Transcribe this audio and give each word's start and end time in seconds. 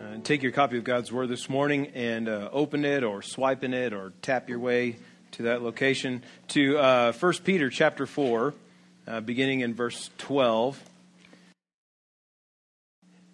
Uh, 0.00 0.16
take 0.24 0.42
your 0.42 0.50
copy 0.50 0.78
of 0.78 0.84
God's 0.84 1.12
Word 1.12 1.28
this 1.28 1.50
morning 1.50 1.88
and 1.88 2.26
uh, 2.26 2.48
open 2.52 2.86
it 2.86 3.04
or 3.04 3.20
swipe 3.20 3.62
in 3.62 3.74
it 3.74 3.92
or 3.92 4.14
tap 4.22 4.48
your 4.48 4.58
way 4.58 4.96
to 5.32 5.42
that 5.42 5.60
location 5.60 6.22
to 6.48 6.78
uh, 6.78 7.12
1 7.12 7.32
Peter 7.44 7.68
chapter 7.68 8.06
4, 8.06 8.54
uh, 9.06 9.20
beginning 9.20 9.60
in 9.60 9.74
verse 9.74 10.08
12. 10.16 10.82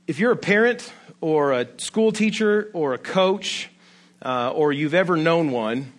If 0.08 0.18
you're 0.18 0.32
a 0.32 0.36
parent 0.36 0.92
or 1.20 1.52
a 1.52 1.68
school 1.76 2.10
teacher 2.10 2.68
or 2.72 2.94
a 2.94 2.98
coach 2.98 3.70
uh, 4.20 4.50
or 4.50 4.72
you've 4.72 4.94
ever 4.94 5.16
known 5.16 5.52
one, 5.52 5.92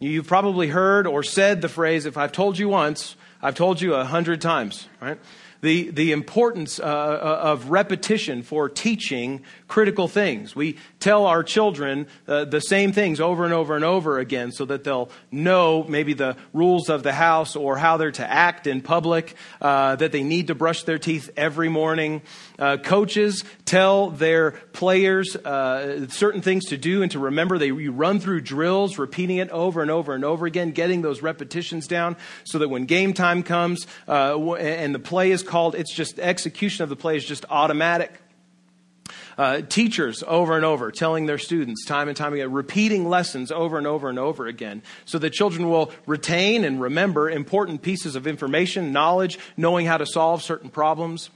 you've 0.00 0.26
probably 0.26 0.68
heard 0.68 1.06
or 1.06 1.24
said 1.24 1.60
the 1.60 1.68
phrase, 1.68 2.06
if 2.06 2.16
I've 2.16 2.32
told 2.32 2.58
you 2.58 2.70
once, 2.70 3.16
I've 3.42 3.54
told 3.54 3.82
you 3.82 3.92
a 3.92 4.06
hundred 4.06 4.40
times, 4.40 4.88
right? 4.98 5.18
The, 5.66 5.90
the 5.90 6.12
importance 6.12 6.78
uh, 6.78 6.84
uh, 6.84 7.40
of 7.42 7.70
repetition 7.70 8.44
for 8.44 8.68
teaching 8.68 9.42
critical 9.66 10.06
things. 10.06 10.54
We 10.54 10.78
tell 11.06 11.26
our 11.26 11.44
children 11.44 12.08
uh, 12.26 12.44
the 12.46 12.58
same 12.58 12.90
things 12.90 13.20
over 13.20 13.44
and 13.44 13.54
over 13.54 13.76
and 13.76 13.84
over 13.84 14.18
again 14.18 14.50
so 14.50 14.64
that 14.64 14.82
they'll 14.82 15.08
know 15.30 15.84
maybe 15.84 16.14
the 16.14 16.36
rules 16.52 16.88
of 16.88 17.04
the 17.04 17.12
house 17.12 17.54
or 17.54 17.76
how 17.76 17.96
they're 17.96 18.10
to 18.10 18.28
act 18.28 18.66
in 18.66 18.80
public, 18.80 19.36
uh, 19.60 19.94
that 19.94 20.10
they 20.10 20.24
need 20.24 20.48
to 20.48 20.54
brush 20.56 20.82
their 20.82 20.98
teeth 20.98 21.30
every 21.36 21.68
morning. 21.68 22.22
Uh, 22.58 22.76
coaches 22.76 23.44
tell 23.64 24.10
their 24.10 24.50
players 24.72 25.36
uh, 25.36 26.08
certain 26.08 26.42
things 26.42 26.64
to 26.64 26.76
do 26.76 27.02
and 27.02 27.12
to 27.12 27.20
remember. 27.20 27.56
They 27.56 27.68
you 27.68 27.92
run 27.92 28.18
through 28.18 28.40
drills, 28.40 28.98
repeating 28.98 29.36
it 29.36 29.50
over 29.50 29.82
and 29.82 29.92
over 29.92 30.12
and 30.12 30.24
over 30.24 30.44
again, 30.44 30.72
getting 30.72 31.02
those 31.02 31.22
repetitions 31.22 31.86
down 31.86 32.16
so 32.42 32.58
that 32.58 32.68
when 32.68 32.84
game 32.84 33.12
time 33.12 33.44
comes 33.44 33.86
and 34.08 34.92
the 34.92 34.98
play 34.98 35.30
is 35.30 35.44
called, 35.44 35.76
it's 35.76 35.94
just 35.94 36.18
execution 36.18 36.82
of 36.82 36.88
the 36.88 36.96
play 36.96 37.16
is 37.16 37.24
just 37.24 37.44
automatic. 37.48 38.20
Uh, 39.38 39.60
teachers 39.60 40.24
over 40.26 40.56
and 40.56 40.64
over 40.64 40.90
telling 40.90 41.26
their 41.26 41.36
students 41.36 41.84
time 41.84 42.08
and 42.08 42.16
time 42.16 42.32
again, 42.32 42.50
repeating 42.50 43.06
lessons 43.06 43.52
over 43.52 43.76
and 43.76 43.86
over 43.86 44.08
and 44.08 44.18
over 44.18 44.46
again, 44.46 44.82
so 45.04 45.18
that 45.18 45.30
children 45.30 45.68
will 45.68 45.92
retain 46.06 46.64
and 46.64 46.80
remember 46.80 47.28
important 47.28 47.82
pieces 47.82 48.16
of 48.16 48.26
information, 48.26 48.92
knowledge, 48.92 49.38
knowing 49.54 49.84
how 49.84 49.98
to 49.98 50.06
solve 50.06 50.42
certain 50.42 50.70
problems. 50.70 51.28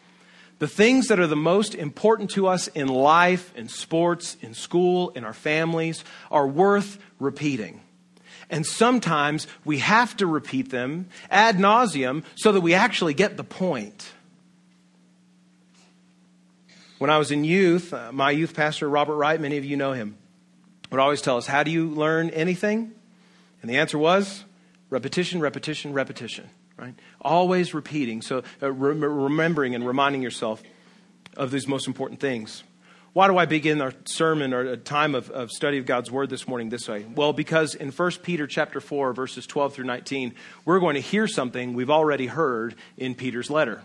The 0.61 0.69
things 0.69 1.09
that 1.09 1.20
are 1.20 1.27
the 1.27 1.37
most 1.37 1.75
important 1.75 2.31
to 2.33 2.47
us 2.47 2.69
in 2.69 2.89
life, 2.89 3.55
in 3.57 3.69
sports, 3.69 4.37
in 4.42 4.55
school, 4.55 5.11
in 5.11 5.25
our 5.25 5.33
families, 5.33 6.05
are 6.31 6.47
worth 6.47 6.98
repeating. 7.19 7.81
And 8.51 8.67
sometimes 8.67 9.47
we 9.64 9.79
have 9.79 10.17
to 10.19 10.27
repeat 10.27 10.70
them 10.70 11.09
ad 11.31 11.57
nauseum 11.57 12.25
so 12.35 12.53
that 12.53 12.61
we 12.61 12.75
actually 12.75 13.14
get 13.14 13.37
the 13.37 13.45
point. 13.45 14.12
When 17.01 17.09
I 17.09 17.17
was 17.17 17.31
in 17.31 17.45
youth, 17.45 17.95
uh, 17.95 18.12
my 18.12 18.31
youth 18.31 18.55
pastor, 18.55 18.87
Robert 18.87 19.17
Wright, 19.17 19.41
many 19.41 19.56
of 19.56 19.65
you 19.65 19.75
know 19.75 19.93
him, 19.93 20.19
would 20.91 21.01
always 21.01 21.23
tell 21.23 21.39
us, 21.39 21.47
How 21.47 21.62
do 21.62 21.70
you 21.70 21.89
learn 21.89 22.29
anything? 22.29 22.92
And 23.62 23.70
the 23.70 23.79
answer 23.79 23.97
was 23.97 24.45
repetition, 24.91 25.41
repetition, 25.41 25.95
repetition, 25.95 26.51
right? 26.77 26.92
Always 27.23 27.73
repeating. 27.73 28.20
So 28.20 28.42
uh, 28.62 28.70
re- 28.70 28.95
remembering 28.95 29.75
and 29.75 29.87
reminding 29.87 30.20
yourself 30.20 30.62
of 31.39 31.51
these 31.51 31.67
most 31.67 31.87
important 31.87 32.20
things. 32.20 32.65
Why 33.14 33.29
do 33.29 33.39
I 33.39 33.47
begin 33.47 33.81
our 33.81 33.95
sermon 34.05 34.53
or 34.53 34.61
a 34.61 34.77
time 34.77 35.14
of, 35.14 35.31
of 35.31 35.51
study 35.51 35.79
of 35.79 35.87
God's 35.87 36.11
Word 36.11 36.29
this 36.29 36.47
morning 36.47 36.69
this 36.69 36.87
way? 36.87 37.07
Well, 37.14 37.33
because 37.33 37.75
in 37.75 37.92
1 37.92 38.11
Peter 38.23 38.47
chapter 38.47 38.79
4, 38.79 39.14
verses 39.14 39.47
12 39.47 39.73
through 39.73 39.87
19, 39.87 40.35
we're 40.67 40.81
going 40.81 40.97
to 40.97 41.01
hear 41.01 41.27
something 41.27 41.73
we've 41.73 41.89
already 41.89 42.27
heard 42.27 42.75
in 42.98 43.14
Peter's 43.14 43.48
letter. 43.48 43.85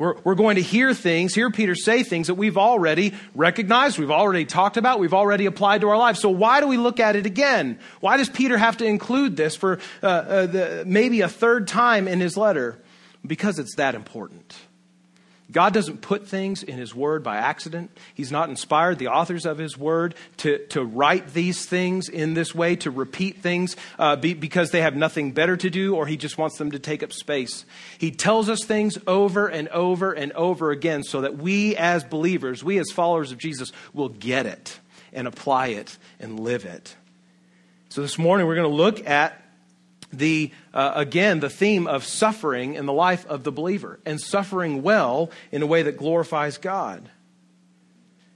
We're, 0.00 0.16
we're 0.24 0.34
going 0.34 0.56
to 0.56 0.62
hear 0.62 0.94
things, 0.94 1.34
hear 1.34 1.50
Peter 1.50 1.74
say 1.74 2.02
things 2.02 2.28
that 2.28 2.36
we've 2.36 2.56
already 2.56 3.12
recognized, 3.34 3.98
we've 3.98 4.10
already 4.10 4.46
talked 4.46 4.78
about, 4.78 4.98
we've 4.98 5.12
already 5.12 5.44
applied 5.44 5.82
to 5.82 5.90
our 5.90 5.98
lives. 5.98 6.20
So 6.20 6.30
why 6.30 6.62
do 6.62 6.68
we 6.68 6.78
look 6.78 7.00
at 7.00 7.16
it 7.16 7.26
again? 7.26 7.78
Why 8.00 8.16
does 8.16 8.30
Peter 8.30 8.56
have 8.56 8.78
to 8.78 8.86
include 8.86 9.36
this 9.36 9.56
for 9.56 9.78
uh, 10.02 10.06
uh, 10.06 10.46
the, 10.46 10.84
maybe 10.86 11.20
a 11.20 11.28
third 11.28 11.68
time 11.68 12.08
in 12.08 12.18
his 12.18 12.38
letter? 12.38 12.78
Because 13.26 13.58
it's 13.58 13.74
that 13.74 13.94
important. 13.94 14.56
God 15.50 15.74
doesn't 15.74 16.00
put 16.00 16.28
things 16.28 16.62
in 16.62 16.76
His 16.78 16.94
Word 16.94 17.22
by 17.22 17.36
accident. 17.36 17.90
He's 18.14 18.30
not 18.30 18.48
inspired 18.48 18.98
the 18.98 19.08
authors 19.08 19.46
of 19.46 19.58
His 19.58 19.76
Word 19.76 20.14
to, 20.38 20.64
to 20.68 20.84
write 20.84 21.32
these 21.34 21.66
things 21.66 22.08
in 22.08 22.34
this 22.34 22.54
way, 22.54 22.76
to 22.76 22.90
repeat 22.90 23.42
things 23.42 23.76
uh, 23.98 24.16
be, 24.16 24.34
because 24.34 24.70
they 24.70 24.82
have 24.82 24.94
nothing 24.94 25.32
better 25.32 25.56
to 25.56 25.70
do 25.70 25.96
or 25.96 26.06
He 26.06 26.16
just 26.16 26.38
wants 26.38 26.58
them 26.58 26.70
to 26.72 26.78
take 26.78 27.02
up 27.02 27.12
space. 27.12 27.64
He 27.98 28.10
tells 28.10 28.48
us 28.48 28.64
things 28.64 28.98
over 29.06 29.48
and 29.48 29.68
over 29.68 30.12
and 30.12 30.32
over 30.32 30.70
again 30.70 31.02
so 31.02 31.22
that 31.22 31.36
we 31.36 31.76
as 31.76 32.04
believers, 32.04 32.62
we 32.62 32.78
as 32.78 32.90
followers 32.90 33.32
of 33.32 33.38
Jesus, 33.38 33.72
will 33.92 34.08
get 34.08 34.46
it 34.46 34.78
and 35.12 35.26
apply 35.26 35.68
it 35.68 35.98
and 36.18 36.38
live 36.38 36.64
it. 36.64 36.94
So 37.88 38.02
this 38.02 38.18
morning 38.18 38.46
we're 38.46 38.54
going 38.54 38.70
to 38.70 38.76
look 38.76 39.06
at 39.08 39.42
the 40.12 40.50
uh, 40.74 40.92
again 40.94 41.40
the 41.40 41.50
theme 41.50 41.86
of 41.86 42.04
suffering 42.04 42.74
in 42.74 42.86
the 42.86 42.92
life 42.92 43.26
of 43.26 43.44
the 43.44 43.52
believer 43.52 44.00
and 44.04 44.20
suffering 44.20 44.82
well 44.82 45.30
in 45.52 45.62
a 45.62 45.66
way 45.66 45.82
that 45.82 45.96
glorifies 45.96 46.58
god. 46.58 47.10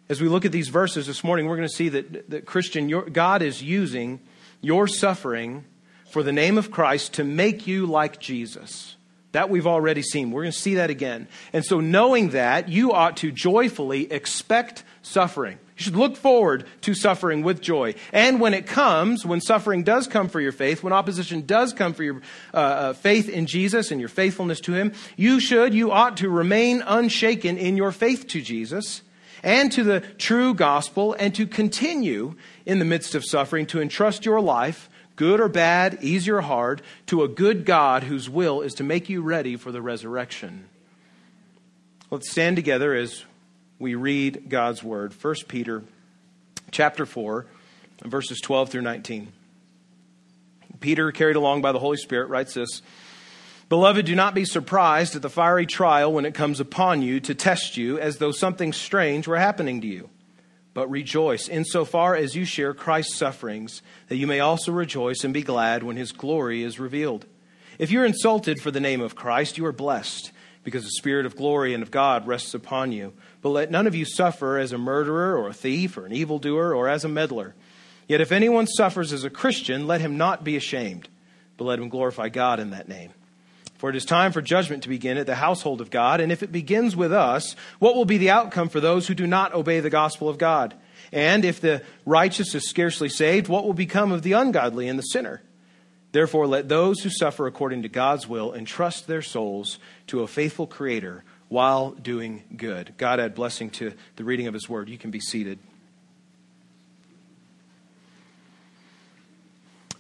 As 0.09 0.21
we 0.21 0.29
look 0.29 0.45
at 0.45 0.53
these 0.53 0.69
verses 0.69 1.07
this 1.07 1.25
morning 1.25 1.47
we're 1.47 1.57
going 1.57 1.69
to 1.69 1.75
see 1.75 1.89
that, 1.91 2.31
that 2.31 2.47
christian 2.47 2.89
your, 2.89 3.03
god 3.03 3.43
is 3.43 3.63
using 3.63 4.21
your 4.61 4.87
suffering 4.87 5.65
for 6.11 6.23
the 6.23 6.33
name 6.33 6.59
of 6.59 6.71
christ 6.71 7.15
to 7.15 7.25
make 7.25 7.67
you 7.67 7.87
like 7.87 8.21
jesus 8.21 8.97
that 9.35 9.51
we've 9.51 9.67
already 9.67 10.01
seen. 10.01 10.31
We're 10.31 10.43
going 10.43 10.53
to 10.53 10.59
see 10.59 10.77
that 10.77 10.91
again. 10.91 11.27
And 11.53 11.65
so 11.65 11.81
knowing 11.81 12.31
that 12.31 12.69
you 12.69 12.93
ought 12.93 13.17
to 13.19 13.33
joyfully 13.33 14.11
expect 14.11 14.85
suffering. 15.03 15.59
You 15.77 15.83
should 15.83 15.97
look 15.97 16.17
forward 16.17 16.67
to 16.83 16.95
suffering 16.95 17.43
with 17.43 17.61
joy. 17.61 17.97
And 18.13 18.41
when 18.41 18.55
it 18.55 18.67
comes, 18.67 19.27
when 19.27 19.41
suffering 19.41 19.83
does 19.83 20.07
come 20.07 20.29
for 20.29 20.41
your 20.41 20.53
faith, 20.53 20.85
when 20.85 20.93
opposition 20.93 21.47
does 21.47 21.73
come 21.73 21.95
for 21.95 22.05
your 22.05 22.23
uh, 22.55 22.57
uh, 22.57 22.93
faith 22.93 23.29
in 23.29 23.47
Jesus 23.47 23.91
and 23.91 24.01
your 24.01 24.09
faithfulness 24.09 24.61
to 24.61 24.73
Him, 24.73 24.93
you 25.17 25.41
should, 25.41 25.75
you 25.75 25.91
ought 25.91 26.17
to 26.19 26.31
remain 26.31 26.83
unshaken 26.87 27.59
in 27.59 27.77
your 27.77 27.91
faith 27.91 28.29
to 28.29 28.41
Jesus 28.41 29.03
and 29.43 29.73
to 29.73 29.83
the 29.83 30.01
true 30.01 30.55
gospel 30.55 31.17
and 31.19 31.35
to 31.35 31.47
continue 31.47 32.37
in 32.65 32.79
the 32.79 32.85
midst 32.85 33.17
of 33.17 33.25
suffering 33.25 33.67
to 33.67 33.81
entrust 33.83 34.25
your 34.25 34.41
life, 34.41 34.89
good 35.17 35.41
or 35.41 35.49
bad, 35.49 35.99
easy 36.03 36.31
or 36.31 36.41
hard, 36.41 36.83
to 37.07 37.23
a 37.23 37.29
good 37.29 37.65
God 37.65 38.05
whose 38.05 38.29
will 38.29 38.61
is 38.61 38.75
to 38.75 38.85
make 38.85 39.09
you 39.09 39.23
ready 39.23 39.57
for 39.57 39.73
the 39.73 39.83
resurrection. 39.83 40.69
Let's 42.11 42.31
stand 42.31 42.57
together 42.57 42.95
as 42.95 43.25
we 43.79 43.95
read 43.95 44.49
God's 44.49 44.83
word. 44.83 45.13
1 45.21 45.35
Peter 45.49 45.83
chapter 46.71 47.07
4, 47.07 47.47
verses 48.05 48.41
12 48.41 48.71
through 48.71 48.83
19. 48.83 49.33
Peter, 50.81 51.13
carried 51.13 51.37
along 51.37 51.63
by 51.63 51.73
the 51.73 51.79
Holy 51.79 51.97
Spirit, 51.97 52.29
writes 52.29 52.55
this 52.55 52.83
Beloved, 53.69 54.05
do 54.05 54.15
not 54.15 54.35
be 54.35 54.45
surprised 54.45 55.17
at 55.17 55.23
the 55.23 55.31
fiery 55.31 55.67
trial 55.67 56.13
when 56.13 56.27
it 56.27 56.35
comes 56.35 56.61
upon 56.61 57.03
you 57.03 57.21
to 57.21 57.35
test 57.35 57.77
you 57.77 57.99
as 57.99 58.19
though 58.19 58.33
something 58.33 58.73
strange 58.73 59.27
were 59.27 59.39
happening 59.39 59.81
to 59.81 59.87
you. 59.87 60.11
But 60.75 60.91
rejoice 60.91 61.49
insofar 61.49 62.17
as 62.17 62.35
you 62.35 62.45
share 62.45 62.75
Christ's 62.75 63.15
sufferings, 63.15 63.81
that 64.09 64.17
you 64.17 64.27
may 64.27 64.41
also 64.41 64.73
rejoice 64.73 65.23
and 65.23 65.33
be 65.33 65.43
glad 65.43 65.85
when 65.85 65.97
his 65.97 66.11
glory 66.11 66.65
is 66.65 66.81
revealed. 66.81 67.27
If 67.79 67.93
you're 67.93 68.05
insulted 68.05 68.61
for 68.61 68.73
the 68.73 68.81
name 68.81 69.01
of 69.01 69.15
Christ, 69.15 69.57
you 69.57 69.65
are 69.67 69.73
blessed, 69.73 70.33
because 70.65 70.83
the 70.83 70.91
Spirit 70.91 71.27
of 71.27 71.37
glory 71.37 71.75
and 71.75 71.83
of 71.83 71.93
God 71.93 72.27
rests 72.27 72.55
upon 72.55 72.91
you. 72.91 73.13
But 73.41 73.51
let 73.51 73.71
none 73.71 73.87
of 73.87 73.95
you 73.95 74.05
suffer 74.05 74.59
as 74.59 74.73
a 74.73 74.79
murderer 74.79 75.37
or 75.39 75.49
a 75.49 75.55
thief 75.55 75.97
or 75.97 76.07
an 76.07 76.13
evildoer 76.13 76.75
or 76.75 76.89
as 76.89 77.05
a 77.05 77.09
meddler. 77.09 77.55
Yet 78.09 78.21
if 78.21 78.33
anyone 78.33 78.67
suffers 78.67 79.13
as 79.13 79.25
a 79.25 79.31
Christian, 79.31 79.87
let 79.87 80.01
him 80.01 80.17
not 80.17 80.45
be 80.45 80.57
ashamed, 80.57 81.09
but 81.57 81.65
let 81.65 81.79
him 81.79 81.89
glorify 81.89 82.29
God 82.29 82.59
in 82.59 82.71
that 82.71 82.89
name. 82.89 83.11
For 83.77 83.91
it 83.91 83.97
is 83.97 84.05
time 84.05 84.33
for 84.33 84.41
judgment 84.41 84.85
to 84.85 84.89
begin 84.89 85.19
at 85.19 85.27
the 85.27 85.35
household 85.35 85.81
of 85.81 85.91
God, 85.91 86.21
and 86.21 86.31
if 86.31 86.43
it 86.43 86.53
begins 86.53 86.95
with 86.95 87.13
us, 87.13 87.57
what 87.79 87.95
will 87.95 88.05
be 88.05 88.19
the 88.19 88.31
outcome 88.31 88.69
for 88.69 88.81
those 88.81 89.07
who 89.07 89.15
do 89.15 89.27
not 89.27 89.53
obey 89.53 89.81
the 89.81 89.91
gospel 89.91 90.29
of 90.29 90.39
God? 90.39 90.75
And 91.13 91.45
if 91.45 91.61
the 91.61 91.83
righteous 92.07 92.55
is 92.55 92.69
scarcely 92.69 93.09
saved, 93.09 93.49
what 93.49 93.65
will 93.65 93.75
become 93.75 94.13
of 94.13 94.23
the 94.23 94.33
ungodly 94.33 94.89
and 94.89 94.99
the 94.99 95.03
sinner? 95.03 95.43
Therefore, 96.13 96.47
let 96.47 96.69
those 96.69 97.03
who 97.03 97.11
suffer 97.11 97.47
according 97.47 97.83
to 97.83 97.89
God's 97.89 98.29
will 98.29 98.55
entrust 98.55 99.09
their 99.09 99.23
souls 99.23 99.81
to 100.07 100.23
a 100.23 100.29
faithful 100.29 100.67
Creator 100.67 101.25
while 101.49 101.91
doing 101.91 102.45
good. 102.57 102.95
God 102.97 103.19
add 103.19 103.35
blessing 103.35 103.71
to 103.71 103.93
the 104.17 104.25
reading 104.25 104.47
of 104.47 104.55
His 104.55 104.69
Word. 104.69 104.89
You 104.89 104.99
can 104.99 105.11
be 105.11 105.21
seated. 105.21 105.59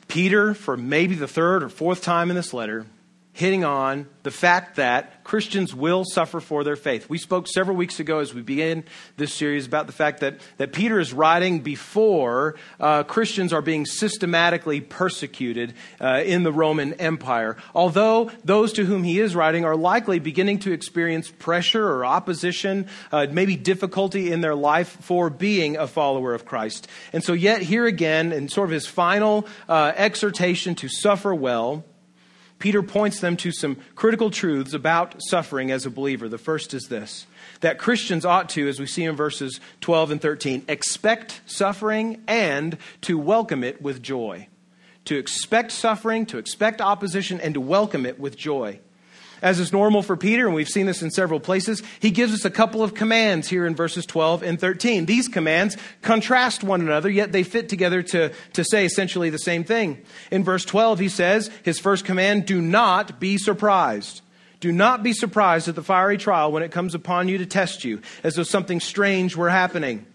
Peter, 0.06 0.55
for 0.55 0.76
maybe 0.76 1.17
the 1.17 1.26
third 1.26 1.65
or 1.65 1.69
fourth 1.69 2.03
time 2.03 2.31
in 2.31 2.37
this 2.37 2.55
letter, 2.55 2.87
hitting 3.35 3.65
on 3.65 4.07
the 4.23 4.31
fact 4.31 4.77
that 4.77 5.25
Christians 5.25 5.75
will 5.75 6.05
suffer 6.05 6.39
for 6.39 6.63
their 6.63 6.77
faith. 6.77 7.09
We 7.11 7.19
spoke 7.19 7.49
several 7.49 7.77
weeks 7.77 7.99
ago 7.99 8.21
as 8.21 8.33
we 8.33 8.43
began 8.43 8.85
this 9.17 9.35
series 9.35 9.67
about 9.67 9.87
the 9.87 9.93
fact 9.93 10.21
that, 10.21 10.39
that 10.59 10.73
Peter 10.73 11.01
is 11.01 11.13
writing 11.13 11.59
before 11.59 12.55
uh, 12.79 13.03
Christians 13.03 13.53
are 13.53 13.61
being 13.61 13.87
systematically 13.87 14.81
persecuted 14.81 15.75
uh, 16.01 16.23
in 16.25 16.45
the 16.45 16.53
Roman 16.53 16.95
Empire. 16.95 17.57
Although 17.75 18.31
those 18.45 18.73
to 18.75 18.85
whom 18.85 19.03
he 19.03 19.19
is 19.19 19.35
writing 19.35 19.65
are 19.65 19.77
likely 19.77 20.21
beginning 20.21 20.61
to 20.61 20.73
experience 20.73 21.29
pressure 21.29 21.85
or 21.85 22.07
opposition, 22.07 22.87
uh, 23.11 23.27
maybe 23.29 23.57
difficulty 23.57 24.31
in 24.31 24.43
their 24.43 24.55
life 24.55 24.97
for 25.01 25.29
being 25.29 25.77
a 25.77 25.89
follower 25.89 26.35
of 26.35 26.45
Christ. 26.45 26.87
And 27.13 27.25
so, 27.25 27.33
yet, 27.33 27.63
here 27.63 27.85
again, 27.85 28.33
in 28.33 28.49
sort 28.49 28.69
of 28.69 28.73
his 28.73 28.87
final 28.87 29.49
uh, 29.69 29.93
exhortation 29.97 30.77
to 30.77 30.89
suffer 30.89 31.35
well, 31.35 31.85
Peter 32.64 32.82
points 32.82 33.20
them 33.20 33.37
to 33.37 33.52
some 33.52 33.76
critical 33.94 34.31
truths 34.31 34.72
about 34.72 35.16
suffering 35.22 35.70
as 35.70 35.84
a 35.84 35.90
believer. 35.90 36.31
The 36.31 36.38
first 36.38 36.72
is 36.72 36.84
this 36.84 37.26
that 37.61 37.78
Christians 37.78 38.25
ought 38.25 38.49
to, 38.49 38.66
as 38.66 38.81
we 38.81 38.87
see 38.87 39.05
in 39.05 39.14
verses 39.14 39.61
12 39.82 40.12
and 40.12 40.22
13, 40.22 40.64
expect 40.66 41.43
suffering 41.44 42.22
and 42.26 42.78
to 43.02 43.19
welcome 43.19 43.62
it 43.64 43.82
with 43.82 44.00
joy. 44.00 44.49
To 45.05 45.19
expect 45.19 45.72
suffering, 45.72 46.25
to 46.25 46.38
expect 46.38 46.81
opposition, 46.81 47.38
and 47.38 47.52
to 47.52 47.61
welcome 47.61 48.06
it 48.06 48.19
with 48.19 48.34
joy 48.34 48.81
as 49.44 49.61
is 49.61 49.75
normal 49.75 50.02
for 50.02 50.17
Peter, 50.17 50.46
and 50.46 50.55
we've 50.55 50.70
seen 50.70 50.87
this 50.87 51.02
in 51.02 51.11
several 51.11 51.38
places, 51.38 51.82
he 52.00 52.11
gives 52.11 52.32
us 52.32 52.46
a 52.46 52.50
couple 52.50 52.82
of 52.82 52.94
commands 52.94 53.46
here 53.46 53.67
in 53.67 53.76
verses 53.76 54.06
12 54.06 54.43
and 54.43 54.58
13. 54.58 55.05
These 55.05 55.29
commands 55.29 55.76
contrast 56.00 56.64
one 56.64 56.81
another, 56.81 57.11
yet 57.11 57.31
they 57.31 57.43
fit 57.43 57.69
together 57.69 58.02
to, 58.02 58.32
to 58.55 58.64
say 58.64 58.87
essentially 58.87 59.29
the 59.29 59.38
same 59.38 59.62
thing. 59.62 60.02
In 60.31 60.44
verse 60.44 60.64
12, 60.64 60.99
he 60.99 61.11
says, 61.11 61.50
his 61.62 61.79
first 61.79 62.06
command, 62.06 62.46
do 62.46 62.62
not 62.62 63.20
be 63.20 63.37
surprised. 63.37 64.23
Do 64.61 64.73
not 64.73 65.02
be 65.02 65.12
surprised 65.12 65.69
at 65.69 65.75
the 65.75 65.82
fiery 65.82 66.17
trial 66.17 66.50
when 66.50 66.62
it 66.62 66.73
comes 66.73 66.94
upon 66.94 67.29
you 67.29 67.37
to 67.37 67.47
test 67.47 67.85
you, 67.85 68.00
as 68.23 68.37
though 68.37 68.44
something 68.44 68.81
strange 68.81 69.37
were 69.37 69.50
happening. 69.50 70.06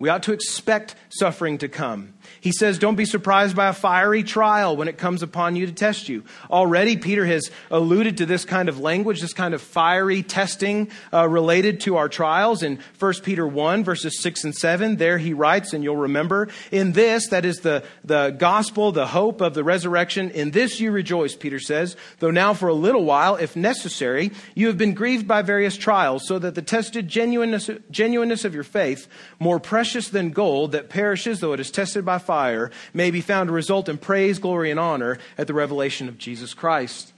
We 0.00 0.08
ought 0.08 0.24
to 0.24 0.32
expect 0.32 0.96
suffering 1.08 1.58
to 1.58 1.68
come. 1.68 2.14
He 2.40 2.52
says, 2.52 2.78
Don't 2.78 2.96
be 2.96 3.04
surprised 3.04 3.56
by 3.56 3.68
a 3.68 3.72
fiery 3.72 4.22
trial 4.22 4.76
when 4.76 4.88
it 4.88 4.98
comes 4.98 5.22
upon 5.22 5.56
you 5.56 5.66
to 5.66 5.72
test 5.72 6.08
you. 6.08 6.24
Already, 6.50 6.96
Peter 6.96 7.26
has 7.26 7.50
alluded 7.70 8.18
to 8.18 8.26
this 8.26 8.44
kind 8.44 8.68
of 8.68 8.78
language, 8.78 9.20
this 9.20 9.32
kind 9.32 9.54
of 9.54 9.60
fiery 9.60 10.22
testing 10.22 10.90
uh, 11.12 11.28
related 11.28 11.80
to 11.80 11.96
our 11.96 12.08
trials 12.08 12.62
in 12.62 12.78
1 12.98 13.14
Peter 13.22 13.46
1, 13.46 13.84
verses 13.84 14.20
6 14.20 14.44
and 14.44 14.54
7. 14.54 14.96
There 14.96 15.18
he 15.18 15.32
writes, 15.32 15.72
and 15.72 15.82
you'll 15.82 15.96
remember, 15.96 16.48
In 16.70 16.92
this, 16.92 17.28
that 17.28 17.44
is 17.44 17.58
the, 17.58 17.84
the 18.04 18.30
gospel, 18.30 18.92
the 18.92 19.06
hope 19.06 19.40
of 19.40 19.54
the 19.54 19.64
resurrection, 19.64 20.30
in 20.30 20.50
this 20.50 20.80
you 20.80 20.92
rejoice, 20.92 21.34
Peter 21.34 21.58
says, 21.58 21.96
though 22.18 22.30
now 22.30 22.54
for 22.54 22.68
a 22.68 22.74
little 22.74 23.04
while, 23.04 23.36
if 23.36 23.56
necessary, 23.56 24.30
you 24.54 24.68
have 24.68 24.78
been 24.78 24.94
grieved 24.94 25.26
by 25.26 25.42
various 25.42 25.76
trials, 25.76 26.26
so 26.26 26.38
that 26.38 26.54
the 26.54 26.62
tested 26.62 27.08
genuineness, 27.08 27.70
genuineness 27.90 28.44
of 28.44 28.54
your 28.54 28.64
faith, 28.64 29.08
more 29.38 29.58
precious 29.58 30.08
than 30.08 30.30
gold 30.30 30.72
that 30.72 30.88
perishes 30.88 31.40
though 31.40 31.52
it 31.52 31.60
is 31.60 31.70
tested 31.70 32.04
by 32.04 32.09
fire 32.18 32.70
may 32.92 33.10
be 33.10 33.20
found 33.20 33.48
to 33.48 33.52
result 33.52 33.88
in 33.88 33.98
praise, 33.98 34.38
glory, 34.38 34.70
and 34.70 34.80
honor 34.80 35.18
at 35.38 35.46
the 35.46 35.54
revelation 35.54 36.08
of 36.08 36.18
Jesus 36.18 36.54
Christ. 36.54 37.12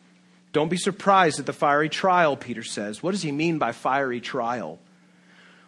Don't 0.52 0.68
be 0.68 0.76
surprised 0.76 1.40
at 1.40 1.46
the 1.46 1.52
fiery 1.52 1.88
trial, 1.88 2.36
Peter 2.36 2.62
says. 2.62 3.02
What 3.02 3.12
does 3.12 3.22
he 3.22 3.32
mean 3.32 3.58
by 3.58 3.72
fiery 3.72 4.20
trial? 4.20 4.78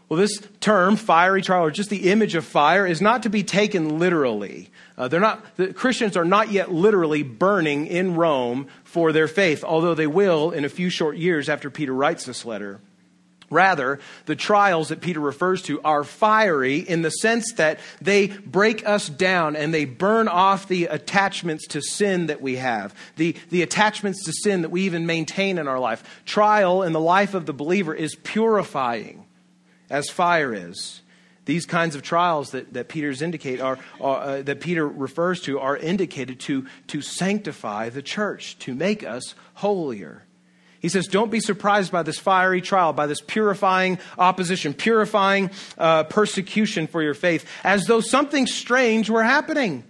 Well, 0.09 0.21
this 0.21 0.47
term, 0.61 0.97
fiery 0.97 1.41
trial, 1.41 1.65
or 1.65 1.71
just 1.71 1.89
the 1.89 2.11
image 2.11 2.35
of 2.35 2.45
fire, 2.45 2.87
is 2.87 3.01
not 3.01 3.23
to 3.23 3.31
be 3.31 3.43
taken 3.43 3.99
literally. 3.99 4.69
Uh, 4.99 5.09
they're 5.09 5.21
not, 5.21 5.57
the 5.57 5.73
Christians 5.73 6.17
are 6.17 6.27
not 6.27 6.53
yet 6.53 6.71
literally 6.71 7.23
burning 7.23 7.87
in 7.87 8.15
Rome 8.15 8.69
for 8.85 9.13
their 9.13 9.27
faith, 9.27 9.65
although 9.65 9.95
they 9.95 10.07
will 10.07 10.51
in 10.51 10.65
a 10.67 10.69
few 10.69 10.91
short 10.91 11.17
years 11.17 11.49
after 11.49 11.71
Peter 11.71 11.95
writes 11.95 12.27
this 12.27 12.45
letter. 12.45 12.81
Rather, 13.55 14.01
the 14.27 14.35
trials 14.35 14.89
that 14.89 15.01
Peter 15.01 15.21
refers 15.21 15.63
to 15.63 15.81
are 15.83 16.03
fiery 16.03 16.79
in 16.79 17.03
the 17.03 17.11
sense 17.11 17.53
that 17.55 17.79
they 18.01 18.27
break 18.27 18.87
us 18.87 19.09
down 19.09 19.55
and 19.55 19.73
they 19.73 19.85
burn 19.85 20.27
off 20.27 20.67
the 20.67 20.87
attachments 20.87 21.69
to 21.69 21.81
sin 21.81 22.27
that 22.27 22.43
we 22.43 22.57
have, 22.57 22.93
the, 23.15 23.37
the 23.51 23.63
attachments 23.63 24.25
to 24.25 24.33
sin 24.33 24.63
that 24.63 24.71
we 24.71 24.83
even 24.83 25.07
maintain 25.07 25.59
in 25.59 25.69
our 25.69 25.79
life. 25.79 26.03
Trial 26.27 26.83
in 26.83 26.93
the 26.93 27.01
life 27.01 27.35
of 27.35 27.47
the 27.47 27.53
believer 27.53 27.95
is 27.95 28.17
purifying, 28.17 29.25
as 29.89 30.11
fire 30.11 30.53
is. 30.53 31.01
These 31.45 31.67
kinds 31.67 31.95
of 31.95 32.03
trials 32.03 32.51
that, 32.51 32.73
that 32.73 32.89
Peter's 32.89 33.23
indicate 33.23 33.61
are, 33.61 33.79
are 34.01 34.21
uh, 34.21 34.43
that 34.43 34.61
Peter 34.61 34.89
refers 34.89 35.43
to 35.43 35.61
are 35.61 35.77
indicated 35.77 36.41
to, 36.41 36.67
to 36.89 37.03
sanctify 37.03 37.91
the 37.91 38.03
church, 38.03 38.59
to 38.61 38.75
make 38.75 39.05
us 39.05 39.37
holier. 39.55 40.25
He 40.85 40.91
says, 40.91 41.07
Don't 41.07 41.31
be 41.31 41.41
surprised 41.41 41.91
by 41.91 42.03
this 42.03 42.19
fiery 42.19 42.61
trial, 42.61 42.93
by 42.93 43.07
this 43.07 43.23
purifying 43.23 43.99
opposition, 44.19 44.75
purifying 44.75 45.51
uh, 45.79 46.05
persecution 46.05 46.89
for 46.89 47.03
your 47.03 47.15
faith, 47.15 47.49
as 47.65 47.87
though 47.87 48.03
something 48.03 48.47
strange 48.47 49.09
were 49.09 49.23
happening. 49.23 49.85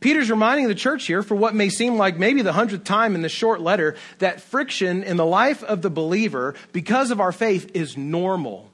Peter's 0.00 0.30
reminding 0.30 0.66
the 0.66 0.74
church 0.74 1.06
here, 1.06 1.22
for 1.22 1.34
what 1.34 1.54
may 1.54 1.68
seem 1.68 1.98
like 1.98 2.18
maybe 2.18 2.40
the 2.40 2.54
hundredth 2.54 2.84
time 2.84 3.16
in 3.16 3.20
this 3.20 3.32
short 3.32 3.60
letter, 3.60 3.96
that 4.18 4.40
friction 4.40 5.02
in 5.02 5.18
the 5.18 5.26
life 5.26 5.62
of 5.62 5.82
the 5.82 5.90
believer 5.90 6.54
because 6.72 7.10
of 7.10 7.20
our 7.20 7.30
faith 7.30 7.72
is 7.74 7.98
normal. 7.98 8.67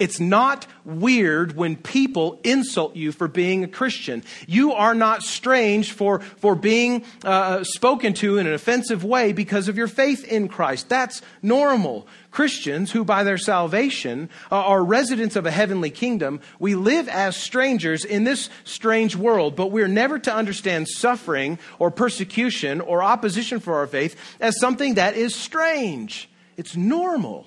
It's 0.00 0.18
not 0.18 0.66
weird 0.86 1.54
when 1.54 1.76
people 1.76 2.40
insult 2.42 2.96
you 2.96 3.12
for 3.12 3.28
being 3.28 3.64
a 3.64 3.68
Christian. 3.68 4.24
You 4.46 4.72
are 4.72 4.94
not 4.94 5.22
strange 5.22 5.92
for, 5.92 6.20
for 6.20 6.54
being 6.54 7.04
uh, 7.22 7.64
spoken 7.64 8.14
to 8.14 8.38
in 8.38 8.46
an 8.46 8.54
offensive 8.54 9.04
way 9.04 9.32
because 9.32 9.68
of 9.68 9.76
your 9.76 9.88
faith 9.88 10.24
in 10.24 10.48
Christ. 10.48 10.88
That's 10.88 11.20
normal. 11.42 12.08
Christians 12.30 12.92
who, 12.92 13.04
by 13.04 13.24
their 13.24 13.36
salvation, 13.36 14.30
are 14.50 14.82
residents 14.82 15.36
of 15.36 15.44
a 15.44 15.50
heavenly 15.50 15.90
kingdom, 15.90 16.40
we 16.58 16.74
live 16.74 17.06
as 17.06 17.36
strangers 17.36 18.06
in 18.06 18.24
this 18.24 18.48
strange 18.64 19.16
world, 19.16 19.54
but 19.54 19.70
we're 19.70 19.86
never 19.86 20.18
to 20.18 20.34
understand 20.34 20.88
suffering 20.88 21.58
or 21.78 21.90
persecution 21.90 22.80
or 22.80 23.02
opposition 23.02 23.60
for 23.60 23.74
our 23.74 23.86
faith 23.86 24.16
as 24.40 24.58
something 24.58 24.94
that 24.94 25.14
is 25.14 25.34
strange. 25.34 26.30
It's 26.56 26.74
normal. 26.74 27.46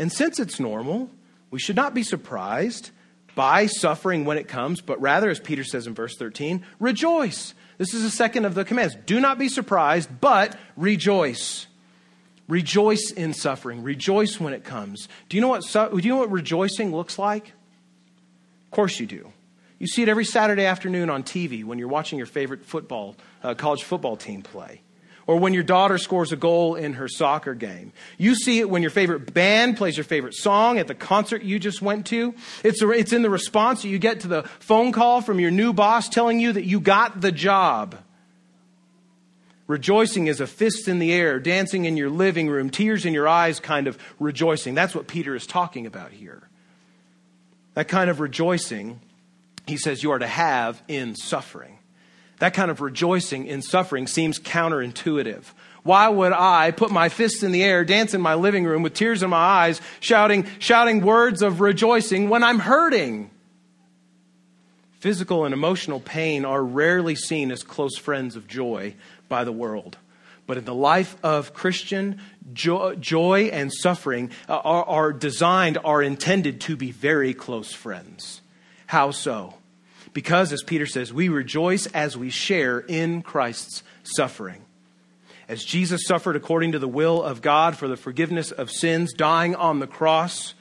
And 0.00 0.10
since 0.10 0.40
it's 0.40 0.58
normal, 0.58 1.08
we 1.52 1.60
should 1.60 1.76
not 1.76 1.94
be 1.94 2.02
surprised 2.02 2.90
by 3.36 3.66
suffering 3.66 4.24
when 4.24 4.38
it 4.38 4.48
comes, 4.48 4.80
but 4.80 5.00
rather, 5.00 5.30
as 5.30 5.38
Peter 5.38 5.62
says 5.62 5.86
in 5.86 5.94
verse 5.94 6.16
13, 6.16 6.64
rejoice. 6.80 7.54
This 7.78 7.94
is 7.94 8.02
the 8.02 8.10
second 8.10 8.46
of 8.46 8.54
the 8.54 8.64
commands. 8.64 8.96
Do 9.06 9.20
not 9.20 9.38
be 9.38 9.48
surprised, 9.48 10.08
but 10.20 10.58
rejoice. 10.76 11.66
Rejoice 12.48 13.12
in 13.12 13.34
suffering. 13.34 13.82
Rejoice 13.82 14.40
when 14.40 14.54
it 14.54 14.64
comes. 14.64 15.08
Do 15.28 15.36
you 15.36 15.40
know 15.40 15.48
what, 15.48 15.62
do 15.62 15.98
you 15.98 16.08
know 16.08 16.16
what 16.16 16.32
rejoicing 16.32 16.90
looks 16.90 17.18
like? 17.18 17.48
Of 17.48 18.70
course 18.70 18.98
you 18.98 19.06
do. 19.06 19.32
You 19.78 19.86
see 19.86 20.02
it 20.02 20.08
every 20.08 20.24
Saturday 20.24 20.64
afternoon 20.64 21.10
on 21.10 21.22
TV 21.22 21.64
when 21.64 21.78
you're 21.78 21.88
watching 21.88 22.18
your 22.18 22.26
favorite 22.26 22.64
football, 22.64 23.16
uh, 23.42 23.54
college 23.54 23.82
football 23.82 24.16
team 24.16 24.42
play 24.42 24.80
or 25.26 25.38
when 25.38 25.54
your 25.54 25.62
daughter 25.62 25.98
scores 25.98 26.32
a 26.32 26.36
goal 26.36 26.74
in 26.74 26.94
her 26.94 27.08
soccer 27.08 27.54
game. 27.54 27.92
You 28.18 28.34
see 28.34 28.58
it 28.58 28.68
when 28.68 28.82
your 28.82 28.90
favorite 28.90 29.32
band 29.32 29.76
plays 29.76 29.96
your 29.96 30.04
favorite 30.04 30.34
song 30.34 30.78
at 30.78 30.88
the 30.88 30.94
concert 30.94 31.42
you 31.42 31.58
just 31.58 31.82
went 31.82 32.06
to. 32.06 32.34
It's, 32.64 32.82
a, 32.82 32.90
it's 32.90 33.12
in 33.12 33.22
the 33.22 33.30
response 33.30 33.82
that 33.82 33.88
you 33.88 33.98
get 33.98 34.20
to 34.20 34.28
the 34.28 34.42
phone 34.58 34.92
call 34.92 35.20
from 35.20 35.40
your 35.40 35.50
new 35.50 35.72
boss 35.72 36.08
telling 36.08 36.40
you 36.40 36.52
that 36.52 36.64
you 36.64 36.80
got 36.80 37.20
the 37.20 37.32
job. 37.32 37.96
Rejoicing 39.68 40.26
is 40.26 40.40
a 40.40 40.46
fist 40.46 40.88
in 40.88 40.98
the 40.98 41.12
air, 41.12 41.38
dancing 41.38 41.84
in 41.84 41.96
your 41.96 42.10
living 42.10 42.48
room, 42.48 42.68
tears 42.68 43.06
in 43.06 43.14
your 43.14 43.28
eyes 43.28 43.60
kind 43.60 43.86
of 43.86 43.96
rejoicing. 44.18 44.74
That's 44.74 44.94
what 44.94 45.06
Peter 45.06 45.34
is 45.34 45.46
talking 45.46 45.86
about 45.86 46.10
here. 46.10 46.42
That 47.74 47.88
kind 47.88 48.10
of 48.10 48.20
rejoicing, 48.20 49.00
he 49.66 49.76
says, 49.78 50.02
you 50.02 50.10
are 50.10 50.18
to 50.18 50.26
have 50.26 50.82
in 50.88 51.14
suffering. 51.14 51.78
That 52.42 52.54
kind 52.54 52.72
of 52.72 52.80
rejoicing 52.80 53.46
in 53.46 53.62
suffering 53.62 54.08
seems 54.08 54.40
counterintuitive. 54.40 55.44
Why 55.84 56.08
would 56.08 56.32
I 56.32 56.72
put 56.72 56.90
my 56.90 57.08
fists 57.08 57.44
in 57.44 57.52
the 57.52 57.62
air, 57.62 57.84
dance 57.84 58.14
in 58.14 58.20
my 58.20 58.34
living 58.34 58.64
room 58.64 58.82
with 58.82 58.94
tears 58.94 59.22
in 59.22 59.30
my 59.30 59.36
eyes, 59.36 59.80
shouting, 60.00 60.48
shouting 60.58 61.02
words 61.02 61.42
of 61.42 61.60
rejoicing 61.60 62.28
when 62.28 62.42
I'm 62.42 62.58
hurting? 62.58 63.30
Physical 64.98 65.44
and 65.44 65.54
emotional 65.54 66.00
pain 66.00 66.44
are 66.44 66.64
rarely 66.64 67.14
seen 67.14 67.52
as 67.52 67.62
close 67.62 67.96
friends 67.96 68.34
of 68.34 68.48
joy 68.48 68.96
by 69.28 69.44
the 69.44 69.52
world. 69.52 69.96
But 70.44 70.58
in 70.58 70.64
the 70.64 70.74
life 70.74 71.14
of 71.22 71.54
Christian, 71.54 72.20
joy, 72.52 72.96
joy 72.96 73.50
and 73.52 73.72
suffering 73.72 74.32
uh, 74.48 74.56
are, 74.56 74.84
are 74.84 75.12
designed, 75.12 75.78
are 75.84 76.02
intended 76.02 76.60
to 76.62 76.74
be 76.74 76.90
very 76.90 77.34
close 77.34 77.72
friends. 77.72 78.40
How 78.88 79.12
so? 79.12 79.54
Because, 80.12 80.52
as 80.52 80.62
Peter 80.62 80.86
says, 80.86 81.12
we 81.12 81.28
rejoice 81.28 81.86
as 81.86 82.16
we 82.16 82.30
share 82.30 82.80
in 82.80 83.22
Christ's 83.22 83.82
suffering. 84.02 84.64
As 85.48 85.64
Jesus 85.64 86.06
suffered 86.06 86.36
according 86.36 86.72
to 86.72 86.78
the 86.78 86.88
will 86.88 87.22
of 87.22 87.42
God 87.42 87.76
for 87.76 87.88
the 87.88 87.96
forgiveness 87.96 88.52
of 88.52 88.70
sins, 88.70 89.12
dying 89.12 89.54
on 89.54 89.80
the 89.80 89.86
cross, 89.86 90.54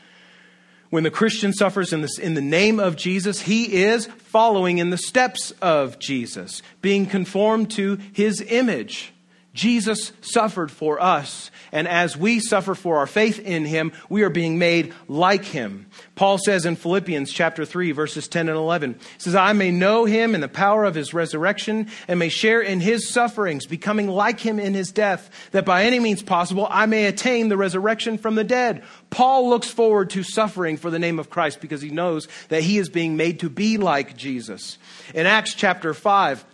when 0.89 1.03
the 1.03 1.11
Christian 1.11 1.53
suffers 1.53 1.93
in, 1.93 2.01
this, 2.01 2.19
in 2.19 2.33
the 2.33 2.41
name 2.41 2.79
of 2.79 2.97
Jesus, 2.97 3.41
he 3.41 3.83
is 3.83 4.05
following 4.05 4.77
in 4.77 4.89
the 4.89 4.97
steps 4.97 5.51
of 5.61 5.99
Jesus, 5.99 6.61
being 6.81 7.05
conformed 7.05 7.71
to 7.71 7.97
his 8.11 8.41
image. 8.41 9.13
Jesus 9.53 10.13
suffered 10.21 10.71
for 10.71 11.01
us, 11.01 11.51
and 11.73 11.85
as 11.85 12.15
we 12.15 12.39
suffer 12.39 12.73
for 12.73 12.99
our 12.99 13.07
faith 13.07 13.37
in 13.37 13.65
him, 13.65 13.91
we 14.07 14.23
are 14.23 14.29
being 14.29 14.57
made 14.57 14.93
like 15.09 15.43
him. 15.43 15.87
Paul 16.15 16.37
says 16.37 16.65
in 16.65 16.77
Philippians 16.77 17.31
chapter 17.33 17.65
3 17.65 17.91
verses 17.91 18.29
10 18.29 18.47
and 18.47 18.57
11, 18.57 18.95
says, 19.17 19.35
"I 19.35 19.51
may 19.51 19.71
know 19.71 20.05
him 20.05 20.35
in 20.35 20.41
the 20.41 20.47
power 20.47 20.85
of 20.85 20.95
his 20.95 21.13
resurrection 21.13 21.87
and 22.07 22.17
may 22.17 22.29
share 22.29 22.61
in 22.61 22.79
his 22.79 23.09
sufferings, 23.09 23.65
becoming 23.65 24.07
like 24.07 24.39
him 24.39 24.57
in 24.57 24.73
his 24.73 24.91
death, 24.91 25.29
that 25.51 25.65
by 25.65 25.83
any 25.83 25.99
means 25.99 26.23
possible 26.23 26.67
I 26.69 26.85
may 26.85 27.05
attain 27.05 27.49
the 27.49 27.57
resurrection 27.57 28.17
from 28.17 28.35
the 28.35 28.45
dead." 28.45 28.83
Paul 29.09 29.49
looks 29.49 29.67
forward 29.67 30.11
to 30.11 30.23
suffering 30.23 30.77
for 30.77 30.89
the 30.89 30.99
name 30.99 31.19
of 31.19 31.29
Christ 31.29 31.59
because 31.59 31.81
he 31.81 31.89
knows 31.89 32.29
that 32.47 32.63
he 32.63 32.77
is 32.77 32.87
being 32.87 33.17
made 33.17 33.41
to 33.41 33.49
be 33.49 33.77
like 33.77 34.15
Jesus. 34.15 34.77
In 35.13 35.25
Acts 35.25 35.53
chapter 35.53 35.93
5, 35.93 36.45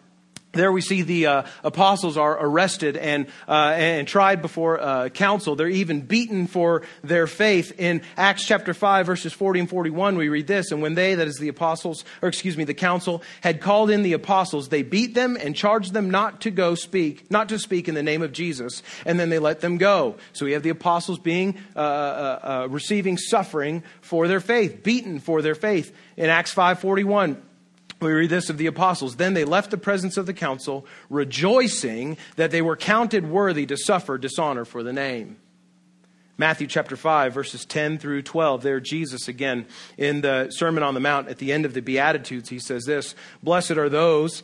there 0.54 0.72
we 0.72 0.82
see 0.82 1.02
the 1.02 1.28
uh, 1.28 1.44
apostles 1.64 2.18
are 2.18 2.38
arrested 2.40 2.98
and, 2.98 3.28
uh, 3.48 3.74
and 3.76 4.08
tried 4.08 4.42
before 4.42 4.80
uh, 4.80 5.10
council. 5.10 5.56
They're 5.56 5.68
even 5.68 6.02
beaten 6.02 6.48
for 6.48 6.84
their 7.04 7.28
faith. 7.28 7.80
In 7.80 8.02
Acts 8.16 8.46
chapter 8.46 8.74
5, 8.74 9.06
verses 9.06 9.34
40 9.34 9.62
and 9.62 9.70
41, 9.70 10.18
we 10.18 10.30
read 10.30 10.48
this 10.48 10.72
And 10.72 10.82
when 10.82 10.96
they, 10.96 11.16
that 11.16 11.28
is 11.28 11.38
the 11.38 11.50
apostles, 11.50 12.06
or 12.22 12.30
excuse 12.30 12.58
me, 12.58 12.64
the 12.64 12.74
council, 12.74 13.22
had 13.42 13.62
called 13.62 13.90
in 13.90 14.04
the 14.04 14.14
apostles, 14.14 14.70
they 14.70 14.84
beat 14.84 15.14
them 15.14 15.38
and 15.40 15.56
charged 15.56 15.94
them 15.94 16.10
not 16.10 16.42
to 16.42 16.52
go 16.52 16.76
speak, 16.76 17.30
not 17.30 17.50
to 17.50 17.60
speak 17.60 17.88
in 17.88 17.96
the 17.96 18.04
name 18.04 18.22
of 18.22 18.32
Jesus, 18.32 18.84
and 19.06 19.20
then 19.20 19.30
they 19.30 19.40
let 19.40 19.60
them 19.60 19.78
go. 19.78 20.16
So 20.34 20.46
we 20.46 20.54
have 20.54 20.64
the 20.64 20.70
apostles 20.70 21.20
being, 21.20 21.58
uh, 21.76 21.80
uh, 21.80 22.40
uh, 22.64 22.68
receiving 22.70 23.18
suffering 23.18 23.84
for 24.02 24.28
their 24.28 24.40
faith, 24.40 24.82
beaten 24.84 25.20
for 25.20 25.42
their 25.42 25.56
faith. 25.56 25.94
In 26.16 26.30
Acts 26.30 26.52
5 26.52 26.80
41, 26.80 27.42
we 28.00 28.12
read 28.12 28.30
this 28.30 28.50
of 28.50 28.58
the 28.58 28.68
apostles. 28.68 29.16
Then 29.16 29.34
they 29.34 29.46
left 29.46 29.72
the 29.72 29.78
presence 29.78 30.18
of 30.18 30.26
the 30.26 30.34
council, 30.34 30.86
rejoicing 31.10 32.18
that 32.36 32.52
they 32.52 32.62
were 32.62 32.76
counted 32.76 33.30
worthy 33.30 33.66
to 33.66 33.78
suffer 33.78 34.18
dishonor 34.18 34.66
for 34.66 34.84
the 34.84 34.94
name. 34.94 35.38
Matthew 36.40 36.68
chapter 36.68 36.96
5, 36.96 37.34
verses 37.34 37.66
10 37.66 37.98
through 37.98 38.22
12. 38.22 38.62
There, 38.62 38.80
Jesus 38.80 39.28
again 39.28 39.66
in 39.98 40.22
the 40.22 40.52
Sermon 40.52 40.84
on 40.84 40.94
the 40.94 41.00
Mount 41.00 41.30
at 41.30 41.40
the 41.40 41.52
end 41.52 41.66
of 41.66 41.74
the 41.74 41.82
Beatitudes, 41.82 42.50
he 42.50 42.60
says 42.60 42.86
this 42.86 43.16
Blessed 43.42 43.72
are 43.72 43.90
those 43.90 44.44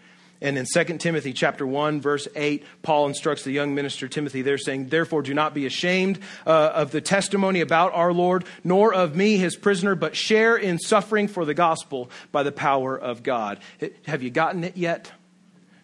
And 0.41 0.57
in 0.57 0.65
2 0.65 0.97
Timothy 0.97 1.33
chapter 1.33 1.67
1 1.67 2.01
verse 2.01 2.27
8, 2.35 2.63
Paul 2.81 3.07
instructs 3.07 3.43
the 3.43 3.51
young 3.51 3.75
minister 3.75 4.07
Timothy 4.07 4.41
there 4.41 4.57
saying, 4.57 4.89
"Therefore 4.89 5.21
do 5.21 5.33
not 5.33 5.53
be 5.53 5.65
ashamed 5.65 6.19
uh, 6.47 6.71
of 6.73 6.91
the 6.91 7.01
testimony 7.01 7.61
about 7.61 7.93
our 7.93 8.11
Lord, 8.11 8.45
nor 8.63 8.93
of 8.93 9.15
me 9.15 9.37
his 9.37 9.55
prisoner, 9.55 9.93
but 9.93 10.15
share 10.15 10.57
in 10.57 10.79
suffering 10.79 11.27
for 11.27 11.45
the 11.45 11.53
gospel 11.53 12.09
by 12.31 12.43
the 12.43 12.51
power 12.51 12.97
of 12.97 13.21
God." 13.21 13.59
Have 14.07 14.23
you 14.23 14.31
gotten 14.31 14.63
it 14.63 14.75
yet? 14.75 15.11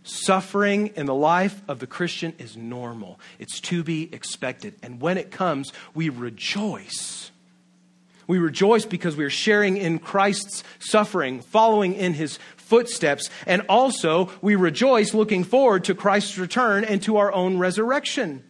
Suffering 0.04 0.88
in 0.96 1.06
the 1.06 1.14
life 1.14 1.62
of 1.68 1.80
the 1.80 1.88
Christian 1.88 2.34
is 2.40 2.56
normal. 2.56 3.20
It's 3.40 3.60
to 3.62 3.84
be 3.84 4.10
expected. 4.14 4.74
And 4.82 5.02
when 5.02 5.18
it 5.18 5.32
comes, 5.32 5.74
we 5.94 6.08
rejoice. 6.08 7.30
We 8.26 8.40
rejoice 8.40 8.86
because 8.86 9.16
we 9.16 9.26
are 9.26 9.30
sharing 9.30 9.78
in 9.78 10.00
Christ's 10.00 10.64
suffering, 10.80 11.42
following 11.42 11.94
in 11.94 12.14
his 12.14 12.40
footsteps. 12.68 13.30
And 13.46 13.64
also, 13.70 14.32
we 14.42 14.56
rejoice 14.56 15.14
looking 15.14 15.44
forward 15.44 15.86
to 15.86 15.96
Christ's 15.96 16.38
return 16.38 16.84
and 16.84 17.02
to 17.04 17.18
our 17.18 17.34
own 17.34 17.58
resurrection. 17.58 18.44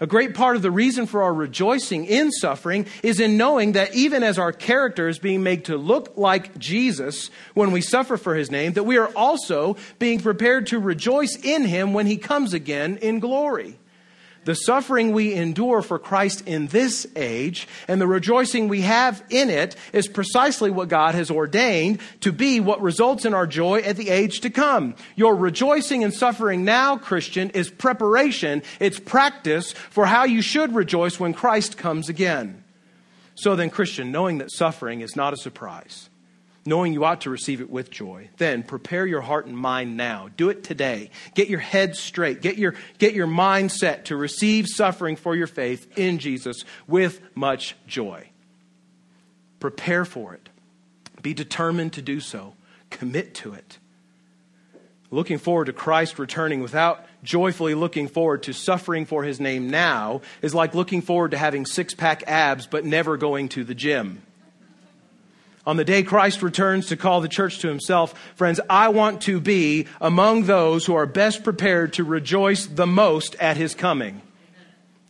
A 0.00 0.06
great 0.06 0.34
part 0.34 0.56
of 0.56 0.62
the 0.62 0.70
reason 0.70 1.06
for 1.06 1.22
our 1.22 1.32
rejoicing 1.32 2.06
in 2.06 2.32
suffering 2.32 2.86
is 3.04 3.20
in 3.20 3.36
knowing 3.36 3.72
that 3.72 3.94
even 3.94 4.24
as 4.24 4.36
our 4.36 4.52
character 4.52 5.06
is 5.06 5.20
being 5.20 5.44
made 5.44 5.66
to 5.66 5.76
look 5.76 6.14
like 6.16 6.58
Jesus 6.58 7.30
when 7.54 7.70
we 7.70 7.80
suffer 7.82 8.16
for 8.16 8.34
his 8.34 8.50
name, 8.50 8.72
that 8.72 8.82
we 8.82 8.98
are 8.98 9.12
also 9.14 9.76
being 10.00 10.18
prepared 10.18 10.66
to 10.68 10.80
rejoice 10.80 11.36
in 11.36 11.64
him 11.64 11.92
when 11.92 12.06
he 12.06 12.16
comes 12.16 12.52
again 12.52 12.96
in 12.96 13.20
glory 13.20 13.78
the 14.44 14.54
suffering 14.54 15.12
we 15.12 15.34
endure 15.34 15.82
for 15.82 15.98
Christ 15.98 16.46
in 16.46 16.66
this 16.68 17.06
age 17.16 17.68
and 17.88 18.00
the 18.00 18.06
rejoicing 18.06 18.68
we 18.68 18.82
have 18.82 19.22
in 19.30 19.50
it 19.50 19.76
is 19.92 20.08
precisely 20.08 20.70
what 20.70 20.88
God 20.88 21.14
has 21.14 21.30
ordained 21.30 22.00
to 22.20 22.32
be 22.32 22.60
what 22.60 22.82
results 22.82 23.24
in 23.24 23.34
our 23.34 23.46
joy 23.46 23.80
at 23.80 23.96
the 23.96 24.10
age 24.10 24.40
to 24.40 24.50
come. 24.50 24.94
Your 25.16 25.34
rejoicing 25.36 26.04
and 26.04 26.12
suffering 26.12 26.64
now, 26.64 26.96
Christian, 26.96 27.50
is 27.50 27.70
preparation, 27.70 28.62
it's 28.80 28.98
practice 28.98 29.72
for 29.72 30.06
how 30.06 30.24
you 30.24 30.42
should 30.42 30.74
rejoice 30.74 31.20
when 31.20 31.34
Christ 31.34 31.76
comes 31.76 32.08
again. 32.08 32.62
So 33.34 33.56
then, 33.56 33.70
Christian, 33.70 34.12
knowing 34.12 34.38
that 34.38 34.52
suffering 34.52 35.00
is 35.00 35.16
not 35.16 35.32
a 35.32 35.36
surprise, 35.36 36.10
knowing 36.64 36.92
you 36.92 37.04
ought 37.04 37.22
to 37.22 37.30
receive 37.30 37.60
it 37.60 37.70
with 37.70 37.90
joy. 37.90 38.28
Then 38.36 38.62
prepare 38.62 39.06
your 39.06 39.20
heart 39.20 39.46
and 39.46 39.56
mind 39.56 39.96
now. 39.96 40.28
Do 40.36 40.48
it 40.48 40.62
today. 40.62 41.10
Get 41.34 41.48
your 41.48 41.60
head 41.60 41.96
straight. 41.96 42.40
Get 42.40 42.56
your, 42.56 42.74
get 42.98 43.14
your 43.14 43.26
mind 43.26 43.72
set 43.72 44.06
to 44.06 44.16
receive 44.16 44.66
suffering 44.68 45.16
for 45.16 45.34
your 45.34 45.46
faith 45.46 45.98
in 45.98 46.18
Jesus 46.18 46.64
with 46.86 47.20
much 47.34 47.76
joy. 47.86 48.28
Prepare 49.60 50.04
for 50.04 50.34
it. 50.34 50.48
Be 51.20 51.34
determined 51.34 51.94
to 51.94 52.02
do 52.02 52.20
so. 52.20 52.54
Commit 52.90 53.34
to 53.36 53.54
it. 53.54 53.78
Looking 55.10 55.38
forward 55.38 55.66
to 55.66 55.72
Christ 55.72 56.18
returning 56.18 56.62
without 56.62 57.04
joyfully 57.22 57.74
looking 57.74 58.08
forward 58.08 58.42
to 58.44 58.52
suffering 58.52 59.04
for 59.04 59.22
his 59.22 59.38
name 59.38 59.70
now 59.70 60.22
is 60.40 60.54
like 60.54 60.74
looking 60.74 61.02
forward 61.02 61.32
to 61.32 61.38
having 61.38 61.66
six 61.66 61.94
pack 61.94 62.24
abs 62.26 62.66
but 62.66 62.84
never 62.84 63.16
going 63.16 63.48
to 63.50 63.62
the 63.62 63.74
gym. 63.74 64.22
On 65.64 65.76
the 65.76 65.84
day 65.84 66.02
Christ 66.02 66.42
returns 66.42 66.86
to 66.86 66.96
call 66.96 67.20
the 67.20 67.28
church 67.28 67.60
to 67.60 67.68
himself, 67.68 68.18
friends, 68.34 68.60
I 68.68 68.88
want 68.88 69.22
to 69.22 69.40
be 69.40 69.86
among 70.00 70.44
those 70.44 70.84
who 70.84 70.94
are 70.94 71.06
best 71.06 71.44
prepared 71.44 71.92
to 71.94 72.04
rejoice 72.04 72.66
the 72.66 72.86
most 72.86 73.36
at 73.36 73.56
his 73.56 73.74
coming. 73.74 74.22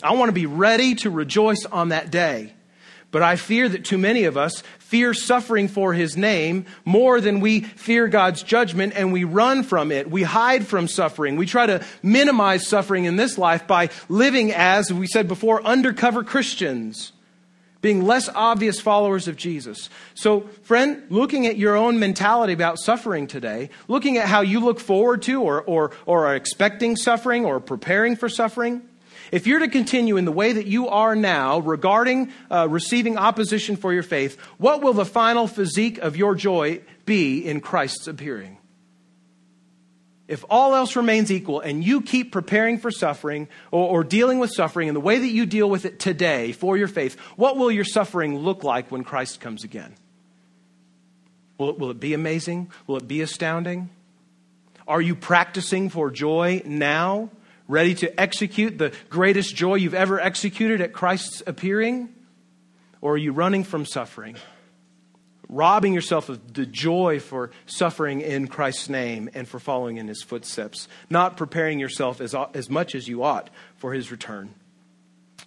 I 0.02 0.12
want 0.14 0.28
to 0.28 0.34
be 0.34 0.46
ready 0.46 0.94
to 0.96 1.10
rejoice 1.10 1.64
on 1.64 1.88
that 1.88 2.10
day. 2.10 2.52
But 3.10 3.22
I 3.22 3.36
fear 3.36 3.68
that 3.68 3.84
too 3.84 3.98
many 3.98 4.24
of 4.24 4.36
us 4.36 4.62
fear 4.78 5.14
suffering 5.14 5.68
for 5.68 5.92
his 5.92 6.16
name 6.16 6.66
more 6.84 7.20
than 7.20 7.40
we 7.40 7.60
fear 7.60 8.08
God's 8.08 8.42
judgment 8.42 8.94
and 8.96 9.12
we 9.12 9.24
run 9.24 9.62
from 9.62 9.92
it. 9.92 10.10
We 10.10 10.22
hide 10.22 10.66
from 10.66 10.88
suffering. 10.88 11.36
We 11.36 11.46
try 11.46 11.66
to 11.66 11.84
minimize 12.02 12.66
suffering 12.66 13.04
in 13.04 13.16
this 13.16 13.36
life 13.38 13.66
by 13.66 13.90
living 14.08 14.52
as, 14.52 14.92
we 14.92 15.06
said 15.06 15.28
before, 15.28 15.62
undercover 15.62 16.24
Christians 16.24 17.12
being 17.82 18.06
less 18.06 18.28
obvious 18.30 18.80
followers 18.80 19.28
of 19.28 19.36
Jesus. 19.36 19.90
So, 20.14 20.42
friend, 20.62 21.02
looking 21.10 21.46
at 21.46 21.58
your 21.58 21.76
own 21.76 21.98
mentality 21.98 22.54
about 22.54 22.78
suffering 22.78 23.26
today, 23.26 23.68
looking 23.88 24.16
at 24.16 24.28
how 24.28 24.40
you 24.40 24.60
look 24.60 24.80
forward 24.80 25.22
to 25.22 25.42
or, 25.42 25.60
or, 25.62 25.90
or 26.06 26.26
are 26.26 26.36
expecting 26.36 26.96
suffering 26.96 27.44
or 27.44 27.60
preparing 27.60 28.16
for 28.16 28.28
suffering, 28.28 28.82
if 29.32 29.46
you're 29.46 29.60
to 29.60 29.68
continue 29.68 30.16
in 30.16 30.24
the 30.24 30.32
way 30.32 30.52
that 30.52 30.66
you 30.66 30.88
are 30.88 31.16
now 31.16 31.58
regarding 31.58 32.32
uh, 32.50 32.68
receiving 32.68 33.16
opposition 33.16 33.76
for 33.76 33.92
your 33.92 34.02
faith, 34.02 34.38
what 34.58 34.82
will 34.82 34.92
the 34.92 35.04
final 35.04 35.46
physique 35.46 35.98
of 35.98 36.16
your 36.16 36.34
joy 36.34 36.80
be 37.04 37.38
in 37.38 37.60
Christ's 37.60 38.06
appearing? 38.06 38.58
If 40.32 40.46
all 40.48 40.74
else 40.74 40.96
remains 40.96 41.30
equal 41.30 41.60
and 41.60 41.84
you 41.84 42.00
keep 42.00 42.32
preparing 42.32 42.78
for 42.78 42.90
suffering 42.90 43.48
or, 43.70 43.86
or, 43.86 44.02
dealing 44.02 44.38
with 44.38 44.50
suffering 44.50 44.88
in 44.88 44.94
the 44.94 45.00
way 45.00 45.18
that 45.18 45.28
you 45.28 45.44
deal 45.44 45.68
with 45.68 45.84
it 45.84 45.98
today 45.98 46.52
for 46.52 46.74
your 46.74 46.88
faith, 46.88 47.18
what 47.36 47.58
will 47.58 47.70
your 47.70 47.84
suffering 47.84 48.38
look 48.38 48.64
like 48.64 48.90
when 48.90 49.04
Christ 49.04 49.40
comes 49.40 49.62
again? 49.62 49.94
Will 51.58 51.68
it, 51.68 51.78
will 51.78 51.90
it 51.90 52.00
be 52.00 52.14
amazing? 52.14 52.70
Will 52.86 52.96
it 52.96 53.06
be 53.06 53.20
astounding? 53.20 53.90
Are 54.88 55.02
you 55.02 55.14
practicing 55.14 55.90
for 55.90 56.10
joy 56.10 56.62
now, 56.64 57.28
ready 57.68 57.94
to 57.96 58.18
execute 58.18 58.78
the 58.78 58.94
greatest 59.10 59.54
joy 59.54 59.74
you've 59.74 59.92
ever 59.92 60.18
executed 60.18 60.80
at 60.80 60.94
Christ's 60.94 61.42
appearing? 61.46 62.08
Or 63.02 63.14
are 63.14 63.18
you 63.18 63.32
running 63.32 63.64
from 63.64 63.84
suffering? 63.84 64.36
Robbing 65.52 65.92
yourself 65.92 66.28
of 66.28 66.54
the 66.54 66.66
joy 66.66 67.20
for 67.20 67.50
suffering 67.66 68.22
in 68.22 68.48
Christ's 68.48 68.88
name 68.88 69.28
and 69.34 69.46
for 69.46 69.60
following 69.60 69.98
in 69.98 70.08
his 70.08 70.22
footsteps, 70.22 70.88
not 71.10 71.36
preparing 71.36 71.78
yourself 71.78 72.20
as, 72.20 72.34
as 72.54 72.68
much 72.68 72.94
as 72.94 73.06
you 73.06 73.22
ought 73.22 73.50
for 73.76 73.92
his 73.92 74.10
return. 74.10 74.54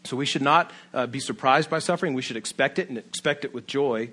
So 0.04 0.16
we 0.16 0.28
should 0.28 0.44
not 0.44 0.72
uh, 0.94 1.08
be 1.08 1.20
surprised 1.20 1.70
by 1.70 1.80
suffering. 1.80 2.14
We 2.14 2.22
should 2.22 2.38
expect 2.38 2.78
it 2.78 2.90
and 2.90 2.98
expect 2.98 3.44
it 3.44 3.54
with 3.54 3.66
joy. 3.66 4.12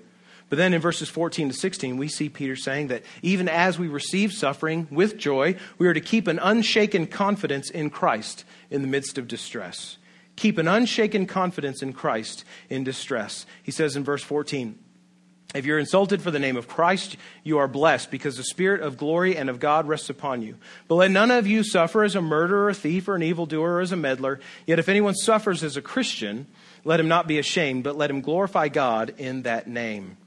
But 0.49 0.57
then 0.57 0.73
in 0.73 0.81
verses 0.81 1.09
14 1.09 1.49
to 1.49 1.53
16, 1.53 1.97
we 1.97 2.07
see 2.07 2.29
Peter 2.29 2.55
saying 2.55 2.87
that 2.87 3.03
even 3.21 3.47
as 3.47 3.77
we 3.79 3.87
receive 3.87 4.33
suffering 4.33 4.87
with 4.91 5.17
joy, 5.17 5.55
we 5.77 5.87
are 5.87 5.93
to 5.93 6.01
keep 6.01 6.27
an 6.27 6.39
unshaken 6.39 7.07
confidence 7.07 7.69
in 7.69 7.89
Christ 7.89 8.43
in 8.69 8.81
the 8.81 8.87
midst 8.87 9.17
of 9.17 9.27
distress. 9.27 9.97
Keep 10.35 10.57
an 10.57 10.67
unshaken 10.67 11.27
confidence 11.27 11.83
in 11.83 11.93
Christ 11.93 12.43
in 12.69 12.83
distress. 12.83 13.45
He 13.61 13.71
says 13.71 13.95
in 13.95 14.03
verse 14.03 14.23
14, 14.23 14.77
If 15.53 15.65
you're 15.65 15.77
insulted 15.77 16.21
for 16.21 16.31
the 16.31 16.39
name 16.39 16.57
of 16.57 16.67
Christ, 16.67 17.15
you 17.43 17.59
are 17.59 17.67
blessed 17.67 18.09
because 18.09 18.37
the 18.37 18.43
Spirit 18.43 18.81
of 18.81 18.97
glory 18.97 19.37
and 19.37 19.49
of 19.49 19.59
God 19.59 19.87
rests 19.87 20.09
upon 20.09 20.41
you. 20.41 20.57
But 20.87 20.95
let 20.95 21.11
none 21.11 21.29
of 21.29 21.45
you 21.45 21.63
suffer 21.63 22.03
as 22.03 22.15
a 22.15 22.21
murderer, 22.21 22.69
a 22.69 22.73
thief, 22.73 23.07
or 23.07 23.15
an 23.15 23.23
evildoer, 23.23 23.73
or 23.73 23.81
as 23.81 23.91
a 23.91 23.95
meddler. 23.95 24.39
Yet 24.65 24.79
if 24.79 24.89
anyone 24.89 25.13
suffers 25.13 25.63
as 25.63 25.77
a 25.77 25.81
Christian, 25.81 26.47
let 26.83 26.99
him 26.99 27.07
not 27.07 27.27
be 27.27 27.37
ashamed, 27.37 27.83
but 27.83 27.95
let 27.95 28.09
him 28.09 28.21
glorify 28.21 28.67
God 28.67 29.13
in 29.19 29.43
that 29.43 29.67
name. 29.67 30.17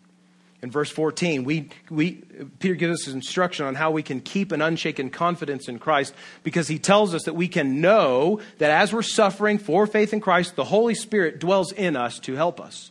In 0.62 0.71
verse 0.71 0.90
14, 0.90 1.45
we, 1.45 1.68
we, 1.90 2.12
Peter 2.59 2.75
gives 2.75 3.06
us 3.06 3.12
instruction 3.12 3.66
on 3.66 3.75
how 3.75 3.90
we 3.90 4.02
can 4.02 4.21
keep 4.21 4.52
an 4.52 4.62
unshaken 4.62 5.11
confidence 5.11 5.68
in 5.68 5.78
Christ 5.78 6.14
because 6.45 6.66
he 6.68 6.78
tells 6.78 7.14
us 7.14 7.25
that 7.25 7.35
we 7.35 7.47
can 7.47 7.80
know 7.80 8.40
that 8.59 8.71
as 8.71 8.92
we're 8.92 9.02
suffering 9.02 9.59
for 9.59 9.87
faith 9.87 10.12
in 10.12 10.21
Christ, 10.21 10.56
the 10.56 10.64
Holy 10.64 10.95
Spirit 10.95 11.40
dwells 11.40 11.73
in 11.73 11.95
us 11.95 12.18
to 12.21 12.35
help 12.35 12.61
us. 12.61 12.90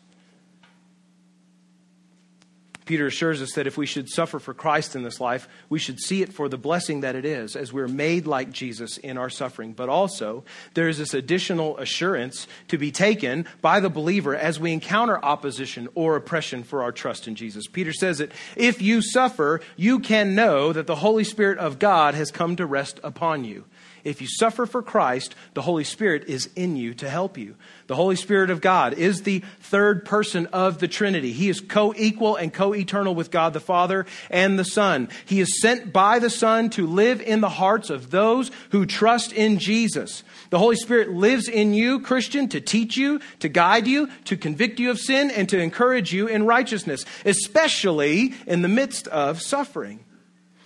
Peter 2.85 3.07
assures 3.07 3.41
us 3.41 3.53
that 3.53 3.67
if 3.67 3.77
we 3.77 3.85
should 3.85 4.09
suffer 4.09 4.39
for 4.39 4.53
Christ 4.53 4.95
in 4.95 5.03
this 5.03 5.19
life, 5.19 5.47
we 5.69 5.79
should 5.79 5.99
see 5.99 6.21
it 6.21 6.31
for 6.31 6.47
the 6.47 6.57
blessing 6.57 7.01
that 7.01 7.15
it 7.15 7.25
is 7.25 7.55
as 7.55 7.73
we're 7.73 7.87
made 7.87 8.27
like 8.27 8.51
Jesus 8.51 8.97
in 8.97 9.17
our 9.17 9.29
suffering. 9.29 9.73
But 9.73 9.89
also, 9.89 10.43
there 10.75 10.87
is 10.87 10.97
this 10.99 11.13
additional 11.13 11.77
assurance 11.77 12.47
to 12.67 12.77
be 12.77 12.91
taken 12.91 13.47
by 13.61 13.79
the 13.79 13.89
believer 13.89 14.35
as 14.35 14.59
we 14.59 14.71
encounter 14.71 15.23
opposition 15.23 15.89
or 15.95 16.15
oppression 16.15 16.63
for 16.63 16.83
our 16.83 16.91
trust 16.91 17.27
in 17.27 17.35
Jesus. 17.35 17.67
Peter 17.67 17.93
says 17.93 18.19
that 18.19 18.31
if 18.55 18.81
you 18.81 19.01
suffer, 19.01 19.61
you 19.75 19.99
can 19.99 20.35
know 20.35 20.71
that 20.71 20.87
the 20.87 20.95
Holy 20.95 21.23
Spirit 21.23 21.57
of 21.57 21.79
God 21.79 22.13
has 22.13 22.31
come 22.31 22.55
to 22.55 22.65
rest 22.65 22.99
upon 23.03 23.43
you. 23.43 23.65
If 24.05 24.21
you 24.21 24.27
suffer 24.27 24.67
for 24.67 24.83
Christ, 24.83 25.33
the 25.55 25.63
Holy 25.63 25.83
Spirit 25.83 26.25
is 26.27 26.47
in 26.55 26.75
you 26.75 26.93
to 26.93 27.09
help 27.09 27.39
you. 27.39 27.55
The 27.87 27.95
Holy 27.95 28.15
Spirit 28.15 28.51
of 28.51 28.61
God 28.61 28.93
is 28.93 29.23
the 29.23 29.39
third 29.61 30.05
person 30.05 30.45
of 30.53 30.77
the 30.77 30.87
Trinity. 30.87 31.33
He 31.33 31.49
is 31.49 31.59
co 31.59 31.91
equal 31.97 32.35
and 32.35 32.53
co 32.53 32.75
eternal 32.75 33.15
with 33.15 33.31
God 33.31 33.53
the 33.53 33.59
Father 33.59 34.05
and 34.29 34.59
the 34.59 34.63
Son. 34.63 35.09
He 35.25 35.39
is 35.39 35.59
sent 35.59 35.91
by 35.91 36.19
the 36.19 36.29
Son 36.29 36.69
to 36.71 36.85
live 36.85 37.19
in 37.19 37.41
the 37.41 37.49
hearts 37.49 37.89
of 37.89 38.11
those 38.11 38.51
who 38.69 38.85
trust 38.85 39.33
in 39.33 39.57
Jesus. 39.57 40.23
The 40.51 40.59
Holy 40.59 40.75
Spirit 40.75 41.09
lives 41.09 41.49
in 41.49 41.73
you, 41.73 41.99
Christian, 41.99 42.47
to 42.49 42.61
teach 42.61 42.95
you, 42.97 43.19
to 43.39 43.49
guide 43.49 43.87
you, 43.87 44.07
to 44.25 44.37
convict 44.37 44.79
you 44.79 44.91
of 44.91 44.99
sin, 44.99 45.31
and 45.31 45.49
to 45.49 45.59
encourage 45.59 46.13
you 46.13 46.27
in 46.27 46.45
righteousness, 46.45 47.03
especially 47.25 48.35
in 48.45 48.61
the 48.61 48.67
midst 48.67 49.07
of 49.07 49.41
suffering. 49.41 50.05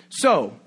So, 0.09 0.59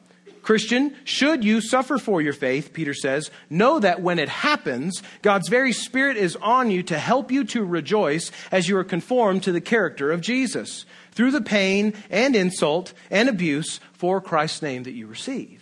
Christian, 0.43 0.97
should 1.05 1.45
you 1.45 1.61
suffer 1.61 1.99
for 1.99 2.21
your 2.21 2.33
faith, 2.33 2.73
Peter 2.73 2.95
says, 2.95 3.31
know 3.49 3.79
that 3.79 4.03
when 4.03 4.19
it 4.19 4.29
happens, 4.29 5.03
God's 5.23 5.49
very 5.49 5.73
Spirit 5.73 6.17
is 6.17 6.37
on 6.37 6.71
you 6.71 6.83
to 6.85 6.99
help 6.99 7.31
you 7.31 7.45
to 7.45 7.65
rejoice 7.65 8.33
as 8.51 8.69
you 8.69 8.77
are 8.77 8.85
conformed 8.85 9.45
to 9.45 9.53
the 9.53 9.61
character 9.61 10.11
of 10.11 10.21
Jesus 10.21 10.85
through 11.13 11.31
the 11.31 11.41
pain 11.41 11.95
and 12.11 12.35
insult 12.35 12.93
and 13.11 13.29
abuse 13.29 13.79
for 13.93 14.21
Christ's 14.21 14.63
name 14.63 14.83
that 14.83 14.93
you 14.93 15.07
receive. 15.07 15.62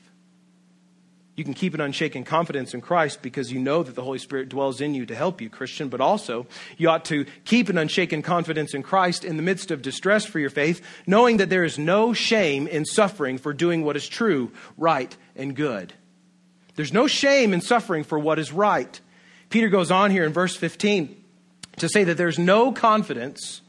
You 1.40 1.44
can 1.44 1.54
keep 1.54 1.73
an 1.73 1.80
unshaken 1.80 2.25
confidence 2.25 2.75
in 2.75 2.82
Christ 2.82 3.23
because 3.23 3.50
you 3.50 3.59
know 3.61 3.82
that 3.82 3.94
the 3.94 4.02
Holy 4.02 4.18
Spirit 4.18 4.50
dwells 4.50 4.82
in 4.82 4.94
you 4.94 5.06
to 5.06 5.14
help 5.14 5.40
you, 5.40 5.49
Christian, 5.49 5.88
but 5.88 5.99
also 5.99 6.47
you 6.76 6.90
ought 6.90 7.06
to 7.06 7.25
keep 7.47 7.70
an 7.70 7.78
unshaken 7.78 8.20
confidence 8.20 8.75
in 8.75 8.82
Christ 8.82 9.25
in 9.25 9.38
the 9.38 9.42
midst 9.42 9.70
of 9.70 9.80
distress 9.80 10.26
for 10.26 10.38
your 10.38 10.50
faith, 10.50 10.85
knowing 11.06 11.38
that 11.38 11.49
there 11.49 11.64
is 11.64 11.78
no 11.78 12.12
shame 12.12 12.66
in 12.66 12.85
suffering 12.85 13.38
for 13.38 13.54
doing 13.54 13.82
what 13.82 13.97
is 13.97 14.06
true, 14.06 14.52
right, 14.76 15.16
and 15.35 15.56
good. 15.56 15.94
There's 16.75 16.92
no 16.92 17.06
shame 17.06 17.54
in 17.54 17.62
suffering 17.62 18.04
for 18.04 18.18
what 18.18 18.38
is 18.38 18.52
right. 18.52 19.00
Peter 19.49 19.70
goes 19.70 19.90
on 19.90 20.11
here 20.11 20.26
in 20.26 20.35
verse 20.35 20.54
15 20.54 21.25
to 21.78 21.88
say 21.88 22.04
that 22.04 22.18
there's 22.18 22.38
no 22.38 22.70
confidence 22.70 23.62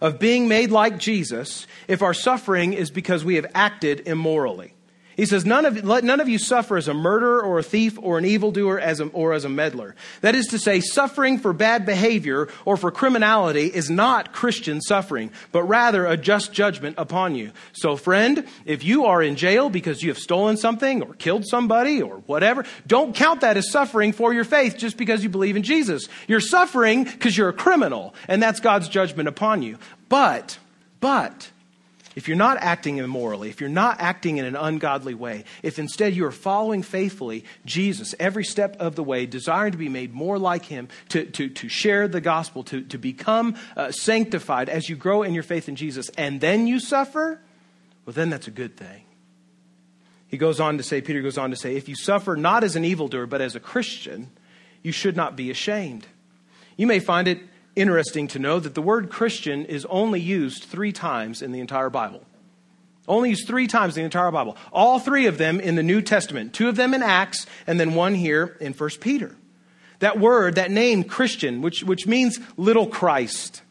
of 0.00 0.18
being 0.18 0.48
made 0.48 0.72
like 0.72 0.98
Jesus 0.98 1.68
if 1.86 2.02
our 2.02 2.14
suffering 2.14 2.72
is 2.72 2.90
because 2.90 3.24
we 3.24 3.36
have 3.36 3.46
acted 3.54 4.08
immorally. 4.08 4.72
He 5.16 5.24
says, 5.24 5.46
none 5.46 5.64
of, 5.64 5.82
let 5.82 6.04
none 6.04 6.20
of 6.20 6.28
you 6.28 6.38
suffer 6.38 6.76
as 6.76 6.88
a 6.88 6.94
murderer 6.94 7.40
or 7.40 7.58
a 7.58 7.62
thief 7.62 7.98
or 8.02 8.18
an 8.18 8.26
evildoer 8.26 8.78
as 8.78 9.00
a, 9.00 9.06
or 9.06 9.32
as 9.32 9.46
a 9.46 9.48
meddler. 9.48 9.94
That 10.20 10.34
is 10.34 10.48
to 10.48 10.58
say, 10.58 10.80
suffering 10.80 11.38
for 11.38 11.54
bad 11.54 11.86
behavior 11.86 12.48
or 12.66 12.76
for 12.76 12.90
criminality 12.90 13.66
is 13.66 13.88
not 13.88 14.34
Christian 14.34 14.82
suffering, 14.82 15.30
but 15.52 15.62
rather 15.62 16.04
a 16.04 16.18
just 16.18 16.52
judgment 16.52 16.96
upon 16.98 17.34
you. 17.34 17.52
So, 17.72 17.96
friend, 17.96 18.46
if 18.66 18.84
you 18.84 19.06
are 19.06 19.22
in 19.22 19.36
jail 19.36 19.70
because 19.70 20.02
you 20.02 20.10
have 20.10 20.18
stolen 20.18 20.58
something 20.58 21.02
or 21.02 21.14
killed 21.14 21.46
somebody 21.46 22.02
or 22.02 22.16
whatever, 22.26 22.66
don't 22.86 23.14
count 23.14 23.40
that 23.40 23.56
as 23.56 23.72
suffering 23.72 24.12
for 24.12 24.34
your 24.34 24.44
faith 24.44 24.76
just 24.76 24.98
because 24.98 25.22
you 25.22 25.30
believe 25.30 25.56
in 25.56 25.62
Jesus. 25.62 26.08
You're 26.28 26.40
suffering 26.40 27.04
because 27.04 27.38
you're 27.38 27.48
a 27.48 27.54
criminal, 27.54 28.14
and 28.28 28.42
that's 28.42 28.60
God's 28.60 28.88
judgment 28.88 29.30
upon 29.30 29.62
you. 29.62 29.78
But, 30.10 30.58
but, 31.00 31.50
if 32.16 32.28
you're 32.28 32.36
not 32.36 32.56
acting 32.62 32.96
immorally, 32.96 33.50
if 33.50 33.60
you're 33.60 33.68
not 33.68 34.00
acting 34.00 34.38
in 34.38 34.46
an 34.46 34.56
ungodly 34.56 35.12
way, 35.12 35.44
if 35.62 35.78
instead 35.78 36.16
you 36.16 36.24
are 36.24 36.32
following 36.32 36.82
faithfully 36.82 37.44
Jesus 37.66 38.14
every 38.18 38.42
step 38.42 38.74
of 38.80 38.96
the 38.96 39.04
way, 39.04 39.26
desiring 39.26 39.72
to 39.72 39.78
be 39.78 39.90
made 39.90 40.14
more 40.14 40.38
like 40.38 40.64
Him, 40.64 40.88
to, 41.10 41.26
to, 41.26 41.50
to 41.50 41.68
share 41.68 42.08
the 42.08 42.22
gospel, 42.22 42.64
to, 42.64 42.80
to 42.84 42.96
become 42.96 43.54
uh, 43.76 43.92
sanctified 43.92 44.70
as 44.70 44.88
you 44.88 44.96
grow 44.96 45.22
in 45.22 45.34
your 45.34 45.42
faith 45.42 45.68
in 45.68 45.76
Jesus, 45.76 46.08
and 46.16 46.40
then 46.40 46.66
you 46.66 46.80
suffer, 46.80 47.38
well, 48.06 48.14
then 48.14 48.30
that's 48.30 48.48
a 48.48 48.52
good 48.52 48.78
thing. 48.78 49.02
He 50.28 50.38
goes 50.38 50.58
on 50.58 50.78
to 50.78 50.82
say, 50.82 51.02
Peter 51.02 51.20
goes 51.20 51.38
on 51.38 51.50
to 51.50 51.56
say, 51.56 51.76
if 51.76 51.86
you 51.86 51.94
suffer 51.94 52.34
not 52.34 52.64
as 52.64 52.76
an 52.76 52.84
evildoer, 52.84 53.26
but 53.26 53.42
as 53.42 53.54
a 53.54 53.60
Christian, 53.60 54.30
you 54.82 54.90
should 54.90 55.16
not 55.16 55.36
be 55.36 55.50
ashamed. 55.50 56.06
You 56.78 56.86
may 56.86 56.98
find 56.98 57.28
it 57.28 57.40
interesting 57.76 58.26
to 58.28 58.38
know 58.38 58.58
that 58.58 58.74
the 58.74 58.82
word 58.82 59.10
Christian 59.10 59.66
is 59.66 59.84
only 59.86 60.20
used 60.20 60.64
three 60.64 60.92
times 60.92 61.42
in 61.42 61.52
the 61.52 61.60
entire 61.60 61.90
Bible. 61.90 62.22
Only 63.06 63.30
used 63.30 63.46
three 63.46 63.68
times 63.68 63.96
in 63.96 64.00
the 64.00 64.06
entire 64.06 64.32
Bible. 64.32 64.56
All 64.72 64.98
three 64.98 65.26
of 65.26 65.38
them 65.38 65.60
in 65.60 65.76
the 65.76 65.82
New 65.82 66.02
Testament. 66.02 66.52
Two 66.52 66.68
of 66.68 66.76
them 66.76 66.94
in 66.94 67.02
Acts, 67.02 67.46
and 67.66 67.78
then 67.78 67.94
one 67.94 68.14
here 68.14 68.56
in 68.60 68.72
1 68.72 68.90
Peter. 69.00 69.36
That 70.00 70.18
word, 70.18 70.56
that 70.56 70.70
name, 70.70 71.04
Christian, 71.04 71.62
which, 71.62 71.84
which 71.84 72.06
means 72.06 72.40
little 72.56 72.86
Christ, 72.86 73.62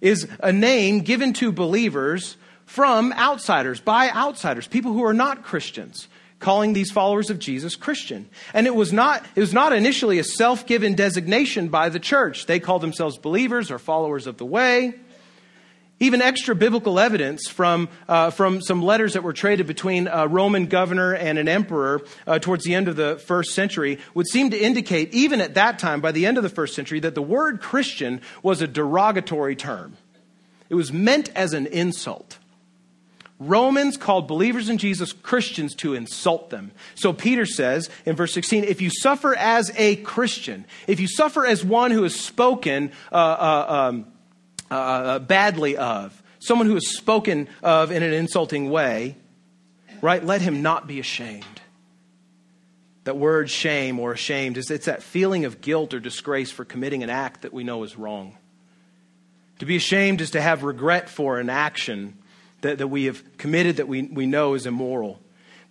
is 0.00 0.26
a 0.40 0.52
name 0.52 1.00
given 1.00 1.32
to 1.34 1.52
believers 1.52 2.36
from 2.66 3.12
outsiders, 3.12 3.80
by 3.80 4.10
outsiders, 4.10 4.66
people 4.66 4.92
who 4.92 5.04
are 5.04 5.14
not 5.14 5.44
Christians 5.44 6.08
calling 6.42 6.74
these 6.74 6.90
followers 6.90 7.30
of 7.30 7.38
Jesus 7.38 7.76
Christian. 7.76 8.28
And 8.52 8.66
it 8.66 8.74
was 8.74 8.92
not, 8.92 9.24
it 9.34 9.40
was 9.40 9.54
not 9.54 9.72
initially 9.72 10.18
a 10.18 10.24
self 10.24 10.66
given 10.66 10.94
designation 10.94 11.68
by 11.68 11.88
the 11.88 12.00
church. 12.00 12.46
They 12.46 12.60
called 12.60 12.82
themselves 12.82 13.16
believers 13.16 13.70
or 13.70 13.78
followers 13.78 14.26
of 14.26 14.36
the 14.36 14.44
way. 14.44 14.94
Even 16.00 16.20
extra 16.20 16.56
biblical 16.56 16.98
evidence 16.98 17.48
from, 17.48 17.88
uh, 18.08 18.30
from 18.30 18.60
some 18.60 18.82
letters 18.82 19.12
that 19.12 19.22
were 19.22 19.32
traded 19.32 19.68
between 19.68 20.08
a 20.08 20.26
Roman 20.26 20.66
governor 20.66 21.14
and 21.14 21.38
an 21.38 21.48
emperor 21.48 22.02
uh, 22.26 22.40
towards 22.40 22.64
the 22.64 22.74
end 22.74 22.88
of 22.88 22.96
the 22.96 23.18
first 23.18 23.54
century 23.54 24.00
would 24.12 24.26
seem 24.26 24.50
to 24.50 24.58
indicate, 24.58 25.14
even 25.14 25.40
at 25.40 25.54
that 25.54 25.78
time, 25.78 26.00
by 26.00 26.10
the 26.10 26.26
end 26.26 26.38
of 26.38 26.42
the 26.42 26.48
first 26.48 26.74
century, 26.74 26.98
that 26.98 27.14
the 27.14 27.22
word 27.22 27.60
Christian 27.60 28.20
was 28.42 28.60
a 28.60 28.66
derogatory 28.66 29.54
term. 29.54 29.96
It 30.68 30.74
was 30.74 30.92
meant 30.92 31.28
as 31.36 31.52
an 31.52 31.66
insult. 31.68 32.38
Romans 33.48 33.96
called 33.96 34.28
believers 34.28 34.68
in 34.68 34.78
Jesus 34.78 35.12
Christians 35.12 35.74
to 35.76 35.94
insult 35.94 36.50
them. 36.50 36.72
So 36.94 37.12
Peter 37.12 37.46
says 37.46 37.90
in 38.04 38.16
verse 38.16 38.32
16, 38.32 38.64
if 38.64 38.80
you 38.80 38.90
suffer 38.90 39.34
as 39.34 39.72
a 39.76 39.96
Christian, 39.96 40.64
if 40.86 41.00
you 41.00 41.08
suffer 41.08 41.44
as 41.44 41.64
one 41.64 41.90
who 41.90 42.04
is 42.04 42.18
spoken 42.18 42.92
uh, 43.10 43.14
uh, 43.14 43.66
um, 43.68 44.06
uh, 44.70 44.74
uh, 44.74 45.18
badly 45.18 45.76
of, 45.76 46.22
someone 46.38 46.66
who 46.66 46.76
is 46.76 46.96
spoken 46.96 47.48
of 47.62 47.90
in 47.90 48.02
an 48.02 48.12
insulting 48.12 48.70
way, 48.70 49.16
right, 50.00 50.24
let 50.24 50.40
him 50.40 50.62
not 50.62 50.86
be 50.86 51.00
ashamed. 51.00 51.44
That 53.04 53.16
word 53.16 53.50
shame 53.50 53.98
or 53.98 54.12
ashamed 54.12 54.56
is 54.56 54.70
it's 54.70 54.86
that 54.86 55.02
feeling 55.02 55.44
of 55.44 55.60
guilt 55.60 55.92
or 55.92 56.00
disgrace 56.00 56.50
for 56.52 56.64
committing 56.64 57.02
an 57.02 57.10
act 57.10 57.42
that 57.42 57.52
we 57.52 57.64
know 57.64 57.82
is 57.82 57.96
wrong. 57.98 58.36
To 59.58 59.66
be 59.66 59.76
ashamed 59.76 60.20
is 60.20 60.32
to 60.32 60.40
have 60.40 60.62
regret 60.62 61.08
for 61.08 61.38
an 61.38 61.50
action 61.50 62.18
that, 62.62 62.78
that 62.78 62.88
we 62.88 63.04
have 63.04 63.22
committed 63.36 63.76
that 63.76 63.88
we, 63.88 64.02
we 64.02 64.26
know 64.26 64.54
is 64.54 64.66
immoral. 64.66 65.20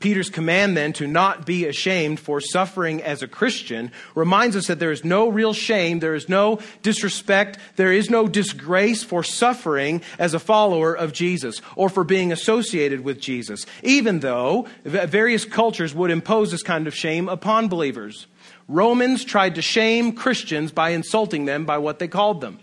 Peter's 0.01 0.29
command 0.31 0.75
then 0.75 0.91
to 0.93 1.07
not 1.07 1.45
be 1.45 1.65
ashamed 1.65 2.19
for 2.19 2.41
suffering 2.41 3.01
as 3.03 3.21
a 3.21 3.27
Christian 3.27 3.91
reminds 4.15 4.55
us 4.55 4.67
that 4.67 4.79
there 4.79 4.91
is 4.91 5.05
no 5.05 5.29
real 5.29 5.53
shame, 5.53 5.99
there 5.99 6.15
is 6.15 6.27
no 6.27 6.59
disrespect, 6.81 7.59
there 7.75 7.93
is 7.93 8.09
no 8.09 8.27
disgrace 8.27 9.03
for 9.03 9.23
suffering 9.23 10.01
as 10.19 10.33
a 10.33 10.39
follower 10.39 10.93
of 10.93 11.13
Jesus 11.13 11.61
or 11.75 11.87
for 11.87 12.03
being 12.03 12.31
associated 12.31 13.01
with 13.01 13.21
Jesus, 13.21 13.65
even 13.83 14.19
though 14.19 14.67
various 14.83 15.45
cultures 15.45 15.93
would 15.93 16.11
impose 16.11 16.51
this 16.51 16.63
kind 16.63 16.87
of 16.87 16.95
shame 16.95 17.29
upon 17.29 17.69
believers. 17.69 18.25
Romans 18.67 19.23
tried 19.23 19.55
to 19.55 19.61
shame 19.61 20.13
Christians 20.13 20.71
by 20.71 20.89
insulting 20.89 21.45
them 21.45 21.65
by 21.65 21.77
what 21.77 21.99
they 21.99 22.07
called 22.07 22.41
them. 22.41 22.59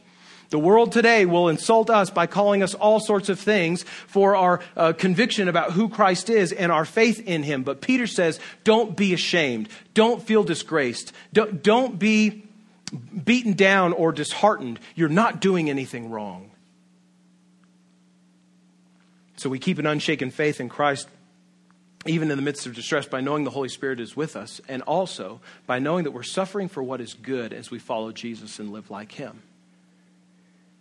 The 0.50 0.58
world 0.58 0.92
today 0.92 1.26
will 1.26 1.48
insult 1.48 1.90
us 1.90 2.08
by 2.08 2.26
calling 2.26 2.62
us 2.62 2.74
all 2.74 3.00
sorts 3.00 3.28
of 3.28 3.38
things 3.38 3.82
for 3.82 4.34
our 4.34 4.60
uh, 4.76 4.94
conviction 4.94 5.46
about 5.46 5.72
who 5.72 5.90
Christ 5.90 6.30
is 6.30 6.52
and 6.52 6.72
our 6.72 6.86
faith 6.86 7.20
in 7.26 7.42
him. 7.42 7.62
But 7.64 7.82
Peter 7.82 8.06
says, 8.06 8.40
don't 8.64 8.96
be 8.96 9.12
ashamed. 9.12 9.68
Don't 9.92 10.22
feel 10.22 10.44
disgraced. 10.44 11.12
Don't, 11.34 11.62
don't 11.62 11.98
be 11.98 12.44
beaten 13.24 13.52
down 13.52 13.92
or 13.92 14.10
disheartened. 14.10 14.80
You're 14.94 15.10
not 15.10 15.40
doing 15.40 15.68
anything 15.68 16.10
wrong. 16.10 16.50
So 19.36 19.50
we 19.50 19.58
keep 19.58 19.78
an 19.78 19.86
unshaken 19.86 20.30
faith 20.30 20.60
in 20.60 20.68
Christ 20.68 21.08
even 22.06 22.30
in 22.30 22.38
the 22.38 22.42
midst 22.42 22.66
of 22.66 22.74
distress 22.74 23.06
by 23.06 23.20
knowing 23.20 23.44
the 23.44 23.50
Holy 23.50 23.68
Spirit 23.68 24.00
is 24.00 24.16
with 24.16 24.34
us 24.34 24.60
and 24.66 24.82
also 24.82 25.40
by 25.66 25.78
knowing 25.78 26.04
that 26.04 26.12
we're 26.12 26.22
suffering 26.22 26.68
for 26.68 26.82
what 26.82 27.00
is 27.00 27.12
good 27.12 27.52
as 27.52 27.70
we 27.70 27.78
follow 27.78 28.12
Jesus 28.12 28.58
and 28.58 28.72
live 28.72 28.90
like 28.90 29.12
him. 29.12 29.42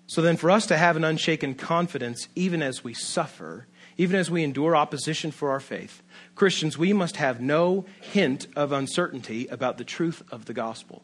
So 0.07 0.21
then, 0.21 0.37
for 0.37 0.49
us 0.49 0.65
to 0.67 0.77
have 0.77 0.95
an 0.95 1.03
unshaken 1.03 1.55
confidence, 1.55 2.29
even 2.33 2.61
as 2.61 2.81
we 2.81 2.93
suffer, 2.93 3.67
even 3.97 4.17
as 4.17 4.31
we 4.31 4.41
endure 4.41 4.73
opposition 4.73 5.31
for 5.31 5.51
our 5.51 5.59
faith, 5.59 6.01
Christians, 6.33 6.77
we 6.77 6.93
must 6.93 7.17
have 7.17 7.41
no 7.41 7.85
hint 7.99 8.47
of 8.55 8.71
uncertainty 8.71 9.47
about 9.47 9.77
the 9.77 9.83
truth 9.83 10.23
of 10.31 10.45
the 10.45 10.53
gospel. 10.53 11.03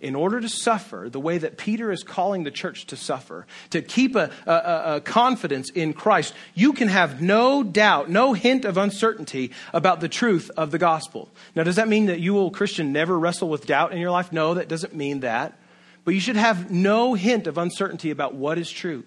In 0.00 0.14
order 0.14 0.40
to 0.40 0.48
suffer 0.48 1.08
the 1.10 1.18
way 1.20 1.38
that 1.38 1.56
Peter 1.56 1.90
is 1.90 2.04
calling 2.04 2.44
the 2.44 2.50
church 2.50 2.86
to 2.86 2.96
suffer, 2.96 3.46
to 3.70 3.82
keep 3.82 4.14
a, 4.14 4.30
a, 4.46 4.96
a 4.96 5.00
confidence 5.00 5.70
in 5.70 5.92
Christ, 5.92 6.32
you 6.54 6.74
can 6.74 6.88
have 6.88 7.20
no 7.20 7.64
doubt, 7.64 8.08
no 8.08 8.34
hint 8.34 8.64
of 8.64 8.76
uncertainty 8.76 9.50
about 9.72 10.00
the 10.00 10.08
truth 10.08 10.50
of 10.56 10.70
the 10.70 10.78
gospel. 10.78 11.28
Now, 11.56 11.64
does 11.64 11.76
that 11.76 11.88
mean 11.88 12.06
that 12.06 12.20
you 12.20 12.34
will, 12.34 12.50
Christian, 12.50 12.92
never 12.92 13.18
wrestle 13.18 13.48
with 13.48 13.66
doubt 13.66 13.92
in 13.92 13.98
your 13.98 14.10
life? 14.10 14.32
No, 14.32 14.54
that 14.54 14.68
doesn't 14.68 14.94
mean 14.94 15.20
that. 15.20 15.58
But 16.04 16.14
you 16.14 16.20
should 16.20 16.36
have 16.36 16.70
no 16.70 17.14
hint 17.14 17.46
of 17.46 17.58
uncertainty 17.58 18.10
about 18.10 18.34
what 18.34 18.58
is 18.58 18.70
true. 18.70 19.04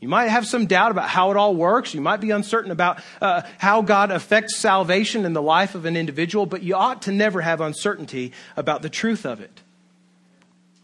You 0.00 0.08
might 0.08 0.28
have 0.28 0.46
some 0.46 0.66
doubt 0.66 0.92
about 0.92 1.08
how 1.10 1.30
it 1.30 1.36
all 1.36 1.54
works. 1.54 1.92
You 1.92 2.00
might 2.00 2.20
be 2.20 2.30
uncertain 2.30 2.70
about 2.70 3.02
uh, 3.20 3.42
how 3.58 3.82
God 3.82 4.10
affects 4.10 4.56
salvation 4.56 5.26
in 5.26 5.34
the 5.34 5.42
life 5.42 5.74
of 5.74 5.84
an 5.84 5.96
individual, 5.96 6.46
but 6.46 6.62
you 6.62 6.74
ought 6.74 7.02
to 7.02 7.12
never 7.12 7.42
have 7.42 7.60
uncertainty 7.60 8.32
about 8.56 8.80
the 8.80 8.88
truth 8.88 9.26
of 9.26 9.40
it. 9.40 9.60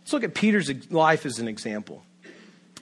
Let's 0.00 0.12
look 0.12 0.24
at 0.24 0.34
Peter's 0.34 0.90
life 0.92 1.24
as 1.24 1.38
an 1.38 1.48
example. 1.48 2.04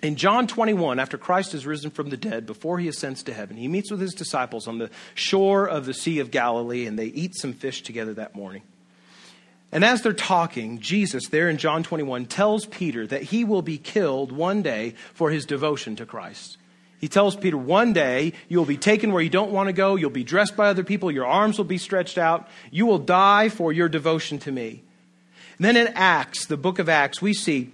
In 0.02 0.16
John 0.16 0.46
21, 0.46 0.98
after 0.98 1.16
Christ 1.16 1.52
has 1.52 1.64
risen 1.64 1.90
from 1.90 2.10
the 2.10 2.16
dead, 2.16 2.46
before 2.46 2.78
he 2.78 2.88
ascends 2.88 3.22
to 3.22 3.32
heaven, 3.32 3.56
he 3.56 3.68
meets 3.68 3.90
with 3.90 4.00
his 4.00 4.12
disciples 4.12 4.66
on 4.66 4.78
the 4.78 4.90
shore 5.14 5.66
of 5.66 5.86
the 5.86 5.94
Sea 5.94 6.18
of 6.18 6.30
Galilee, 6.30 6.86
and 6.86 6.98
they 6.98 7.06
eat 7.06 7.34
some 7.36 7.52
fish 7.52 7.82
together 7.82 8.12
that 8.14 8.34
morning. 8.34 8.62
And 9.74 9.84
as 9.84 10.02
they're 10.02 10.12
talking, 10.12 10.78
Jesus, 10.78 11.26
there 11.28 11.48
in 11.48 11.58
John 11.58 11.82
21, 11.82 12.26
tells 12.26 12.64
Peter 12.64 13.08
that 13.08 13.24
he 13.24 13.42
will 13.42 13.60
be 13.60 13.76
killed 13.76 14.30
one 14.30 14.62
day 14.62 14.94
for 15.12 15.30
his 15.30 15.44
devotion 15.44 15.96
to 15.96 16.06
Christ. 16.06 16.58
He 17.00 17.08
tells 17.08 17.34
Peter, 17.34 17.58
one 17.58 17.92
day 17.92 18.34
you'll 18.48 18.64
be 18.64 18.76
taken 18.76 19.12
where 19.12 19.20
you 19.20 19.28
don't 19.28 19.50
want 19.50 19.66
to 19.66 19.72
go, 19.72 19.96
you'll 19.96 20.10
be 20.10 20.22
dressed 20.22 20.56
by 20.56 20.68
other 20.68 20.84
people, 20.84 21.10
your 21.10 21.26
arms 21.26 21.58
will 21.58 21.64
be 21.64 21.76
stretched 21.76 22.18
out, 22.18 22.48
you 22.70 22.86
will 22.86 23.00
die 23.00 23.48
for 23.48 23.72
your 23.72 23.88
devotion 23.88 24.38
to 24.38 24.52
me. 24.52 24.84
And 25.58 25.64
then 25.64 25.76
in 25.76 25.88
Acts, 25.88 26.46
the 26.46 26.56
book 26.56 26.78
of 26.78 26.88
Acts, 26.88 27.20
we 27.20 27.34
see 27.34 27.72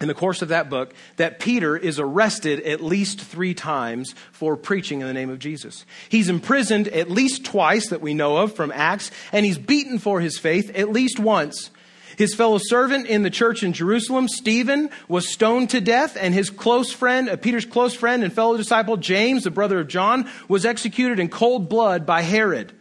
in 0.00 0.08
the 0.08 0.14
course 0.14 0.42
of 0.42 0.48
that 0.48 0.70
book 0.70 0.94
that 1.16 1.38
Peter 1.38 1.76
is 1.76 1.98
arrested 1.98 2.60
at 2.62 2.82
least 2.82 3.20
three 3.20 3.54
times 3.54 4.14
for 4.32 4.56
preaching 4.56 5.00
in 5.00 5.06
the 5.06 5.12
name 5.12 5.30
of 5.30 5.38
Jesus. 5.38 5.84
He's 6.08 6.28
imprisoned 6.28 6.88
at 6.88 7.10
least 7.10 7.44
twice 7.44 7.90
that 7.90 8.00
we 8.00 8.14
know 8.14 8.38
of 8.38 8.54
from 8.54 8.72
Acts, 8.72 9.10
and 9.32 9.44
he's 9.44 9.58
beaten 9.58 9.98
for 9.98 10.20
his 10.20 10.38
faith 10.38 10.70
at 10.74 10.90
least 10.90 11.18
once. 11.18 11.70
His 12.16 12.34
fellow 12.34 12.58
servant 12.58 13.06
in 13.06 13.22
the 13.22 13.30
church 13.30 13.62
in 13.62 13.72
Jerusalem, 13.72 14.28
Stephen, 14.28 14.90
was 15.08 15.28
stoned 15.28 15.70
to 15.70 15.80
death, 15.80 16.18
and 16.20 16.34
his 16.34 16.50
close 16.50 16.92
friend, 16.92 17.30
uh, 17.30 17.36
Peter's 17.36 17.64
close 17.64 17.94
friend 17.94 18.22
and 18.22 18.32
fellow 18.32 18.56
disciple, 18.56 18.98
James, 18.98 19.44
the 19.44 19.50
brother 19.50 19.80
of 19.80 19.88
John, 19.88 20.28
was 20.46 20.66
executed 20.66 21.18
in 21.18 21.28
cold 21.28 21.70
blood 21.70 22.04
by 22.04 22.20
Herod. 22.22 22.72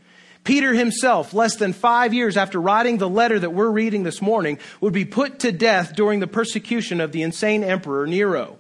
Peter 0.43 0.73
himself, 0.73 1.33
less 1.33 1.57
than 1.57 1.73
five 1.73 2.13
years 2.13 2.37
after 2.37 2.59
writing 2.59 2.97
the 2.97 3.09
letter 3.09 3.37
that 3.37 3.53
we're 3.53 3.69
reading 3.69 4.03
this 4.03 4.21
morning, 4.21 4.57
would 4.81 4.93
be 4.93 5.05
put 5.05 5.39
to 5.39 5.51
death 5.51 5.95
during 5.95 6.19
the 6.19 6.27
persecution 6.27 7.01
of 7.01 7.11
the 7.11 7.21
insane 7.21 7.63
emperor 7.63 8.07
Nero. 8.07 8.57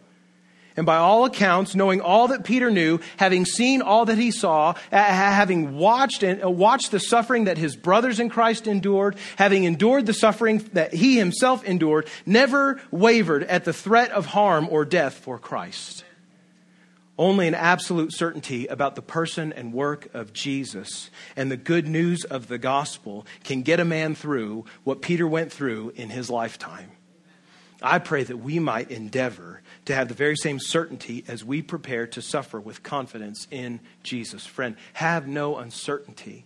And 0.79 0.85
by 0.85 0.95
all 0.95 1.25
accounts, 1.25 1.75
knowing 1.75 1.99
all 1.99 2.29
that 2.29 2.45
Peter 2.45 2.71
knew, 2.71 2.99
having 3.17 3.43
seen 3.43 3.81
all 3.81 4.05
that 4.05 4.17
he 4.17 4.31
saw, 4.31 4.75
having 4.91 5.75
watched 5.75 6.23
and 6.23 6.41
uh, 6.41 6.49
watched 6.49 6.91
the 6.91 7.01
suffering 7.01 7.45
that 7.45 7.57
his 7.57 7.75
brothers 7.75 8.19
in 8.19 8.29
Christ 8.29 8.65
endured, 8.65 9.17
having 9.35 9.65
endured 9.65 10.05
the 10.05 10.13
suffering 10.13 10.59
that 10.73 10.93
he 10.93 11.17
himself 11.17 11.65
endured, 11.65 12.07
never 12.25 12.79
wavered 12.91 13.43
at 13.43 13.65
the 13.65 13.73
threat 13.73 14.11
of 14.11 14.27
harm 14.27 14.69
or 14.71 14.85
death 14.85 15.15
for 15.15 15.37
Christ. 15.37 16.05
Only 17.19 17.49
an 17.49 17.53
absolute 17.53 18.13
certainty 18.13 18.67
about 18.67 18.95
the 18.95 19.01
person 19.01 19.51
and 19.51 19.73
work 19.73 20.07
of 20.15 20.31
Jesus 20.31 21.09
and 21.35 21.51
the 21.51 21.57
good 21.57 21.85
news 21.85 22.23
of 22.23 22.47
the 22.47 22.57
gospel 22.57 23.27
can 23.43 23.61
get 23.61 23.81
a 23.81 23.85
man 23.85 24.15
through 24.15 24.63
what 24.85 25.01
Peter 25.01 25.27
went 25.27 25.51
through 25.51 25.91
in 25.97 26.11
his 26.11 26.29
lifetime. 26.29 26.91
I 27.81 27.99
pray 27.99 28.23
that 28.23 28.37
we 28.37 28.59
might 28.59 28.89
endeavor 28.89 29.61
to 29.83 29.93
have 29.93 30.07
the 30.07 30.13
very 30.13 30.37
same 30.37 30.59
certainty 30.61 31.25
as 31.27 31.43
we 31.43 31.61
prepare 31.61 32.07
to 32.07 32.21
suffer 32.21 32.57
with 32.57 32.83
confidence 32.83 33.49
in 33.51 33.81
Jesus. 34.01 34.45
Friend, 34.45 34.77
have 34.93 35.27
no 35.27 35.57
uncertainty. 35.57 36.45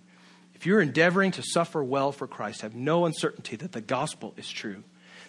If 0.55 0.65
you're 0.65 0.81
endeavoring 0.81 1.29
to 1.33 1.43
suffer 1.43 1.83
well 1.83 2.11
for 2.11 2.25
Christ, 2.25 2.61
have 2.61 2.73
no 2.73 3.05
uncertainty 3.05 3.57
that 3.57 3.73
the 3.73 3.81
gospel 3.81 4.33
is 4.37 4.49
true 4.49 4.83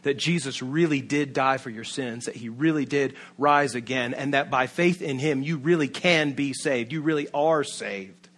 that 0.05 0.17
Jesus 0.17 0.63
really 0.63 1.01
did 1.01 1.33
die 1.33 1.59
for 1.59 1.71
your 1.71 1.85
sins, 1.85 2.27
that 2.27 2.37
he 2.37 2.49
really 2.49 2.85
did 2.85 3.15
rise 3.37 3.75
again, 3.75 4.15
and 4.15 4.33
that 4.33 4.51
by 4.51 4.67
faith 4.67 5.03
in 5.03 5.19
him, 5.19 5.43
you 5.43 5.59
really 5.59 5.89
can 5.89 6.33
be 6.33 6.53
saved. 6.53 6.93
You 6.93 7.03
really 7.03 7.29
are 7.35 7.65
saved. 7.65 8.29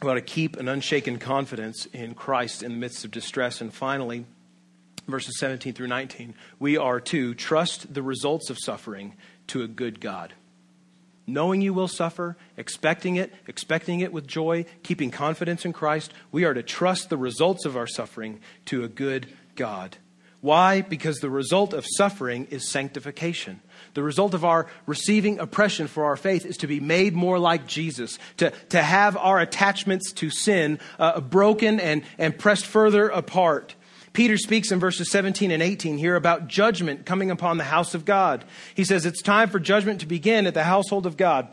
We 0.00 0.08
ought 0.08 0.14
to 0.14 0.20
keep 0.20 0.56
an 0.56 0.68
unshaken 0.68 1.18
confidence 1.18 1.86
in 1.86 2.14
Christ 2.14 2.62
in 2.62 2.72
the 2.72 2.78
midst 2.78 3.04
of 3.04 3.10
distress. 3.10 3.60
And 3.60 3.72
finally, 3.72 4.26
verses 5.06 5.38
17 5.38 5.74
through 5.74 5.88
19, 5.88 6.34
we 6.58 6.76
are 6.76 7.00
to 7.00 7.34
trust 7.34 7.92
the 7.92 8.02
results 8.02 8.50
of 8.50 8.58
suffering 8.58 9.14
to 9.48 9.62
a 9.62 9.68
good 9.68 10.00
God 10.00 10.32
knowing 11.32 11.60
you 11.60 11.72
will 11.72 11.88
suffer, 11.88 12.36
expecting 12.56 13.16
it, 13.16 13.32
expecting 13.46 14.00
it 14.00 14.12
with 14.12 14.26
joy, 14.26 14.64
keeping 14.82 15.10
confidence 15.10 15.64
in 15.64 15.72
Christ, 15.72 16.12
we 16.30 16.44
are 16.44 16.54
to 16.54 16.62
trust 16.62 17.08
the 17.08 17.16
results 17.16 17.64
of 17.64 17.76
our 17.76 17.86
suffering 17.86 18.40
to 18.66 18.84
a 18.84 18.88
good 18.88 19.26
God. 19.56 19.96
Why? 20.42 20.80
Because 20.80 21.18
the 21.18 21.30
result 21.30 21.72
of 21.72 21.86
suffering 21.96 22.48
is 22.50 22.68
sanctification. 22.68 23.60
The 23.94 24.02
result 24.02 24.34
of 24.34 24.44
our 24.44 24.66
receiving 24.86 25.38
oppression 25.38 25.86
for 25.86 26.06
our 26.06 26.16
faith 26.16 26.44
is 26.44 26.56
to 26.58 26.66
be 26.66 26.80
made 26.80 27.14
more 27.14 27.38
like 27.38 27.68
Jesus, 27.68 28.18
to, 28.38 28.50
to 28.70 28.82
have 28.82 29.16
our 29.16 29.38
attachments 29.38 30.10
to 30.14 30.30
sin 30.30 30.80
uh, 30.98 31.20
broken 31.20 31.78
and, 31.78 32.02
and 32.18 32.36
pressed 32.36 32.66
further 32.66 33.08
apart. 33.08 33.76
Peter 34.12 34.36
speaks 34.36 34.70
in 34.70 34.78
verses 34.78 35.10
17 35.10 35.50
and 35.50 35.62
18 35.62 35.96
here 35.96 36.16
about 36.16 36.48
judgment 36.48 37.06
coming 37.06 37.30
upon 37.30 37.56
the 37.56 37.64
house 37.64 37.94
of 37.94 38.04
God. 38.04 38.44
He 38.74 38.84
says 38.84 39.06
it's 39.06 39.22
time 39.22 39.48
for 39.48 39.58
judgment 39.58 40.00
to 40.00 40.06
begin 40.06 40.46
at 40.46 40.54
the 40.54 40.64
household 40.64 41.06
of 41.06 41.16
God. 41.16 41.48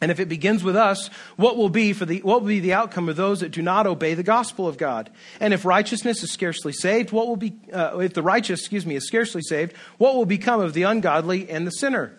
And 0.00 0.10
if 0.10 0.18
it 0.18 0.28
begins 0.28 0.64
with 0.64 0.76
us, 0.76 1.08
what 1.36 1.58
will 1.58 1.68
be 1.68 1.92
for 1.92 2.06
the 2.06 2.22
what 2.22 2.40
will 2.40 2.48
be 2.48 2.60
the 2.60 2.72
outcome 2.72 3.08
of 3.08 3.16
those 3.16 3.40
that 3.40 3.50
do 3.50 3.60
not 3.60 3.86
obey 3.86 4.14
the 4.14 4.22
gospel 4.22 4.66
of 4.66 4.78
God? 4.78 5.10
And 5.40 5.52
if 5.52 5.64
righteousness 5.64 6.22
is 6.22 6.32
scarcely 6.32 6.72
saved, 6.72 7.12
what 7.12 7.26
will 7.26 7.36
be 7.36 7.54
uh, 7.72 7.98
if 7.98 8.14
the 8.14 8.22
righteous, 8.22 8.60
excuse 8.60 8.86
me, 8.86 8.94
is 8.94 9.06
scarcely 9.06 9.42
saved, 9.42 9.76
what 9.98 10.14
will 10.14 10.24
become 10.24 10.60
of 10.60 10.72
the 10.72 10.84
ungodly 10.84 11.50
and 11.50 11.66
the 11.66 11.70
sinner? 11.70 12.16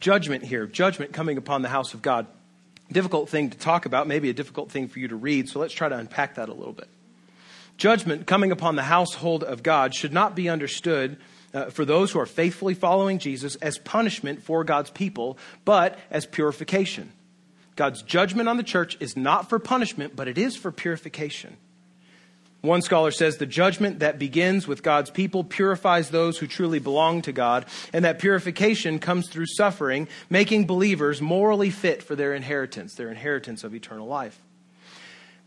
Judgment 0.00 0.44
here, 0.44 0.66
judgment 0.66 1.12
coming 1.12 1.38
upon 1.38 1.62
the 1.62 1.68
house 1.68 1.94
of 1.94 2.02
God. 2.02 2.26
Difficult 2.90 3.28
thing 3.28 3.50
to 3.50 3.58
talk 3.58 3.86
about, 3.86 4.06
maybe 4.08 4.28
a 4.30 4.34
difficult 4.34 4.70
thing 4.70 4.88
for 4.88 4.98
you 4.98 5.08
to 5.08 5.16
read, 5.16 5.48
so 5.48 5.60
let's 5.60 5.72
try 5.72 5.88
to 5.88 5.96
unpack 5.96 6.34
that 6.34 6.48
a 6.48 6.52
little 6.52 6.74
bit. 6.74 6.88
Judgment 7.76 8.26
coming 8.26 8.52
upon 8.52 8.76
the 8.76 8.84
household 8.84 9.42
of 9.42 9.62
God 9.62 9.94
should 9.94 10.12
not 10.12 10.34
be 10.34 10.48
understood 10.48 11.16
uh, 11.52 11.66
for 11.66 11.84
those 11.84 12.12
who 12.12 12.18
are 12.18 12.26
faithfully 12.26 12.74
following 12.74 13.18
Jesus 13.18 13.56
as 13.56 13.78
punishment 13.78 14.42
for 14.42 14.64
God's 14.64 14.90
people, 14.90 15.38
but 15.64 15.98
as 16.10 16.26
purification. 16.26 17.12
God's 17.76 18.02
judgment 18.02 18.48
on 18.48 18.56
the 18.56 18.62
church 18.62 18.96
is 19.00 19.16
not 19.16 19.48
for 19.48 19.58
punishment, 19.58 20.14
but 20.14 20.28
it 20.28 20.38
is 20.38 20.56
for 20.56 20.70
purification. 20.70 21.56
One 22.60 22.80
scholar 22.80 23.10
says 23.10 23.36
the 23.36 23.46
judgment 23.46 23.98
that 23.98 24.18
begins 24.18 24.66
with 24.66 24.82
God's 24.82 25.10
people 25.10 25.44
purifies 25.44 26.08
those 26.08 26.38
who 26.38 26.46
truly 26.46 26.78
belong 26.78 27.20
to 27.22 27.32
God, 27.32 27.66
and 27.92 28.04
that 28.06 28.18
purification 28.18 28.98
comes 28.98 29.28
through 29.28 29.46
suffering, 29.46 30.08
making 30.30 30.66
believers 30.66 31.20
morally 31.20 31.68
fit 31.68 32.02
for 32.02 32.16
their 32.16 32.32
inheritance, 32.32 32.94
their 32.94 33.10
inheritance 33.10 33.64
of 33.64 33.74
eternal 33.74 34.06
life. 34.06 34.40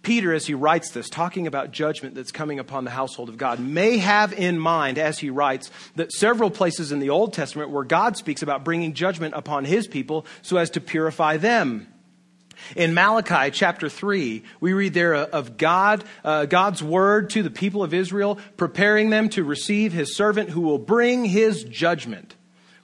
Peter, 0.07 0.33
as 0.33 0.47
he 0.47 0.53
writes 0.53 0.91
this, 0.91 1.09
talking 1.09 1.47
about 1.47 1.71
judgment 1.71 2.15
that's 2.15 2.31
coming 2.31 2.59
upon 2.59 2.85
the 2.85 2.89
household 2.89 3.27
of 3.27 3.37
God, 3.37 3.59
may 3.59 3.97
have 3.97 4.31
in 4.31 4.57
mind, 4.57 4.97
as 4.97 5.19
he 5.19 5.29
writes, 5.29 5.69
that 5.97 6.13
several 6.13 6.49
places 6.49 6.93
in 6.93 6.99
the 6.99 7.09
Old 7.09 7.33
Testament 7.33 7.71
where 7.71 7.83
God 7.83 8.15
speaks 8.15 8.41
about 8.41 8.63
bringing 8.63 8.93
judgment 8.93 9.33
upon 9.35 9.65
his 9.65 9.85
people 9.85 10.25
so 10.43 10.55
as 10.55 10.69
to 10.69 10.79
purify 10.79 11.35
them. 11.35 11.91
In 12.73 12.93
Malachi 12.93 13.51
chapter 13.51 13.89
3, 13.89 14.43
we 14.61 14.71
read 14.71 14.93
there 14.93 15.13
of 15.13 15.57
God, 15.57 16.05
uh, 16.23 16.45
God's 16.45 16.81
word 16.81 17.31
to 17.31 17.43
the 17.43 17.51
people 17.51 17.83
of 17.83 17.93
Israel, 17.93 18.39
preparing 18.55 19.09
them 19.09 19.27
to 19.31 19.43
receive 19.43 19.91
his 19.91 20.15
servant 20.15 20.51
who 20.51 20.61
will 20.61 20.79
bring 20.79 21.25
his 21.25 21.65
judgment, 21.65 22.33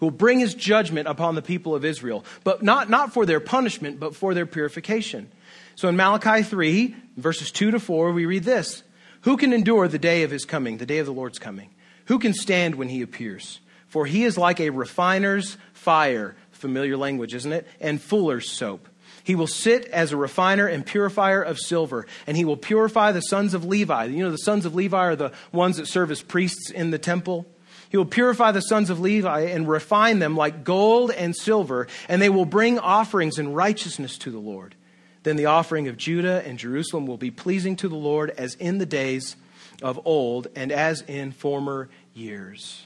who 0.02 0.08
will 0.08 0.12
bring 0.12 0.40
his 0.40 0.56
judgment 0.56 1.08
upon 1.08 1.36
the 1.36 1.42
people 1.42 1.74
of 1.74 1.86
Israel, 1.86 2.26
but 2.44 2.64
not, 2.64 2.90
not 2.90 3.14
for 3.14 3.26
their 3.26 3.40
punishment, 3.40 3.98
but 3.98 4.14
for 4.14 4.34
their 4.34 4.46
purification. 4.46 5.32
So 5.76 5.88
in 5.88 5.96
Malachi 5.96 6.44
3, 6.44 6.96
verses 7.18 7.52
2 7.52 7.72
to 7.72 7.80
4, 7.80 8.12
we 8.12 8.26
read 8.26 8.44
this 8.44 8.84
Who 9.22 9.38
can 9.38 9.54
endure 9.54 9.88
the 9.88 10.00
day 10.00 10.24
of 10.24 10.32
his 10.32 10.46
coming, 10.46 10.78
the 10.78 10.86
day 10.86 11.00
of 11.00 11.06
the 11.06 11.14
Lord's 11.14 11.40
coming? 11.40 11.70
Who 12.06 12.20
can 12.20 12.34
stand 12.34 12.76
when 12.76 12.90
he 12.90 13.02
appears? 13.02 13.60
For 13.88 14.06
he 14.06 14.24
is 14.24 14.38
like 14.38 14.60
a 14.60 14.72
refiner's 14.72 15.58
fire, 15.74 16.36
familiar 16.52 16.98
language, 16.98 17.34
isn't 17.36 17.52
it? 17.52 17.68
And 17.80 18.02
fuller's 18.02 18.50
soap. 18.50 18.90
He 19.24 19.36
will 19.36 19.48
sit 19.48 19.86
as 19.86 20.12
a 20.12 20.18
refiner 20.18 20.68
and 20.68 20.86
purifier 20.86 21.42
of 21.42 21.60
silver, 21.60 22.06
and 22.28 22.36
he 22.36 22.44
will 22.44 22.58
purify 22.58 23.12
the 23.12 23.22
sons 23.22 23.54
of 23.54 23.64
Levi. 23.64 24.06
You 24.06 24.24
know, 24.24 24.32
the 24.32 24.38
sons 24.38 24.66
of 24.66 24.76
Levi 24.76 24.98
are 24.98 25.16
the 25.16 25.32
ones 25.52 25.78
that 25.78 25.88
serve 25.88 26.12
as 26.12 26.22
priests 26.22 26.70
in 26.70 26.92
the 26.92 26.98
temple. 26.98 27.46
He 27.90 27.98
will 27.98 28.06
purify 28.06 28.52
the 28.52 28.62
sons 28.62 28.90
of 28.90 29.00
Levi 29.00 29.42
and 29.42 29.68
refine 29.68 30.20
them 30.20 30.36
like 30.36 30.64
gold 30.64 31.12
and 31.12 31.36
silver, 31.36 31.88
and 32.10 32.22
they 32.22 32.30
will 32.30 32.46
bring 32.46 32.80
offerings 32.80 33.38
in 33.38 33.54
righteousness 33.54 34.18
to 34.20 34.32
the 34.32 34.40
Lord. 34.40 34.76
Then 35.24 35.38
the 35.38 35.46
offering 35.46 35.88
of 35.88 35.98
Judah 35.98 36.44
and 36.46 36.60
Jerusalem 36.60 37.08
will 37.08 37.18
be 37.18 37.32
pleasing 37.32 37.76
to 37.78 37.88
the 37.88 37.96
Lord 37.96 38.30
as 38.32 38.56
in 38.56 38.78
the 38.78 38.86
days 38.86 39.36
of 39.82 40.00
old 40.06 40.48
and 40.56 40.72
as 40.72 41.02
in 41.02 41.32
former 41.32 41.90
years. 42.14 42.86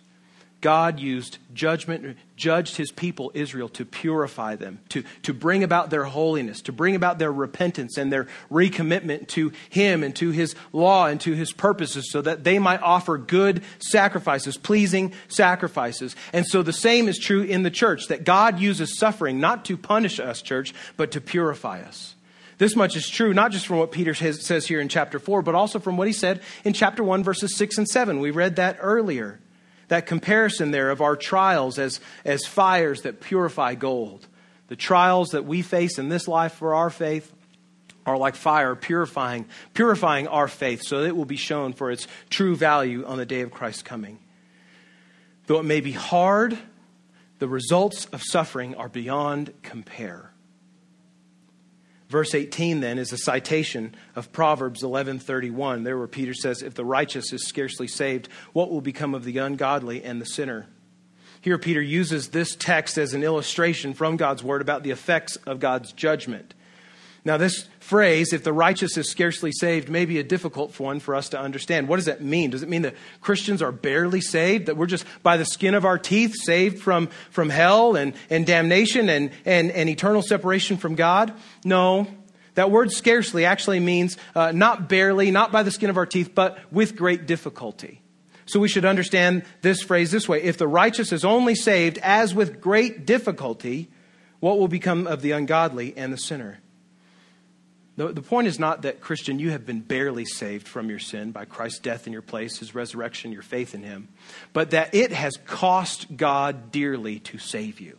God 0.59 0.99
used 0.99 1.37
judgment, 1.53 2.17
judged 2.35 2.77
his 2.77 2.91
people, 2.91 3.31
Israel, 3.35 3.69
to 3.69 3.85
purify 3.85 4.55
them, 4.55 4.79
to, 4.89 5.03
to 5.21 5.33
bring 5.33 5.63
about 5.63 5.91
their 5.91 6.05
holiness, 6.05 6.61
to 6.61 6.71
bring 6.71 6.95
about 6.95 7.19
their 7.19 7.31
repentance 7.31 7.95
and 7.97 8.11
their 8.11 8.27
recommitment 8.51 9.27
to 9.29 9.51
him 9.69 10.03
and 10.03 10.15
to 10.15 10.31
his 10.31 10.55
law 10.73 11.05
and 11.05 11.21
to 11.21 11.33
his 11.33 11.53
purposes 11.53 12.11
so 12.11 12.21
that 12.21 12.43
they 12.43 12.57
might 12.57 12.81
offer 12.81 13.19
good 13.19 13.61
sacrifices, 13.77 14.57
pleasing 14.57 15.13
sacrifices. 15.27 16.15
And 16.33 16.45
so 16.45 16.63
the 16.63 16.73
same 16.73 17.07
is 17.07 17.19
true 17.19 17.43
in 17.43 17.61
the 17.61 17.71
church, 17.71 18.07
that 18.07 18.23
God 18.23 18.59
uses 18.59 18.97
suffering 18.97 19.39
not 19.39 19.63
to 19.65 19.77
punish 19.77 20.19
us, 20.19 20.41
church, 20.41 20.73
but 20.97 21.11
to 21.11 21.21
purify 21.21 21.81
us. 21.81 22.15
This 22.57 22.75
much 22.75 22.95
is 22.95 23.07
true 23.07 23.33
not 23.33 23.51
just 23.51 23.67
from 23.67 23.77
what 23.77 23.91
Peter 23.91 24.13
has, 24.13 24.45
says 24.45 24.65
here 24.65 24.79
in 24.79 24.89
chapter 24.89 25.19
4, 25.19 25.41
but 25.41 25.55
also 25.55 25.79
from 25.79 25.97
what 25.97 26.07
he 26.07 26.13
said 26.13 26.41
in 26.63 26.73
chapter 26.73 27.03
1, 27.03 27.23
verses 27.23 27.55
6 27.55 27.77
and 27.77 27.87
7. 27.87 28.19
We 28.19 28.31
read 28.31 28.55
that 28.55 28.77
earlier. 28.79 29.39
That 29.89 30.05
comparison 30.05 30.71
there 30.71 30.89
of 30.89 31.01
our 31.01 31.15
trials 31.15 31.79
as, 31.79 32.01
as 32.25 32.45
fires 32.45 33.03
that 33.03 33.21
purify 33.21 33.75
gold. 33.75 34.27
The 34.67 34.75
trials 34.75 35.29
that 35.29 35.45
we 35.45 35.61
face 35.61 35.97
in 35.97 36.09
this 36.09 36.27
life 36.27 36.53
for 36.53 36.75
our 36.75 36.89
faith 36.89 37.31
are 38.05 38.17
like 38.17 38.35
fire 38.35 38.75
purifying, 38.75 39.45
purifying 39.73 40.27
our 40.27 40.47
faith 40.47 40.81
so 40.83 41.01
that 41.01 41.07
it 41.07 41.15
will 41.15 41.25
be 41.25 41.37
shown 41.37 41.73
for 41.73 41.91
its 41.91 42.07
true 42.29 42.55
value 42.55 43.05
on 43.05 43.17
the 43.17 43.25
day 43.25 43.41
of 43.41 43.51
Christ's 43.51 43.83
coming. 43.83 44.19
Though 45.45 45.59
it 45.59 45.65
may 45.65 45.81
be 45.81 45.91
hard, 45.91 46.57
the 47.39 47.47
results 47.47 48.05
of 48.07 48.23
suffering 48.23 48.75
are 48.75 48.89
beyond 48.89 49.53
compare. 49.61 50.26
Verse 52.09 52.33
18 52.33 52.79
then 52.79 52.97
is 52.97 53.11
a 53.11 53.17
citation 53.17 53.93
of 54.15 54.31
Proverbs 54.31 54.81
11:31, 54.81 55.83
there 55.83 55.97
where 55.97 56.07
Peter 56.07 56.33
says, 56.33 56.61
"If 56.61 56.73
the 56.73 56.85
righteous 56.85 57.33
is 57.33 57.45
scarcely 57.45 57.87
saved, 57.87 58.29
what 58.53 58.71
will 58.71 58.81
become 58.81 59.13
of 59.13 59.25
the 59.25 59.37
ungodly 59.37 60.03
and 60.03 60.21
the 60.21 60.25
sinner?" 60.25 60.67
Here 61.41 61.57
Peter 61.57 61.81
uses 61.81 62.29
this 62.29 62.55
text 62.55 62.97
as 62.97 63.13
an 63.13 63.23
illustration 63.23 63.93
from 63.93 64.17
God's 64.17 64.43
word 64.43 64.61
about 64.61 64.83
the 64.83 64.91
effects 64.91 65.35
of 65.45 65.59
God's 65.59 65.91
judgment. 65.91 66.53
Now, 67.25 67.35
this 67.35 67.65
phrase, 67.87 68.33
if 68.33 68.43
the 68.43 68.51
righteous 68.51 68.97
is 68.97 69.09
scarcely 69.09 69.49
saved, 69.53 69.87
may 69.87 70.03
be 70.03 70.19
a 70.19 70.23
difficult 70.23 70.77
one 70.77 70.99
for 70.99 71.15
us 71.15 71.29
to 71.29 71.39
understand. 71.39 71.87
What 71.87 71.95
does 71.95 72.05
that 72.05 72.21
mean? 72.21 72.49
Does 72.49 72.61
it 72.61 72.67
mean 72.67 72.81
that 72.81 72.95
Christians 73.21 73.61
are 73.61 73.71
barely 73.71 74.19
saved? 74.19 74.65
That 74.65 74.75
we're 74.75 74.87
just 74.87 75.05
by 75.23 75.37
the 75.37 75.45
skin 75.45 75.73
of 75.73 75.85
our 75.85 75.97
teeth 75.97 76.35
saved 76.35 76.79
from, 76.79 77.07
from 77.29 77.49
hell 77.49 77.95
and, 77.95 78.13
and 78.29 78.45
damnation 78.45 79.07
and, 79.07 79.31
and, 79.45 79.71
and 79.71 79.87
eternal 79.87 80.21
separation 80.21 80.75
from 80.75 80.95
God? 80.95 81.33
No. 81.63 82.07
That 82.55 82.71
word 82.71 82.91
scarcely 82.91 83.45
actually 83.45 83.79
means 83.79 84.17
uh, 84.35 84.51
not 84.51 84.89
barely, 84.89 85.31
not 85.31 85.53
by 85.53 85.63
the 85.63 85.71
skin 85.71 85.89
of 85.89 85.95
our 85.95 86.05
teeth, 86.05 86.35
but 86.35 86.59
with 86.73 86.97
great 86.97 87.25
difficulty. 87.25 88.01
So 88.47 88.59
we 88.59 88.67
should 88.67 88.83
understand 88.83 89.43
this 89.61 89.81
phrase 89.81 90.11
this 90.11 90.27
way 90.27 90.43
If 90.43 90.57
the 90.57 90.67
righteous 90.67 91.13
is 91.13 91.23
only 91.23 91.55
saved 91.55 91.99
as 91.99 92.35
with 92.35 92.59
great 92.59 93.05
difficulty, 93.05 93.89
what 94.41 94.59
will 94.59 94.67
become 94.67 95.07
of 95.07 95.21
the 95.21 95.31
ungodly 95.31 95.93
and 95.95 96.11
the 96.11 96.17
sinner? 96.17 96.59
The, 97.97 98.13
the 98.13 98.21
point 98.21 98.47
is 98.47 98.59
not 98.59 98.83
that, 98.83 99.01
Christian, 99.01 99.39
you 99.39 99.49
have 99.49 99.65
been 99.65 99.81
barely 99.81 100.23
saved 100.23 100.67
from 100.67 100.89
your 100.89 100.99
sin 100.99 101.31
by 101.31 101.45
Christ's 101.45 101.79
death 101.79 102.05
in 102.05 102.13
your 102.13 102.21
place, 102.21 102.59
his 102.59 102.75
resurrection, 102.75 103.31
your 103.31 103.41
faith 103.41 103.73
in 103.73 103.81
him, 103.81 104.07
but 104.53 104.69
that 104.71 104.93
it 104.93 105.11
has 105.11 105.35
cost 105.45 106.15
God 106.15 106.71
dearly 106.71 107.19
to 107.21 107.39
save 107.39 107.81
you. 107.81 107.97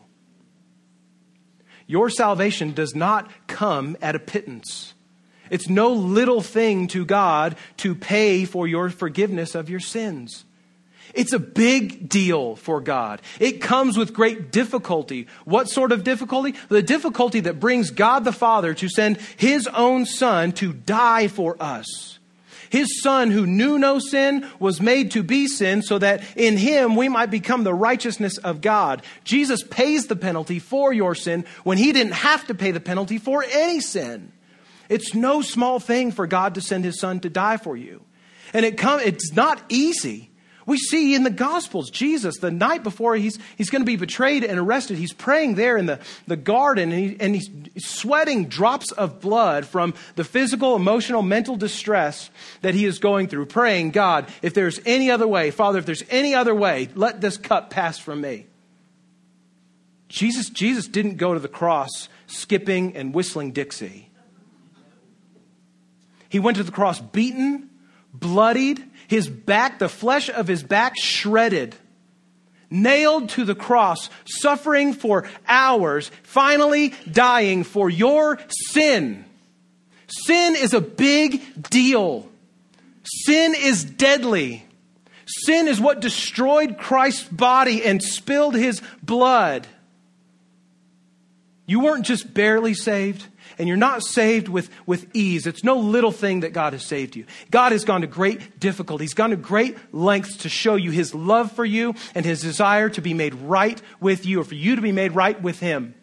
Your 1.89 2.11
salvation 2.11 2.73
does 2.73 2.95
not 2.95 3.29
come 3.49 3.97
at 4.01 4.15
a 4.15 4.21
pittance. 4.21 4.95
It's 5.51 5.69
no 5.69 5.91
little 5.93 6.43
thing 6.43 6.87
to 6.89 7.05
God 7.05 7.57
to 7.79 7.95
pay 7.95 8.45
for 8.45 8.69
your 8.69 8.91
forgiveness 8.91 9.55
of 9.55 9.69
your 9.69 9.81
sins. 9.81 10.45
It's 11.15 11.33
a 11.33 11.39
big 11.39 12.09
deal 12.09 12.57
for 12.57 12.81
God. 12.81 13.21
It 13.41 13.61
comes 13.61 13.97
with 13.97 14.13
great 14.13 14.51
difficulty. 14.51 15.27
What 15.45 15.69
sort 15.69 15.93
of 15.93 16.05
difficulty? 16.05 16.55
The 16.69 16.83
difficulty 16.83 17.41
that 17.41 17.61
brings 17.61 17.91
God 17.91 18.25
the 18.25 18.33
Father 18.33 18.75
to 18.75 18.89
send 18.89 19.19
His 19.37 19.67
own 19.69 20.07
Son 20.07 20.53
to 20.53 20.73
die 20.73 21.29
for 21.29 21.57
us. 21.61 22.19
His 22.71 23.01
Son, 23.03 23.31
who 23.31 23.47
knew 23.47 23.79
no 23.79 23.99
sin, 23.99 24.47
was 24.59 24.81
made 24.81 25.13
to 25.13 25.23
be 25.23 25.47
sin 25.47 25.83
so 25.83 25.99
that 25.99 26.23
in 26.37 26.57
Him 26.57 26.97
we 26.97 27.09
might 27.09 27.31
become 27.31 27.65
the 27.65 27.75
righteousness 27.75 28.39
of 28.39 28.61
God. 28.61 29.03
Jesus 29.25 29.63
pays 29.63 30.07
the 30.07 30.17
penalty 30.17 30.59
for 30.59 30.93
your 30.93 31.15
sin 31.15 31.45
when 31.65 31.79
He 31.79 31.93
didn't 31.93 32.13
have 32.13 32.47
to 32.49 32.55
pay 32.55 32.71
the 32.71 32.81
penalty 32.81 33.19
for 33.19 33.45
any 33.51 33.81
sin. 33.81 34.33
It's 34.89 35.15
no 35.15 35.43
small 35.43 35.81
thing 35.81 36.13
for 36.13 36.27
God 36.27 36.55
to 36.55 36.61
send 36.61 36.85
His 36.85 36.99
Son 36.99 37.21
to 37.21 37.31
die 37.31 37.57
for 37.57 37.77
you. 37.77 38.03
And 38.53 38.65
it 38.65 38.79
come, 38.79 39.01
it's 39.01 39.33
not 39.33 39.63
easy. 39.69 40.31
We 40.69 40.77
see 40.77 41.15
in 41.15 41.23
the 41.23 41.31
Gospels, 41.31 41.89
Jesus, 41.89 42.37
the 42.41 42.51
night 42.51 42.83
before 42.83 43.17
he's, 43.17 43.39
he's 43.57 43.71
going 43.71 43.81
to 43.81 43.87
be 43.87 43.97
betrayed 43.97 44.45
and 44.45 44.59
arrested, 44.59 44.99
he's 44.99 45.15
praying 45.15 45.55
there 45.55 45.79
in 45.79 45.87
the, 45.87 45.99
the 46.27 46.37
garden 46.37 46.93
and, 46.93 47.01
he, 47.01 47.17
and 47.19 47.35
he's 47.35 47.49
sweating 47.79 48.49
drops 48.49 48.93
of 48.93 49.19
blood 49.19 49.65
from 49.65 49.95
the 50.17 50.25
physical, 50.25 50.77
emotional, 50.77 51.23
mental 51.23 51.57
distress 51.57 52.29
that 52.61 52.75
he 52.75 52.85
is 52.85 52.99
going 52.99 53.29
through, 53.29 53.47
praying, 53.47 53.93
God, 53.93 54.29
if 54.43 54.53
there's 54.53 54.79
any 54.85 55.11
other 55.11 55.27
way, 55.27 55.51
Father, 55.51 55.79
if 55.79 55.87
there's 55.87 56.05
any 56.11 56.35
other 56.35 56.55
way, 56.55 56.91
let 56.95 57.23
this 57.23 57.39
cup 57.39 57.71
pass 57.71 57.97
from 57.99 58.21
me. 58.21 58.47
Jesus, 60.11 60.51
Jesus 60.51 60.87
didn't 60.87 61.17
go 61.17 61.33
to 61.33 61.41
the 61.41 61.49
cross 61.49 62.11
skipping 62.27 62.95
and 62.95 63.15
whistling 63.15 63.53
Dixie. 63.53 64.11
He 66.29 66.39
went 66.39 66.59
to 66.59 66.63
the 66.63 66.73
cross 66.73 67.01
beaten, 67.01 67.71
bloodied, 68.13 68.83
his 69.09 69.29
back, 69.29 69.79
the 69.79 69.89
flesh 69.89 70.29
of 70.29 70.47
his 70.47 70.63
back 70.63 70.95
shredded, 70.97 71.75
nailed 72.71 73.31
to 73.31 73.45
the 73.45 73.55
cross, 73.55 74.11
suffering 74.27 74.93
for 74.93 75.29
hours, 75.47 76.11
finally 76.23 76.95
dying 77.11 77.65
for 77.65 77.89
your 77.89 78.39
sin. 78.51 79.25
Sin 80.09 80.57
is 80.57 80.75
a 80.75 80.81
big 80.81 81.43
deal. 81.71 82.29
Sin 83.03 83.55
is 83.57 83.85
deadly. 83.85 84.65
Sin 85.27 85.69
is 85.69 85.81
what 85.81 86.01
destroyed 86.01 86.79
Christ's 86.79 87.25
body 87.25 87.85
and 87.85 88.03
spilled 88.03 88.55
his 88.55 88.81
blood. 89.03 89.67
You 91.67 91.81
weren't 91.81 92.07
just 92.07 92.33
barely 92.33 92.73
saved 92.73 93.27
and 93.59 93.67
you're 93.67 93.77
not 93.77 94.03
saved 94.03 94.49
with, 94.49 94.71
with 94.87 95.09
ease. 95.15 95.47
It's 95.47 95.65
no 95.65 95.77
little 95.79 96.13
thing 96.13 96.41
that 96.41 96.53
God 96.53 96.73
has 96.73 96.87
saved 96.87 97.17
you. 97.17 97.27
God 97.51 97.73
has 97.73 97.85
gone 97.85 98.03
to 98.03 98.07
great 98.07 98.61
difficulty. 98.61 99.05
He's 99.05 99.15
gone 99.15 99.31
to 99.31 99.37
great 99.37 99.77
lengths 99.93 100.39
to 100.39 100.49
show 100.49 100.77
you 100.77 100.91
his 100.91 101.15
love 101.15 101.53
for 101.53 101.65
you 101.65 101.95
and 102.15 102.25
his 102.25 102.41
desire 102.41 102.89
to 102.91 103.01
be 103.01 103.15
made 103.15 103.35
right 103.35 103.81
with 104.01 104.25
you 104.25 104.41
or 104.41 104.45
for 104.45 104.55
you 104.55 104.77
to 104.77 104.83
be 104.83 104.93
made 104.93 105.13
right 105.13 105.41
with 105.43 105.59
him. 105.59 105.95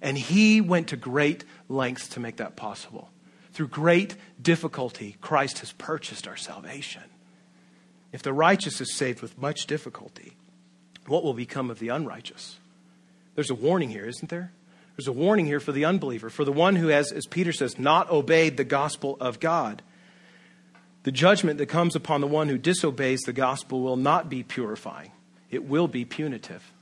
And 0.00 0.18
he 0.18 0.60
went 0.60 0.88
to 0.88 0.96
great 0.96 1.44
lengths 1.68 2.08
to 2.08 2.20
make 2.20 2.36
that 2.36 2.56
possible. 2.56 3.08
Through 3.52 3.68
great 3.68 4.16
difficulty, 4.40 5.16
Christ 5.20 5.60
has 5.60 5.72
purchased 5.72 6.26
our 6.26 6.36
salvation. 6.36 7.02
If 8.10 8.22
the 8.22 8.32
righteous 8.32 8.80
is 8.80 8.94
saved 8.94 9.22
with 9.22 9.38
much 9.38 9.66
difficulty, 9.66 10.32
what 11.06 11.22
will 11.22 11.34
become 11.34 11.70
of 11.70 11.78
the 11.78 11.88
unrighteous? 11.88 12.58
There's 13.34 13.50
a 13.50 13.54
warning 13.54 13.90
here, 13.90 14.06
isn't 14.06 14.28
there? 14.28 14.52
There's 14.96 15.08
a 15.08 15.12
warning 15.12 15.46
here 15.46 15.60
for 15.60 15.72
the 15.72 15.84
unbeliever, 15.84 16.30
for 16.30 16.44
the 16.44 16.52
one 16.52 16.76
who 16.76 16.88
has, 16.88 17.12
as 17.12 17.26
Peter 17.26 17.52
says, 17.52 17.78
not 17.78 18.10
obeyed 18.10 18.56
the 18.56 18.64
gospel 18.64 19.16
of 19.20 19.40
God. 19.40 19.82
The 21.04 21.12
judgment 21.12 21.58
that 21.58 21.66
comes 21.66 21.96
upon 21.96 22.20
the 22.20 22.26
one 22.26 22.48
who 22.48 22.58
disobeys 22.58 23.22
the 23.22 23.32
gospel 23.32 23.80
will 23.80 23.96
not 23.96 24.28
be 24.28 24.42
purifying, 24.42 25.12
it 25.50 25.64
will 25.64 25.88
be 25.88 26.04
punitive. 26.04 26.72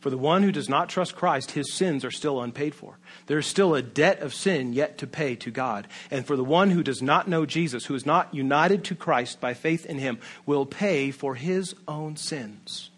For 0.00 0.08
the 0.08 0.16
one 0.16 0.42
who 0.42 0.52
does 0.52 0.68
not 0.68 0.88
trust 0.88 1.14
Christ, 1.14 1.50
his 1.50 1.74
sins 1.74 2.06
are 2.06 2.10
still 2.10 2.40
unpaid 2.40 2.74
for. 2.74 2.98
There 3.26 3.38
is 3.38 3.46
still 3.46 3.74
a 3.74 3.82
debt 3.82 4.20
of 4.20 4.32
sin 4.32 4.72
yet 4.72 4.96
to 4.98 5.06
pay 5.06 5.36
to 5.36 5.50
God. 5.50 5.86
And 6.10 6.26
for 6.26 6.36
the 6.36 6.44
one 6.44 6.70
who 6.70 6.82
does 6.82 7.02
not 7.02 7.28
know 7.28 7.44
Jesus, 7.44 7.84
who 7.84 7.94
is 7.94 8.06
not 8.06 8.34
united 8.34 8.82
to 8.84 8.94
Christ 8.94 9.42
by 9.42 9.52
faith 9.52 9.84
in 9.84 9.98
him, 9.98 10.18
will 10.46 10.64
pay 10.64 11.10
for 11.10 11.34
his 11.34 11.74
own 11.86 12.16
sins. 12.16 12.89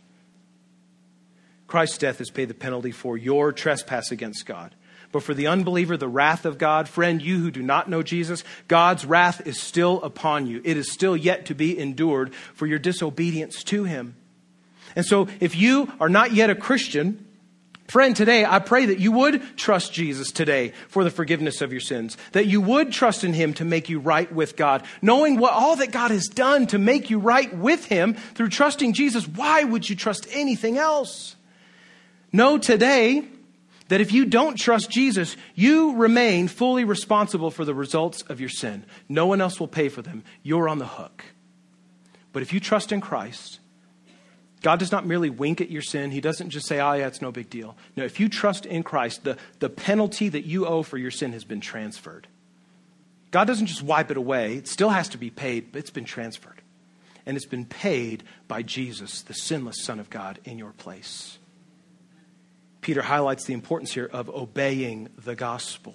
Christ's 1.73 1.97
death 1.97 2.19
has 2.19 2.29
paid 2.29 2.49
the 2.49 2.55
penalty 2.55 2.91
for 2.91 3.17
your 3.17 3.51
trespass 3.51 4.11
against 4.11 4.45
God. 4.45 4.75
But 5.11 5.23
for 5.23 5.33
the 5.33 5.47
unbeliever, 5.47 5.97
the 5.97 6.07
wrath 6.07 6.45
of 6.45 6.59
God, 6.59 6.87
friend, 6.87 7.23
you 7.23 7.39
who 7.39 7.51
do 7.51 7.63
not 7.63 7.89
know 7.89 8.03
Jesus, 8.03 8.45
God's 8.69 9.07
wrath 9.07 9.47
is 9.47 9.59
still 9.59 10.03
upon 10.03 10.47
you. 10.47 10.61
It 10.65 10.77
is 10.77 10.93
still 10.93 11.17
yet 11.17 11.47
to 11.47 11.55
be 11.55 11.79
endured 11.79 12.35
for 12.35 12.67
your 12.67 12.79
disobedience 12.79 13.65
to 13.65 13.85
him. 13.85 14.17
And 14.95 15.07
so 15.07 15.29
if 15.41 15.57
you 15.57 15.91
are 15.99 16.11
not 16.11 16.33
yet 16.33 16.51
a 16.51 16.55
Christian, 16.55 17.27
Friend, 17.89 18.15
today 18.15 18.45
I 18.45 18.59
pray 18.59 18.87
that 18.87 18.99
you 19.01 19.13
would 19.13 19.57
trust 19.57 19.95
Jesus 19.95 20.31
today 20.31 20.75
for 20.89 21.05
the 21.05 21.11
forgiveness 21.11 21.63
of 21.63 21.73
your 21.73 21.81
sins, 21.81 22.19
that 22.33 22.47
you 22.47 22.61
would 22.61 22.93
trust 22.93 23.25
in 23.25 23.33
him 23.33 23.55
to 23.55 23.65
make 23.65 23.89
you 23.89 23.99
right 23.99 24.31
with 24.31 24.57
God, 24.57 24.83
knowing 25.01 25.39
what 25.39 25.55
all 25.55 25.77
that 25.77 25.91
God 25.91 26.11
has 26.11 26.27
done 26.27 26.67
to 26.67 26.79
make 26.79 27.09
you 27.09 27.19
right 27.19 27.55
with 27.57 27.87
him 27.87 28.13
through 28.13 28.51
trusting 28.51 28.93
Jesus. 28.93 29.27
Why 29.27 29.65
would 29.65 29.89
you 29.89 29.97
trust 29.97 30.27
anything 30.33 30.77
else? 30.77 31.37
Know 32.33 32.59
today 32.59 33.25
that 33.89 34.01
if 34.01 34.13
you 34.13 34.25
don't 34.25 34.57
trust 34.57 34.91
Jesus, 34.91 35.37
you 35.55 35.97
remain 35.97 36.49
fully 36.49 36.85
responsible 36.85 37.51
for 37.51 37.65
the 37.65 37.75
results 37.75 38.23
of 38.23 38.41
your 38.41 38.49
sin. 38.49 38.85
No 39.09 39.27
one 39.27 39.41
else 39.41 39.61
will 39.61 39.69
pay 39.69 39.89
for 39.89 40.01
them. 40.01 40.25
You're 40.43 40.69
on 40.69 40.79
the 40.79 40.87
hook. 40.87 41.25
But 42.33 42.43
if 42.43 42.53
you 42.53 42.61
trust 42.61 42.93
in 42.93 43.03
Christ, 43.03 43.61
God 44.63 44.79
does 44.79 44.93
not 44.93 45.05
merely 45.05 45.29
wink 45.29 45.61
at 45.61 45.71
your 45.71 45.83
sin. 45.83 46.11
He 46.11 46.21
doesn't 46.21 46.51
just 46.51 46.67
say, 46.67 46.81
oh, 46.81 46.93
yeah, 46.93 47.07
it's 47.07 47.21
no 47.21 47.33
big 47.33 47.51
deal. 47.51 47.77
No, 47.97 48.05
if 48.05 48.19
you 48.19 48.29
trust 48.29 48.65
in 48.65 48.83
Christ, 48.83 49.25
the, 49.25 49.37
the 49.59 49.69
penalty 49.69 50.29
that 50.31 50.47
you 50.47 50.67
owe 50.67 50.83
for 50.83 50.97
your 50.97 51.11
sin 51.11 51.33
has 51.33 51.45
been 51.45 51.61
transferred. 51.61 52.29
God 53.31 53.47
doesn't 53.47 53.67
just 53.67 53.83
wipe 53.83 54.11
it 54.11 54.17
away, 54.17 54.57
it 54.57 54.69
still 54.69 54.91
has 54.91 55.09
to 55.11 55.19
be 55.19 55.31
paid, 55.31 55.73
but 55.73 55.81
it's 55.81 55.91
been 55.91 56.05
transferred. 56.05 56.63
And 57.27 57.37
it's 57.37 57.47
been 57.47 57.67
paid 57.67 58.23
by 58.49 58.63
Jesus, 58.63 59.23
the 59.23 59.35
sinless 59.35 59.83
Son 59.83 60.01
of 60.01 60.11
God, 60.11 60.39
in 60.45 60.59
your 60.59 60.73
place. 60.73 61.39
Peter 62.83 63.01
highlights 63.01 63.45
the 63.45 63.55
importance 63.55 63.93
here 63.93 64.11
of 64.13 64.29
obeying 64.29 65.09
the 65.25 65.35
gospel. 65.35 65.95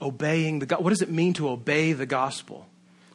Obeying 0.00 0.60
the 0.60 0.76
What 0.76 0.90
does 0.90 1.02
it 1.02 1.10
mean 1.10 1.34
to 1.34 1.48
obey 1.50 1.92
the 1.92 2.06
gospel? 2.06 2.68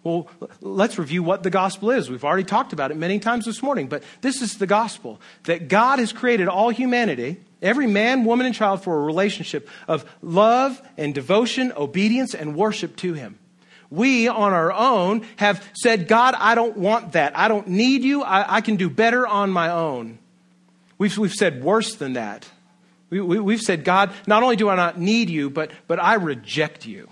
Well, 0.04 0.30
let's 0.62 0.98
review 1.00 1.24
what 1.24 1.44
the 1.44 1.50
gospel 1.50 1.90
is. 1.92 2.10
We've 2.10 2.24
already 2.24 2.44
talked 2.44 2.72
about 2.72 2.92
it 2.92 2.98
many 2.98 3.20
times 3.20 3.46
this 3.46 3.64
morning, 3.64 3.88
but 3.88 4.04
this 4.22 4.42
is 4.42 4.58
the 4.58 4.68
gospel 4.68 5.20
that 5.44 5.68
God 5.68 6.00
has 6.00 6.14
created 6.14 6.48
all 6.48 6.70
humanity, 6.70 7.38
every 7.62 7.88
man, 7.88 8.24
woman, 8.24 8.46
and 8.46 8.56
child, 8.56 8.84
for 8.84 8.96
a 8.96 9.04
relationship 9.04 9.68
of 9.88 10.06
love 10.22 10.82
and 10.98 11.14
devotion, 11.16 11.74
obedience, 11.76 12.34
and 12.36 12.56
worship 12.56 12.96
to 12.98 13.14
Him. 13.14 13.40
We, 13.90 14.28
on 14.28 14.54
our 14.54 14.72
own, 14.72 15.26
have 15.38 15.66
said, 15.74 16.08
God, 16.08 16.36
I 16.38 16.56
don't 16.56 16.78
want 16.78 17.14
that. 17.14 17.38
I 17.38 17.48
don't 17.48 17.68
need 17.68 18.04
you. 18.04 18.22
I, 18.22 18.58
I 18.58 18.62
can 18.62 18.76
do 18.76 18.90
better 18.90 19.26
on 19.26 19.50
my 19.50 19.72
own. 19.72 20.20
We've, 20.98 21.18
we've 21.18 21.34
said 21.34 21.64
worse 21.64 21.96
than 21.96 22.14
that. 22.14 22.50
We, 23.10 23.22
we, 23.22 23.40
we've 23.40 23.62
said, 23.62 23.84
God, 23.84 24.12
not 24.26 24.44
only 24.44 24.56
do 24.56 24.70
I 24.70 24.76
not 24.76 25.00
need 25.00 25.30
you, 25.30 25.50
but, 25.50 25.72
but 25.88 26.02
I 26.02 26.16
reject 26.16 26.86
you. 26.86 27.10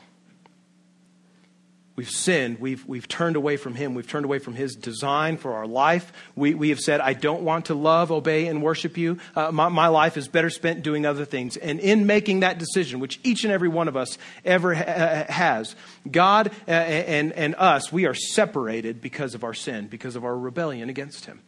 We've 1.95 2.09
sinned. 2.09 2.59
We've, 2.59 2.85
we've 2.85 3.07
turned 3.07 3.37
away 3.37 3.55
from 3.55 3.73
Him. 3.73 3.93
We've 3.93 4.07
turned 4.07 4.25
away 4.25 4.39
from 4.39 4.53
His 4.53 4.75
design 4.75 5.37
for 5.37 5.53
our 5.53 5.65
life. 5.65 6.11
We, 6.35 6.53
we 6.53 6.69
have 6.69 6.79
said, 6.79 6.99
I 6.99 7.13
don't 7.13 7.43
want 7.43 7.67
to 7.67 7.73
love, 7.73 8.11
obey, 8.11 8.47
and 8.47 8.61
worship 8.61 8.97
you. 8.97 9.17
Uh, 9.33 9.53
my, 9.53 9.69
my 9.69 9.87
life 9.87 10.17
is 10.17 10.27
better 10.27 10.49
spent 10.49 10.83
doing 10.83 11.05
other 11.05 11.23
things. 11.23 11.55
And 11.55 11.79
in 11.79 12.05
making 12.05 12.41
that 12.41 12.57
decision, 12.57 12.99
which 12.99 13.21
each 13.23 13.45
and 13.45 13.53
every 13.53 13.69
one 13.69 13.87
of 13.87 13.95
us 13.95 14.17
ever 14.43 14.75
ha- 14.75 15.25
has, 15.29 15.73
God 16.11 16.51
uh, 16.67 16.71
and, 16.71 17.31
and 17.31 17.55
us, 17.55 17.93
we 17.93 18.05
are 18.05 18.13
separated 18.13 18.99
because 18.99 19.33
of 19.33 19.45
our 19.45 19.53
sin, 19.53 19.87
because 19.87 20.17
of 20.17 20.25
our 20.25 20.37
rebellion 20.37 20.89
against 20.89 21.25
Him. 21.25 21.41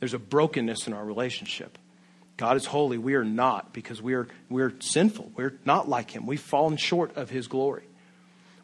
There's 0.00 0.14
a 0.14 0.18
brokenness 0.18 0.86
in 0.86 0.92
our 0.92 1.04
relationship. 1.04 1.78
God 2.36 2.56
is 2.56 2.66
holy. 2.66 2.98
We 2.98 3.14
are 3.14 3.24
not 3.24 3.72
because 3.72 4.02
we 4.02 4.14
are, 4.14 4.28
we're 4.50 4.74
sinful. 4.80 5.32
We're 5.34 5.58
not 5.64 5.88
like 5.88 6.10
Him. 6.10 6.26
We've 6.26 6.40
fallen 6.40 6.76
short 6.76 7.16
of 7.16 7.30
His 7.30 7.48
glory. 7.48 7.84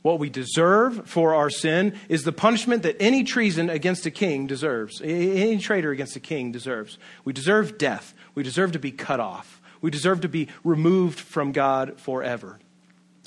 What 0.03 0.18
we 0.18 0.31
deserve 0.31 1.09
for 1.09 1.33
our 1.35 1.49
sin 1.49 1.95
is 2.09 2.25
the 2.25 2.33
punishment 2.33 2.83
that 2.83 3.01
any 3.01 3.23
treason 3.23 3.71
against 3.71 4.05
a 4.05 4.11
king 4.11 4.47
deserves, 4.47 5.01
any 5.01 5.59
traitor 5.59 5.92
against 5.92 6.16
a 6.16 6.21
king 6.21 6.51
deserves. 6.51 6.99
We 7.25 7.33
deserve 7.33 7.79
death. 7.79 8.12
We 8.35 8.42
deserve 8.42 8.73
to 8.73 8.81
be 8.81 8.90
cut 8.90 9.21
off. 9.21 9.62
We 9.81 9.90
deserve 9.90 10.23
to 10.23 10.29
be 10.29 10.49
removed 10.64 11.21
from 11.21 11.53
God 11.53 12.01
forever. 12.01 12.59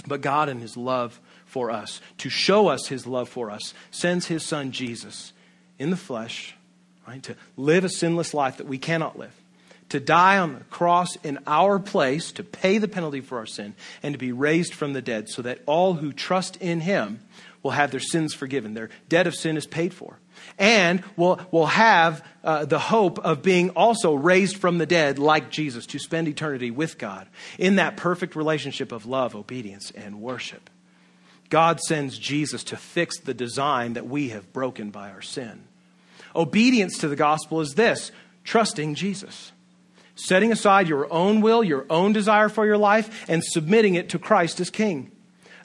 But 0.06 0.22
God, 0.22 0.50
in 0.50 0.60
His 0.60 0.76
love 0.76 1.20
for 1.46 1.72
us, 1.72 2.02
to 2.20 2.30
show 2.30 2.68
us 2.68 2.88
His 2.88 3.08
love 3.08 3.30
for 3.30 3.50
us, 3.50 3.74
sends 3.90 4.28
His 4.28 4.46
Son 4.46 4.72
Jesus 4.72 5.32
in 5.80 5.90
the 5.90 5.98
flesh, 5.98 6.56
right, 7.08 7.24
to 7.24 7.36
live 7.58 7.84
a 7.84 7.90
sinless 7.90 8.34
life 8.34 8.58
that 8.58 8.68
we 8.68 8.78
cannot 8.78 9.18
live 9.18 9.34
to 9.90 10.00
die 10.00 10.38
on 10.38 10.56
the 10.56 10.64
cross 10.66 11.16
in 11.18 11.40
our 11.46 11.80
place 11.80 12.32
to 12.34 12.44
pay 12.44 12.78
the 12.78 12.88
penalty 12.88 13.22
for 13.22 13.38
our 13.38 13.46
sin 13.46 13.76
and 14.02 14.14
to 14.14 14.18
be 14.18 14.32
raised 14.32 14.74
from 14.74 14.94
the 14.94 15.02
dead 15.02 15.30
so 15.30 15.42
that 15.42 15.60
all 15.66 15.96
who 15.96 16.12
trust 16.12 16.58
in 16.58 16.82
him 16.82 17.20
will 17.62 17.72
have 17.72 17.92
their 17.92 18.00
sins 18.00 18.34
forgiven. 18.34 18.74
Their 18.74 18.90
debt 19.10 19.28
of 19.28 19.36
sin 19.36 19.58
is 19.58 19.66
paid 19.66 19.94
for. 19.94 20.20
And 20.60 21.04
will, 21.16 21.40
will 21.50 21.68
have 21.68 22.26
uh, 22.44 22.66
the 22.66 22.80
hope 22.80 23.20
of 23.20 23.42
being 23.42 23.72
also 23.72 24.14
raised 24.14 24.58
from 24.58 24.78
the 24.78 24.86
dead 24.86 25.18
like 25.18 25.50
Jesus 25.50 25.86
to 25.88 26.00
spend 26.00 26.28
eternity 26.28 26.72
with 26.72 26.98
God 26.98 27.28
in 27.58 27.78
that 27.78 27.98
perfect 27.98 28.36
relationship 28.36 28.92
of 28.92 29.06
love, 29.06 29.36
obedience, 29.36 29.92
and 29.92 30.22
worship. 30.22 30.70
God 31.50 31.80
sends 31.80 32.18
Jesus 32.18 32.64
to 32.66 32.78
fix 32.78 33.20
the 33.20 33.34
design 33.34 33.94
that 33.94 34.08
we 34.08 34.30
have 34.30 34.52
broken 34.52 34.90
by 34.90 35.10
our 35.10 35.22
sin. 35.22 35.64
Obedience 36.36 36.98
to 37.00 37.08
the 37.08 37.16
gospel 37.16 37.62
is 37.62 37.76
this 37.76 38.12
trusting 38.44 38.96
Jesus 38.96 39.52
setting 40.16 40.52
aside 40.52 40.88
your 40.88 41.12
own 41.14 41.42
will, 41.42 41.64
your 41.64 41.86
own 41.90 42.14
desire 42.14 42.50
for 42.50 42.66
your 42.66 42.78
life, 42.78 43.26
and 43.30 43.44
submitting 43.44 43.96
it 43.96 44.10
to 44.10 44.20
Christ 44.20 44.60
as 44.60 44.70
King. 44.70 45.12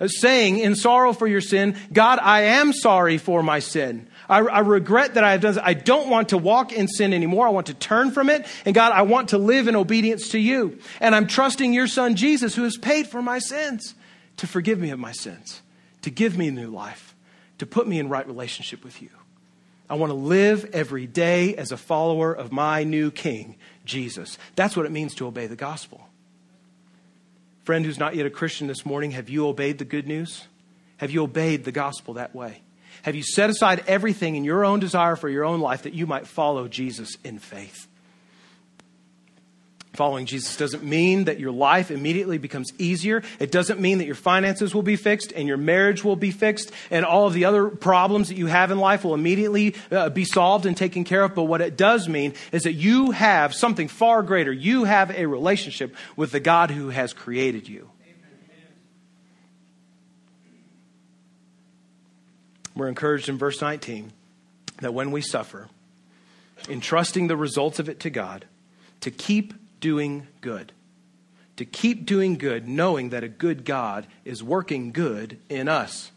Uh, 0.01 0.09
saying 0.09 0.59
in 0.59 0.75
sorrow 0.75 1.13
for 1.13 1.27
your 1.27 1.43
sin, 1.43 1.77
God, 1.93 2.19
I 2.21 2.43
am 2.43 2.73
sorry 2.73 3.19
for 3.19 3.43
my 3.43 3.59
sin. 3.59 4.09
I, 4.31 4.39
I 4.39 4.61
regret 4.61 5.15
that 5.15 5.25
I 5.25 5.33
have 5.33 5.43
done 5.43 5.55
this. 5.55 5.63
I 5.63 5.75
don't 5.75 6.09
want 6.09 6.31
to 6.31 6.39
walk 6.39 6.73
in 6.73 6.89
sin 6.89 7.13
anymore. 7.13 7.47
I 7.47 7.51
want 7.51 7.67
to 7.67 7.75
turn 7.75 8.11
from 8.11 8.31
it. 8.31 8.47
And 8.65 8.75
God, 8.75 8.93
I 8.93 9.03
want 9.03 9.31
to 9.31 9.39
live 9.39 9.69
in 9.69 9.77
obedience 9.77 10.31
to 10.31 10.39
you. 10.39 10.79
And 11.01 11.15
I'm 11.15 11.27
trusting 11.27 11.75
your 11.75 11.87
son, 11.87 12.17
Jesus, 12.17 12.55
who 12.55 12.63
has 12.63 12.79
paid 12.79 13.09
for 13.09 13.21
my 13.21 13.41
sins, 13.41 13.95
to 14.39 14.47
forgive 14.47 14.79
me 14.79 14.89
of 14.91 14.99
my 14.99 15.13
sins, 15.13 15.61
to 16.03 16.11
give 16.11 16.39
me 16.39 16.49
a 16.49 16.53
new 16.53 16.71
life, 16.71 17.15
to 17.59 17.67
put 17.67 17.87
me 17.87 17.99
in 17.99 18.09
right 18.09 18.27
relationship 18.27 18.83
with 18.83 19.03
you. 19.03 19.11
I 19.91 19.95
want 19.95 20.11
to 20.11 20.15
live 20.15 20.71
every 20.73 21.09
day 21.09 21.57
as 21.57 21.73
a 21.73 21.77
follower 21.77 22.33
of 22.33 22.53
my 22.53 22.85
new 22.85 23.11
King, 23.11 23.57
Jesus. 23.85 24.39
That's 24.55 24.77
what 24.77 24.87
it 24.87 24.93
means 24.93 25.17
to 25.17 25.27
obey 25.27 25.49
the 25.49 25.57
gospel. 25.57 26.07
Friend 27.65 27.85
who's 27.85 27.99
not 27.99 28.15
yet 28.15 28.25
a 28.25 28.31
Christian 28.31 28.69
this 28.69 28.87
morning, 28.87 29.11
have 29.11 29.29
you 29.29 29.49
obeyed 29.49 29.79
the 29.79 29.85
good 29.85 30.07
news? 30.07 30.47
Have 30.99 31.11
you 31.11 31.25
obeyed 31.25 31.65
the 31.65 31.73
gospel 31.73 32.15
that 32.15 32.37
way? 32.37 32.63
Have 33.03 33.17
you 33.17 33.25
set 33.25 33.51
aside 33.51 33.83
everything 33.89 34.37
in 34.37 34.45
your 34.45 34.65
own 34.65 34.79
desire 34.79 35.17
for 35.17 35.29
your 35.29 35.45
own 35.45 35.61
life 35.61 35.83
that 35.83 35.95
you 35.95 36.07
might 36.07 36.29
follow 36.29 36.69
Jesus 36.69 37.17
in 37.25 37.41
faith? 37.41 37.89
Following 39.95 40.25
Jesus 40.25 40.57
doesn't 40.57 40.85
mean 40.85 41.25
that 41.25 41.41
your 41.41 41.51
life 41.51 41.91
immediately 41.91 42.39
becomes 42.39 42.73
easier. 42.79 43.25
It 43.41 43.51
doesn't 43.51 43.81
mean 43.81 43.99
that 43.99 44.07
your 44.07 44.15
finances 44.15 44.73
will 44.73 44.85
be 44.85 44.95
fixed 44.95 45.33
and 45.33 45.49
your 45.49 45.57
marriage 45.57 46.05
will 46.05 46.15
be 46.15 46.31
fixed 46.31 46.71
and 46.93 47.05
all 47.05 47.27
of 47.27 47.35
the 47.35 47.45
other 47.45 47.69
problems 47.69 48.29
that 48.29 48.37
you 48.37 48.47
have 48.47 48.71
in 48.71 48.79
life 48.79 49.03
will 49.03 49.15
immediately 49.15 49.75
uh, 49.91 50.09
be 50.09 50.25
solved 50.25 50.65
and 50.65 50.77
taken 50.77 51.03
care 51.03 51.25
of. 51.25 51.35
But 51.35 51.45
what 51.45 51.61
it 51.61 51.77
does 51.77 52.09
mean 52.09 52.35
is 52.53 52.63
that 52.63 52.75
you 52.75 53.11
have 53.11 53.53
something 53.53 53.89
far 53.89 54.23
greater. 54.23 54.53
You 54.53 54.85
have 54.85 55.11
a 55.11 55.27
relationship 55.27 55.97
with 56.15 56.31
the 56.31 56.41
God 56.41 56.71
who 56.71 56.91
has 56.91 57.13
created 57.13 57.69
you. 57.69 57.91
We're 62.77 62.89
encouraged 62.89 63.29
in 63.29 63.39
verse 63.39 63.61
19 63.61 64.13
that 64.79 64.95
when 64.95 65.11
we 65.11 65.21
suffer, 65.21 65.69
entrusting 66.69 67.27
the 67.27 67.37
results 67.37 67.81
of 67.81 67.89
it 67.89 68.01
to 68.01 68.11
God, 68.11 68.45
to 69.01 69.11
keep 69.11 69.55
doing 69.81 70.27
good. 70.41 70.73
To 71.57 71.65
keep 71.65 72.07
doing 72.07 72.39
good, 72.39 72.69
knowing 72.69 73.11
that 73.11 73.25
a 73.25 73.29
good 73.29 73.65
God 73.65 74.07
is 74.25 74.43
working 74.43 74.93
good 74.93 75.39
in 75.49 75.69
us. 75.69 76.11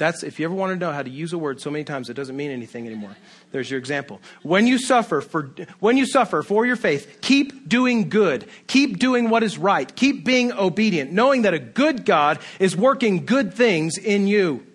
That's 0.00 0.22
if 0.22 0.40
you 0.40 0.46
ever 0.46 0.54
want 0.54 0.72
to 0.72 0.78
know 0.78 0.92
how 0.92 1.02
to 1.02 1.10
use 1.10 1.34
a 1.34 1.38
word 1.38 1.60
so 1.60 1.70
many 1.70 1.84
times 1.84 2.08
it 2.08 2.14
doesn't 2.14 2.34
mean 2.34 2.50
anything 2.50 2.86
anymore. 2.86 3.14
There's 3.52 3.70
your 3.70 3.78
example. 3.78 4.18
When 4.42 4.66
you 4.66 4.78
suffer 4.78 5.20
for 5.20 5.50
when 5.78 5.98
you 5.98 6.06
suffer 6.06 6.42
for 6.42 6.64
your 6.64 6.76
faith, 6.76 7.18
keep 7.20 7.68
doing 7.68 8.08
good. 8.08 8.48
Keep 8.66 8.98
doing 8.98 9.28
what 9.28 9.42
is 9.42 9.58
right. 9.58 9.94
Keep 9.94 10.24
being 10.24 10.52
obedient, 10.52 11.12
knowing 11.12 11.42
that 11.42 11.52
a 11.52 11.58
good 11.58 12.06
God 12.06 12.38
is 12.58 12.74
working 12.74 13.26
good 13.26 13.52
things 13.52 13.98
in 13.98 14.26
you. 14.26 14.66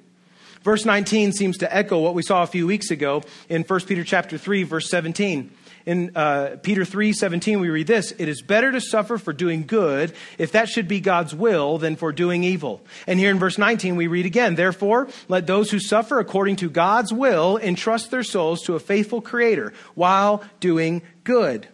Verse 0.61 0.85
19 0.85 1.31
seems 1.31 1.57
to 1.57 1.75
echo 1.75 1.99
what 1.99 2.13
we 2.13 2.21
saw 2.21 2.43
a 2.43 2.47
few 2.47 2.67
weeks 2.67 2.91
ago 2.91 3.23
in 3.49 3.63
1 3.63 3.79
Peter 3.81 4.03
chapter 4.03 4.37
3 4.37 4.61
verse 4.61 4.87
17 4.91 5.49
in 5.85 6.15
uh, 6.15 6.57
Peter 6.63 6.83
3 6.83 7.13
17, 7.13 7.59
we 7.59 7.69
read 7.69 7.87
this 7.87 8.11
It 8.17 8.27
is 8.27 8.41
better 8.41 8.71
to 8.71 8.81
suffer 8.81 9.17
for 9.17 9.33
doing 9.33 9.65
good, 9.65 10.13
if 10.37 10.51
that 10.53 10.67
should 10.67 10.87
be 10.87 10.99
God's 10.99 11.35
will, 11.35 11.77
than 11.77 11.95
for 11.95 12.11
doing 12.11 12.43
evil. 12.43 12.81
And 13.05 13.19
here 13.19 13.31
in 13.31 13.39
verse 13.39 13.57
19, 13.57 13.95
we 13.95 14.07
read 14.07 14.25
again 14.25 14.55
Therefore, 14.55 15.07
let 15.27 15.45
those 15.47 15.69
who 15.69 15.79
suffer 15.79 16.19
according 16.19 16.57
to 16.57 16.69
God's 16.69 17.13
will 17.13 17.57
entrust 17.57 18.09
their 18.11 18.23
souls 18.23 18.63
to 18.63 18.75
a 18.75 18.79
faithful 18.79 19.21
Creator 19.21 19.73
while 19.93 20.43
doing 20.59 21.03
good. 21.23 21.67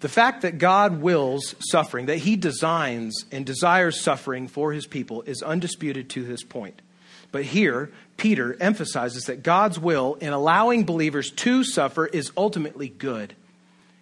The 0.00 0.08
fact 0.08 0.42
that 0.42 0.58
God 0.58 1.00
wills 1.00 1.54
suffering, 1.60 2.06
that 2.06 2.18
He 2.18 2.36
designs 2.36 3.24
and 3.30 3.46
desires 3.46 4.00
suffering 4.00 4.48
for 4.48 4.72
His 4.72 4.86
people, 4.86 5.22
is 5.22 5.42
undisputed 5.42 6.10
to 6.10 6.24
this 6.24 6.42
point. 6.42 6.80
But 7.32 7.44
here, 7.44 7.90
Peter 8.18 8.56
emphasizes 8.60 9.24
that 9.24 9.42
God's 9.42 9.78
will 9.78 10.14
in 10.20 10.32
allowing 10.32 10.84
believers 10.84 11.30
to 11.30 11.64
suffer 11.64 12.06
is 12.06 12.30
ultimately 12.36 12.90
good. 12.90 13.34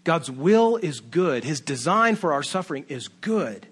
God's 0.05 0.31
will 0.31 0.77
is 0.77 1.01
good. 1.01 1.45
His 1.45 1.61
design 1.61 2.17
for 2.17 2.33
our 2.33 2.43
suffering 2.43 2.85
is 2.89 3.09
good. 3.09 3.67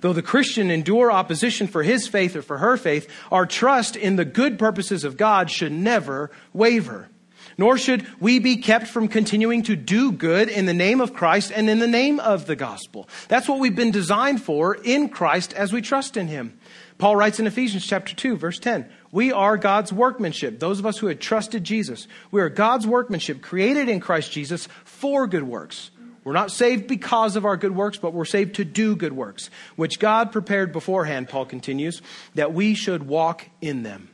Though 0.00 0.12
the 0.12 0.22
Christian 0.22 0.70
endure 0.70 1.10
opposition 1.10 1.66
for 1.66 1.82
his 1.82 2.06
faith 2.06 2.36
or 2.36 2.42
for 2.42 2.58
her 2.58 2.76
faith, 2.76 3.10
our 3.32 3.46
trust 3.46 3.96
in 3.96 4.16
the 4.16 4.24
good 4.24 4.58
purposes 4.58 5.02
of 5.02 5.16
God 5.16 5.50
should 5.50 5.72
never 5.72 6.30
waver. 6.52 7.08
Nor 7.56 7.78
should 7.78 8.06
we 8.20 8.38
be 8.38 8.58
kept 8.58 8.86
from 8.86 9.08
continuing 9.08 9.64
to 9.64 9.74
do 9.74 10.12
good 10.12 10.48
in 10.48 10.66
the 10.66 10.74
name 10.74 11.00
of 11.00 11.14
Christ 11.14 11.50
and 11.52 11.68
in 11.68 11.80
the 11.80 11.88
name 11.88 12.20
of 12.20 12.46
the 12.46 12.54
gospel. 12.54 13.08
That's 13.26 13.48
what 13.48 13.58
we've 13.58 13.74
been 13.74 13.90
designed 13.90 14.42
for 14.42 14.76
in 14.76 15.08
Christ 15.08 15.52
as 15.54 15.72
we 15.72 15.82
trust 15.82 16.16
in 16.16 16.28
him. 16.28 16.57
Paul 16.98 17.16
writes 17.16 17.38
in 17.38 17.46
Ephesians 17.46 17.86
chapter 17.86 18.14
2 18.14 18.36
verse 18.36 18.58
10, 18.58 18.90
we 19.10 19.32
are 19.32 19.56
God's 19.56 19.92
workmanship. 19.92 20.58
Those 20.58 20.78
of 20.78 20.86
us 20.86 20.98
who 20.98 21.06
had 21.06 21.20
trusted 21.20 21.64
Jesus, 21.64 22.06
we 22.30 22.40
are 22.40 22.48
God's 22.48 22.86
workmanship 22.86 23.40
created 23.40 23.88
in 23.88 24.00
Christ 24.00 24.32
Jesus 24.32 24.68
for 24.84 25.26
good 25.26 25.44
works 25.44 25.90
we're 26.28 26.34
not 26.34 26.50
saved 26.50 26.88
because 26.88 27.36
of 27.36 27.46
our 27.46 27.56
good 27.56 27.74
works, 27.74 27.96
but 27.96 28.12
we're 28.12 28.26
saved 28.26 28.56
to 28.56 28.64
do 28.66 28.94
good 28.96 29.14
works, 29.14 29.48
which 29.76 29.98
God 29.98 30.30
prepared 30.30 30.72
beforehand, 30.72 31.30
Paul 31.30 31.46
continues, 31.46 32.02
that 32.34 32.52
we 32.52 32.74
should 32.74 33.06
walk 33.08 33.46
in 33.62 33.82
them. 33.82 34.10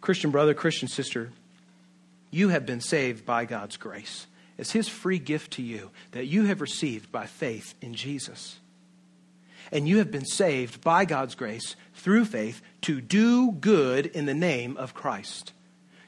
Christian 0.00 0.30
brother, 0.30 0.54
Christian 0.54 0.88
sister, 0.88 1.30
you 2.30 2.48
have 2.48 2.64
been 2.64 2.80
saved 2.80 3.26
by 3.26 3.44
God's 3.44 3.76
grace. 3.76 4.26
It's 4.56 4.72
His 4.72 4.88
free 4.88 5.18
gift 5.18 5.52
to 5.54 5.62
you 5.62 5.90
that 6.12 6.24
you 6.24 6.44
have 6.44 6.62
received 6.62 7.12
by 7.12 7.26
faith 7.26 7.74
in 7.82 7.92
Jesus. 7.92 8.58
And 9.72 9.88
you 9.88 9.98
have 9.98 10.10
been 10.10 10.24
saved 10.24 10.82
by 10.82 11.04
God's 11.04 11.34
grace 11.34 11.76
through 11.94 12.26
faith 12.26 12.62
to 12.82 13.00
do 13.00 13.52
good 13.52 14.06
in 14.06 14.26
the 14.26 14.34
name 14.34 14.76
of 14.76 14.94
Christ 14.94 15.52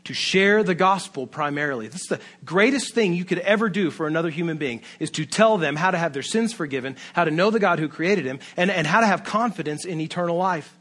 to 0.09 0.15
share 0.15 0.63
the 0.63 0.75
gospel 0.75 1.27
primarily. 1.27 1.87
This 1.87 2.01
is 2.01 2.07
the 2.07 2.21
greatest 2.43 2.95
thing 2.95 3.13
you 3.13 3.27
could 3.27 3.41
ever 3.41 3.69
do 3.69 3.91
for 3.91 4.07
another 4.07 4.31
human 4.31 4.57
being 4.57 4.81
is 4.99 5.11
to 5.11 5.27
tell 5.27 5.59
them 5.59 5.77
how 5.77 5.91
to 5.91 5.99
have 5.99 6.15
their 6.15 6.23
sins 6.23 6.55
forgiven, 6.55 6.97
how 7.13 7.25
to 7.25 7.31
know 7.31 7.51
the 7.51 7.59
God 7.59 7.79
who 7.79 7.89
created 7.89 8.25
him, 8.25 8.39
and, 8.57 8.71
and 8.71 8.87
how 8.87 9.01
to 9.01 9.07
have 9.07 9.23
confidence 9.23 9.85
in 9.85 10.01
eternal 10.01 10.39
life. 10.39 10.78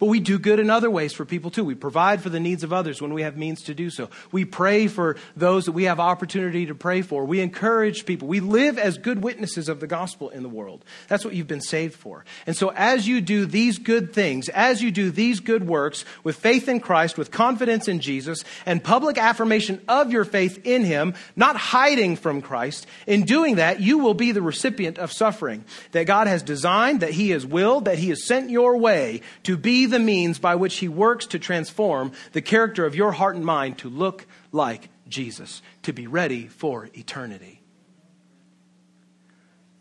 But 0.00 0.06
we 0.06 0.18
do 0.18 0.38
good 0.38 0.58
in 0.58 0.70
other 0.70 0.90
ways 0.90 1.12
for 1.12 1.26
people 1.26 1.50
too. 1.50 1.62
We 1.62 1.74
provide 1.74 2.22
for 2.22 2.30
the 2.30 2.40
needs 2.40 2.64
of 2.64 2.72
others 2.72 3.02
when 3.02 3.12
we 3.12 3.20
have 3.20 3.36
means 3.36 3.62
to 3.64 3.74
do 3.74 3.90
so. 3.90 4.08
We 4.32 4.46
pray 4.46 4.86
for 4.86 5.16
those 5.36 5.66
that 5.66 5.72
we 5.72 5.84
have 5.84 6.00
opportunity 6.00 6.64
to 6.66 6.74
pray 6.74 7.02
for. 7.02 7.26
We 7.26 7.40
encourage 7.40 8.06
people. 8.06 8.26
We 8.26 8.40
live 8.40 8.78
as 8.78 8.96
good 8.96 9.22
witnesses 9.22 9.68
of 9.68 9.78
the 9.78 9.86
gospel 9.86 10.30
in 10.30 10.42
the 10.42 10.48
world. 10.48 10.86
That's 11.08 11.22
what 11.22 11.34
you've 11.34 11.46
been 11.46 11.60
saved 11.60 11.94
for. 11.94 12.24
And 12.46 12.56
so 12.56 12.72
as 12.74 13.06
you 13.06 13.20
do 13.20 13.44
these 13.44 13.78
good 13.78 14.14
things, 14.14 14.48
as 14.48 14.82
you 14.82 14.90
do 14.90 15.10
these 15.10 15.40
good 15.40 15.66
works 15.66 16.06
with 16.24 16.36
faith 16.36 16.66
in 16.66 16.80
Christ, 16.80 17.18
with 17.18 17.30
confidence 17.30 17.86
in 17.86 18.00
Jesus, 18.00 18.42
and 18.64 18.82
public 18.82 19.18
affirmation 19.18 19.82
of 19.86 20.10
your 20.10 20.24
faith 20.24 20.64
in 20.64 20.82
Him, 20.82 21.12
not 21.36 21.58
hiding 21.58 22.16
from 22.16 22.40
Christ, 22.40 22.86
in 23.06 23.24
doing 23.24 23.56
that, 23.56 23.80
you 23.80 23.98
will 23.98 24.14
be 24.14 24.32
the 24.32 24.40
recipient 24.40 24.96
of 24.98 25.12
suffering 25.12 25.62
that 25.92 26.06
God 26.06 26.26
has 26.26 26.42
designed, 26.42 27.00
that 27.00 27.10
He 27.10 27.30
has 27.30 27.44
willed, 27.44 27.84
that 27.84 27.98
He 27.98 28.08
has 28.08 28.26
sent 28.26 28.48
your 28.48 28.78
way 28.78 29.20
to 29.42 29.58
be 29.58 29.89
the 29.90 29.98
means 29.98 30.38
by 30.38 30.54
which 30.54 30.78
He 30.78 30.88
works 30.88 31.26
to 31.26 31.38
transform 31.38 32.12
the 32.32 32.42
character 32.42 32.86
of 32.86 32.94
your 32.94 33.12
heart 33.12 33.36
and 33.36 33.44
mind 33.44 33.78
to 33.78 33.88
look 33.88 34.26
like 34.52 34.88
Jesus, 35.08 35.62
to 35.82 35.92
be 35.92 36.06
ready 36.06 36.46
for 36.46 36.88
eternity. 36.94 37.60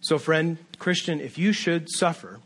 So, 0.01 0.17
friend, 0.17 0.57
Christian, 0.77 1.19
if 1.19 1.37
you 1.37 1.53
should 1.53 1.89
suffer, 1.89 2.39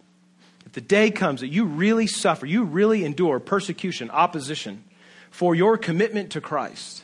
if 0.66 0.74
the 0.74 0.82
day 0.82 1.12
comes 1.12 1.42
that 1.42 1.50
you 1.50 1.66
really 1.66 2.08
suffer, 2.08 2.46
you 2.46 2.64
really 2.64 3.06
endure 3.06 3.40
persecution, 3.40 4.10
opposition 4.10 4.84
for 5.30 5.56
your 5.56 5.78
commitment 5.78 6.32
to 6.32 6.42
Christ, 6.42 7.04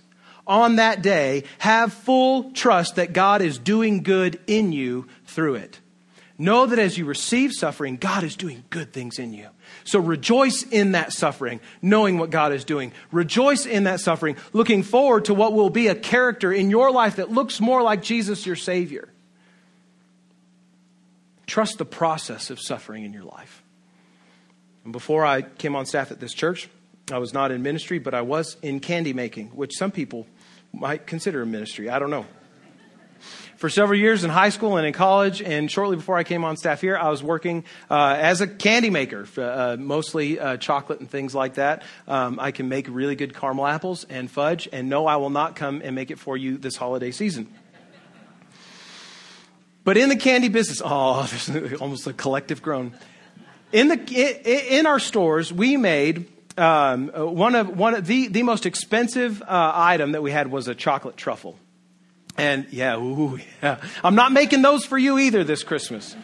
on 0.50 0.78
that 0.78 1.04
day, 1.04 1.44
have 1.60 1.94
full 1.94 2.52
trust 2.52 2.96
that 2.96 3.14
God 3.14 3.44
is 3.44 3.60
doing 3.60 4.02
good 4.02 4.40
in 4.48 4.72
you 4.72 5.08
through 5.26 5.56
it. 5.56 5.80
Know 6.40 6.66
that 6.66 6.80
as 6.80 6.98
you 6.98 7.06
receive 7.06 7.52
suffering, 7.54 7.98
God 7.98 8.24
is 8.24 8.36
doing 8.36 8.64
good 8.72 8.92
things 8.92 9.20
in 9.20 9.34
you. 9.34 9.50
So 9.84 10.00
rejoice 10.00 10.64
in 10.64 10.94
that 10.94 11.14
suffering, 11.14 11.60
knowing 11.82 12.18
what 12.18 12.30
God 12.30 12.54
is 12.54 12.66
doing. 12.66 12.92
Rejoice 13.12 13.66
in 13.66 13.86
that 13.86 14.00
suffering, 14.00 14.38
looking 14.54 14.84
forward 14.84 15.26
to 15.26 15.34
what 15.34 15.54
will 15.54 15.70
be 15.70 15.88
a 15.88 15.96
character 15.96 16.52
in 16.52 16.70
your 16.70 16.92
life 16.92 17.18
that 17.18 17.32
looks 17.32 17.60
more 17.60 17.82
like 17.82 18.02
Jesus, 18.02 18.46
your 18.46 18.56
Savior. 18.56 19.10
Trust 21.48 21.78
the 21.78 21.86
process 21.86 22.50
of 22.50 22.60
suffering 22.60 23.04
in 23.04 23.14
your 23.14 23.24
life. 23.24 23.64
And 24.84 24.94
before 24.94 25.26
I 25.26 25.42
came 25.42 25.76
on 25.76 25.86
staff 25.86 26.12
at 26.12 26.20
this 26.20 26.34
church, 26.34 26.70
I 27.12 27.18
was 27.18 27.34
not 27.34 27.52
in 27.52 27.64
ministry, 27.64 28.00
but 28.00 28.14
I 28.14 28.22
was 28.22 28.58
in 28.62 28.80
candy 28.80 29.14
making, 29.14 29.48
which 29.50 29.76
some 29.76 29.92
people 29.92 30.28
might 30.72 31.08
consider 31.08 31.42
a 31.42 31.46
ministry. 31.46 31.90
I 31.90 31.98
don't 31.98 32.12
know 32.12 32.26
for 33.58 33.70
several 33.70 34.00
years 34.00 34.24
in 34.24 34.30
high 34.30 34.50
school 34.50 34.78
and 34.78 34.88
in 34.88 34.94
college, 34.94 35.42
and 35.42 35.70
shortly 35.70 35.96
before 35.96 36.18
I 36.18 36.24
came 36.24 36.44
on 36.44 36.58
staff 36.58 36.82
here, 36.82 36.98
I 36.98 37.10
was 37.10 37.22
working 37.22 37.66
uh, 37.90 38.16
as 38.18 38.42
a 38.42 38.48
candy 38.48 38.90
maker, 38.90 39.28
uh, 39.38 39.78
mostly 39.80 40.40
uh, 40.40 40.58
chocolate 40.58 41.00
and 41.00 41.10
things 41.10 41.36
like 41.36 41.56
that. 41.56 41.84
Um, 42.08 42.40
I 42.40 42.52
can 42.52 42.70
make 42.70 42.88
really 42.90 43.16
good 43.16 43.36
caramel 43.36 43.68
apples 43.68 44.06
and 44.10 44.32
fudge, 44.32 44.70
and 44.72 44.90
no, 44.90 45.08
I 45.08 45.18
will 45.18 45.30
not 45.30 45.56
come 45.56 45.82
and 45.84 45.96
make 45.96 46.12
it 46.12 46.20
for 46.20 46.38
you 46.38 46.58
this 46.58 46.76
holiday 46.76 47.12
season. 47.12 47.54
But 49.84 49.98
in 49.98 50.10
the 50.10 50.16
candy 50.18 50.50
business, 50.50 50.82
oh, 50.86 51.24
there's 51.24 51.82
almost 51.82 52.06
a 52.08 52.14
collective 52.14 52.62
groan. 52.62 52.94
In 53.72 53.88
the 53.88 54.70
in 54.70 54.86
our 54.86 55.00
stores, 55.00 55.54
we 55.54 55.78
made 55.78 56.28
um, 56.58 57.10
one 57.10 57.56
of 57.56 57.78
one 57.78 57.94
of 57.94 58.08
the 58.08 58.28
the 58.28 58.44
most 58.44 58.66
expensive 58.66 59.42
uh, 59.42 59.72
item 59.74 60.14
that 60.14 60.24
we 60.24 60.32
had 60.32 60.52
was 60.52 60.68
a 60.68 60.76
chocolate 60.76 61.18
truffle. 61.18 61.58
And 62.40 62.68
yeah, 62.72 62.98
ooh, 62.98 63.40
yeah. 63.62 63.82
I'm 64.04 64.16
not 64.16 64.32
making 64.32 64.62
those 64.62 64.86
for 64.86 64.98
you 64.98 65.20
either 65.20 65.44
this 65.44 65.64
Christmas. 65.64 66.16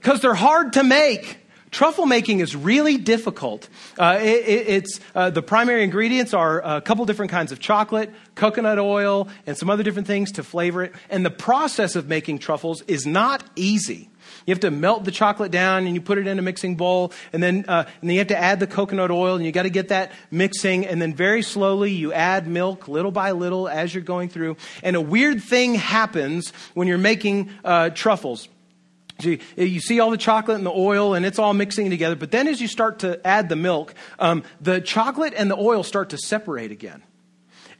Because 0.00 0.20
they're 0.20 0.34
hard 0.34 0.74
to 0.74 0.82
make. 0.82 1.38
Truffle 1.70 2.06
making 2.06 2.40
is 2.40 2.56
really 2.56 2.96
difficult. 2.96 3.68
Uh, 3.98 4.18
it, 4.22 4.26
it, 4.26 4.68
it's 4.68 5.00
uh, 5.14 5.28
the 5.28 5.42
primary 5.42 5.84
ingredients 5.84 6.32
are 6.32 6.62
a 6.64 6.80
couple 6.80 7.04
different 7.04 7.30
kinds 7.30 7.52
of 7.52 7.60
chocolate, 7.60 8.10
coconut 8.34 8.78
oil, 8.78 9.28
and 9.46 9.56
some 9.56 9.68
other 9.68 9.82
different 9.82 10.06
things 10.06 10.32
to 10.32 10.42
flavor 10.42 10.84
it. 10.84 10.94
And 11.10 11.26
the 11.26 11.30
process 11.30 11.94
of 11.94 12.08
making 12.08 12.38
truffles 12.38 12.82
is 12.82 13.06
not 13.06 13.44
easy. 13.54 14.08
You 14.48 14.52
have 14.52 14.60
to 14.60 14.70
melt 14.70 15.04
the 15.04 15.10
chocolate 15.10 15.52
down 15.52 15.84
and 15.84 15.94
you 15.94 16.00
put 16.00 16.16
it 16.16 16.26
in 16.26 16.38
a 16.38 16.42
mixing 16.42 16.76
bowl, 16.76 17.12
and 17.34 17.42
then, 17.42 17.66
uh, 17.68 17.84
and 18.00 18.08
then 18.08 18.14
you 18.14 18.20
have 18.20 18.28
to 18.28 18.38
add 18.38 18.60
the 18.60 18.66
coconut 18.66 19.10
oil, 19.10 19.36
and 19.36 19.44
you 19.44 19.52
got 19.52 19.64
to 19.64 19.68
get 19.68 19.88
that 19.88 20.10
mixing, 20.30 20.86
and 20.86 21.02
then 21.02 21.12
very 21.12 21.42
slowly 21.42 21.92
you 21.92 22.14
add 22.14 22.48
milk 22.48 22.88
little 22.88 23.10
by 23.10 23.32
little 23.32 23.68
as 23.68 23.92
you're 23.92 24.02
going 24.02 24.30
through. 24.30 24.56
And 24.82 24.96
a 24.96 25.02
weird 25.02 25.42
thing 25.42 25.74
happens 25.74 26.54
when 26.72 26.88
you're 26.88 26.96
making 26.96 27.50
uh, 27.62 27.90
truffles. 27.90 28.48
You, 29.20 29.38
you 29.54 29.80
see 29.80 30.00
all 30.00 30.10
the 30.10 30.16
chocolate 30.16 30.56
and 30.56 30.64
the 30.64 30.70
oil, 30.70 31.12
and 31.12 31.26
it's 31.26 31.38
all 31.38 31.52
mixing 31.52 31.90
together. 31.90 32.16
But 32.16 32.30
then, 32.30 32.48
as 32.48 32.58
you 32.58 32.68
start 32.68 33.00
to 33.00 33.20
add 33.26 33.50
the 33.50 33.56
milk, 33.56 33.92
um, 34.18 34.44
the 34.62 34.80
chocolate 34.80 35.34
and 35.36 35.50
the 35.50 35.58
oil 35.58 35.82
start 35.82 36.08
to 36.10 36.16
separate 36.16 36.72
again 36.72 37.02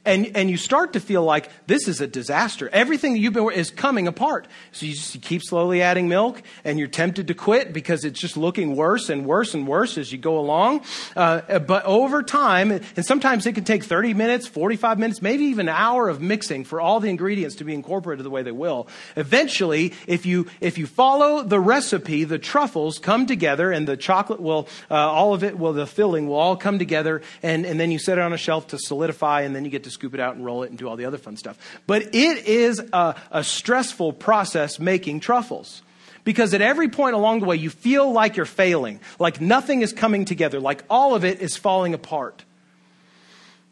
and, 0.05 0.31
and 0.35 0.49
you 0.49 0.55
start 0.57 0.93
to 0.93 0.99
feel 0.99 1.23
like 1.23 1.49
this 1.67 1.87
is 1.87 1.99
a 1.99 2.07
disaster. 2.07 2.69
Everything 2.71 3.13
that 3.13 3.19
you've 3.19 3.33
been 3.33 3.51
is 3.51 3.69
coming 3.69 4.07
apart. 4.07 4.47
So 4.71 4.85
you 4.85 4.93
just 4.93 5.13
you 5.13 5.21
keep 5.21 5.43
slowly 5.43 5.81
adding 5.81 6.07
milk, 6.07 6.41
and 6.63 6.79
you're 6.79 6.87
tempted 6.87 7.27
to 7.27 7.33
quit 7.33 7.73
because 7.73 8.05
it's 8.05 8.19
just 8.19 8.37
looking 8.37 8.75
worse 8.75 9.09
and 9.09 9.25
worse 9.25 9.53
and 9.53 9.67
worse 9.67 9.97
as 9.97 10.11
you 10.11 10.17
go 10.17 10.39
along. 10.39 10.81
Uh, 11.15 11.59
but 11.59 11.83
over 11.85 12.23
time, 12.23 12.71
and 12.71 13.05
sometimes 13.05 13.45
it 13.45 13.53
can 13.53 13.65
take 13.65 13.83
30 13.83 14.13
minutes, 14.13 14.47
45 14.47 14.99
minutes, 14.99 15.21
maybe 15.21 15.45
even 15.45 15.67
an 15.67 15.75
hour 15.75 16.07
of 16.07 16.21
mixing 16.21 16.63
for 16.63 16.79
all 16.79 16.99
the 16.99 17.09
ingredients 17.09 17.57
to 17.57 17.65
be 17.65 17.73
incorporated 17.73 18.25
the 18.25 18.29
way 18.29 18.41
they 18.41 18.51
will. 18.51 18.87
Eventually, 19.17 19.93
if 20.07 20.25
you 20.25 20.47
if 20.61 20.77
you 20.77 20.87
follow 20.87 21.43
the 21.43 21.59
recipe, 21.59 22.23
the 22.23 22.39
truffles 22.39 22.99
come 22.99 23.25
together, 23.25 23.71
and 23.71 23.87
the 23.87 23.97
chocolate 23.97 24.39
will 24.39 24.67
uh, 24.89 24.95
all 24.95 25.33
of 25.33 25.43
it 25.43 25.59
will 25.59 25.73
the 25.73 25.85
filling 25.85 26.27
will 26.27 26.35
all 26.35 26.55
come 26.55 26.79
together, 26.79 27.21
and 27.43 27.65
and 27.65 27.79
then 27.79 27.91
you 27.91 27.99
set 27.99 28.17
it 28.17 28.21
on 28.21 28.31
a 28.31 28.37
shelf 28.37 28.67
to 28.67 28.79
solidify, 28.79 29.41
and 29.41 29.53
then 29.53 29.65
you 29.65 29.69
get 29.69 29.83
to 29.83 29.98
scoop 29.99 30.13
it 30.13 30.21
out 30.21 30.35
and 30.35 30.45
roll 30.45 30.63
it 30.63 30.69
and 30.69 30.79
do 30.79 30.87
all 30.87 30.95
the 30.95 31.03
other 31.03 31.17
fun 31.17 31.35
stuff. 31.35 31.57
But 31.85 32.15
it 32.15 32.47
is 32.47 32.79
a, 32.93 33.15
a 33.31 33.43
stressful 33.43 34.13
process 34.13 34.79
making 34.79 35.19
truffles. 35.19 35.81
Because 36.23 36.53
at 36.53 36.61
every 36.61 36.87
point 36.87 37.15
along 37.15 37.41
the 37.41 37.45
way, 37.45 37.57
you 37.57 37.69
feel 37.69 38.09
like 38.11 38.37
you're 38.37 38.45
failing, 38.45 39.01
like 39.19 39.41
nothing 39.41 39.81
is 39.81 39.91
coming 39.91 40.23
together, 40.23 40.59
like 40.59 40.83
all 40.89 41.15
of 41.15 41.25
it 41.25 41.41
is 41.41 41.57
falling 41.57 41.93
apart. 41.93 42.45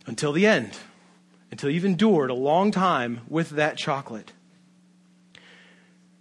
Until 0.05 0.33
the 0.33 0.45
end, 0.47 0.77
until 1.49 1.69
you've 1.69 1.85
endured 1.85 2.29
a 2.29 2.33
long 2.33 2.71
time 2.71 3.21
with 3.29 3.51
that 3.51 3.77
chocolate. 3.77 4.33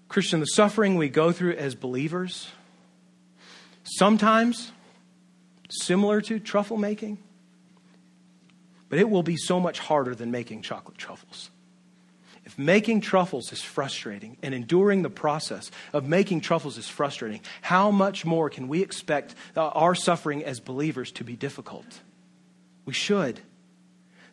Christian, 0.09 0.39
the 0.39 0.47
suffering 0.47 0.97
we 0.97 1.09
go 1.09 1.33
through 1.33 1.55
as 1.55 1.75
believers, 1.75 2.49
sometimes 3.83 4.71
similar 5.69 6.21
to 6.23 6.39
truffle 6.39 6.77
making, 6.77 7.19
but 8.89 8.99
it 8.99 9.09
will 9.11 9.23
be 9.23 9.37
so 9.37 9.61
much 9.61 9.79
harder 9.79 10.15
than 10.15 10.31
making 10.31 10.63
chocolate 10.63 10.99
truffles. 10.99 11.51
If 12.45 12.57
making 12.57 13.01
truffles 13.01 13.53
is 13.53 13.61
frustrating 13.61 14.37
and 14.41 14.55
enduring 14.55 15.03
the 15.03 15.11
process 15.11 15.73
of 15.93 16.07
making 16.07 16.43
truffles 16.43 16.79
is 16.79 16.89
frustrating, 16.89 17.41
how 17.61 17.91
much 17.91 18.25
more 18.25 18.49
can 18.49 18.69
we 18.69 18.83
expect 18.83 19.35
our 19.57 19.97
suffering 19.97 20.45
as 20.45 20.61
believers 20.61 21.11
to 21.13 21.25
be 21.25 21.35
difficult? 21.35 22.01
We 22.85 22.93
should. 22.93 23.41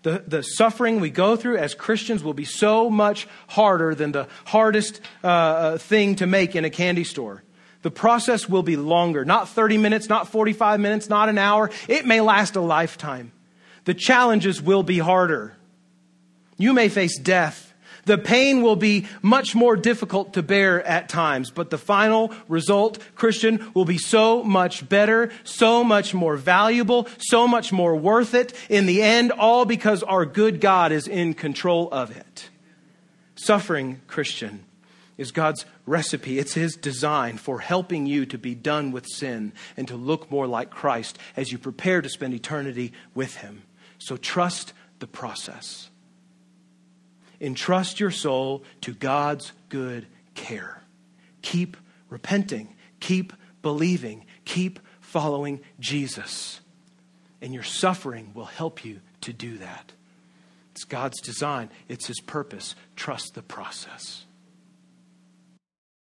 The, 0.03 0.23
the 0.27 0.43
suffering 0.43 0.99
we 0.99 1.09
go 1.09 1.35
through 1.35 1.57
as 1.57 1.73
Christians 1.73 2.23
will 2.23 2.35
be 2.35 2.45
so 2.45 2.89
much 2.89 3.27
harder 3.47 3.95
than 3.95 4.11
the 4.11 4.27
hardest 4.45 5.01
uh, 5.23 5.27
uh 5.27 5.77
thing 5.79 6.15
to 6.17 6.27
make 6.27 6.55
in 6.55 6.65
a 6.65 6.69
candy 6.69 7.05
store. 7.05 7.41
The 7.81 7.91
process 7.91 8.47
will 8.47 8.63
be 8.63 8.75
longer, 8.75 9.25
not 9.25 9.49
30 9.49 9.77
minutes, 9.77 10.07
not 10.07 10.27
45 10.27 10.79
minutes, 10.79 11.09
not 11.09 11.29
an 11.29 11.37
hour. 11.37 11.71
It 11.87 12.05
may 12.05 12.21
last 12.21 12.55
a 12.55 12.61
lifetime. 12.61 13.31
The 13.85 13.93
challenges 13.93 14.61
will 14.61 14.83
be 14.83 14.99
harder. 14.99 15.55
You 16.57 16.73
may 16.73 16.89
face 16.89 17.17
death. 17.17 17.73
The 18.05 18.17
pain 18.17 18.61
will 18.61 18.75
be 18.75 19.07
much 19.21 19.55
more 19.55 19.77
difficult 19.77 20.33
to 20.33 20.43
bear 20.43 20.85
at 20.85 21.07
times, 21.07 21.51
but 21.51 21.69
the 21.69 21.77
final 21.77 22.33
result, 22.49 22.99
Christian, 23.15 23.71
will 23.73 23.85
be 23.85 23.97
so 23.97 24.43
much 24.43 24.87
better, 24.89 25.31
so 25.45 25.85
much 25.85 26.13
more 26.13 26.35
valuable, 26.35 27.07
so 27.17 27.47
much 27.47 27.71
more 27.71 27.95
worth 27.95 28.33
it 28.33 28.53
in 28.67 28.87
the 28.87 29.01
end, 29.01 29.31
all 29.31 29.63
because 29.63 30.03
our 30.03 30.25
good 30.25 30.59
God 30.59 30.91
is 30.91 31.07
in 31.07 31.33
control 31.33 31.89
of 31.93 32.15
it. 32.15 32.49
Suffering, 33.35 34.01
Christian, 34.07 34.65
is 35.17 35.31
God's 35.31 35.65
recipe. 35.85 36.39
It's 36.39 36.53
His 36.53 36.75
design 36.75 37.37
for 37.37 37.59
helping 37.59 38.05
you 38.05 38.25
to 38.25 38.37
be 38.37 38.53
done 38.53 38.91
with 38.91 39.07
sin 39.07 39.53
and 39.77 39.87
to 39.87 39.95
look 39.95 40.29
more 40.29 40.47
like 40.47 40.69
Christ 40.69 41.17
as 41.37 41.53
you 41.53 41.57
prepare 41.57 42.01
to 42.01 42.09
spend 42.09 42.33
eternity 42.33 42.91
with 43.15 43.37
Him. 43.37 43.63
So 44.03 44.17
trust 44.17 44.73
the 44.99 45.07
process. 45.07 45.89
Entrust 47.39 48.01
your 48.01 48.11
soul 48.11 48.65
to 48.81 48.93
God's 48.93 49.53
good 49.69 50.07
care. 50.35 50.81
Keep 51.41 51.77
repenting. 52.09 52.75
Keep 52.99 53.31
believing. 53.61 54.25
Keep 54.43 54.81
following 54.99 55.61
Jesus. 55.79 56.59
And 57.41 57.53
your 57.53 57.63
suffering 57.63 58.31
will 58.33 58.43
help 58.43 58.83
you 58.83 58.99
to 59.21 59.31
do 59.31 59.57
that. 59.59 59.93
It's 60.73 60.83
God's 60.83 61.21
design, 61.21 61.69
it's 61.87 62.07
His 62.07 62.19
purpose. 62.19 62.75
Trust 62.97 63.35
the 63.35 63.41
process. 63.41 64.25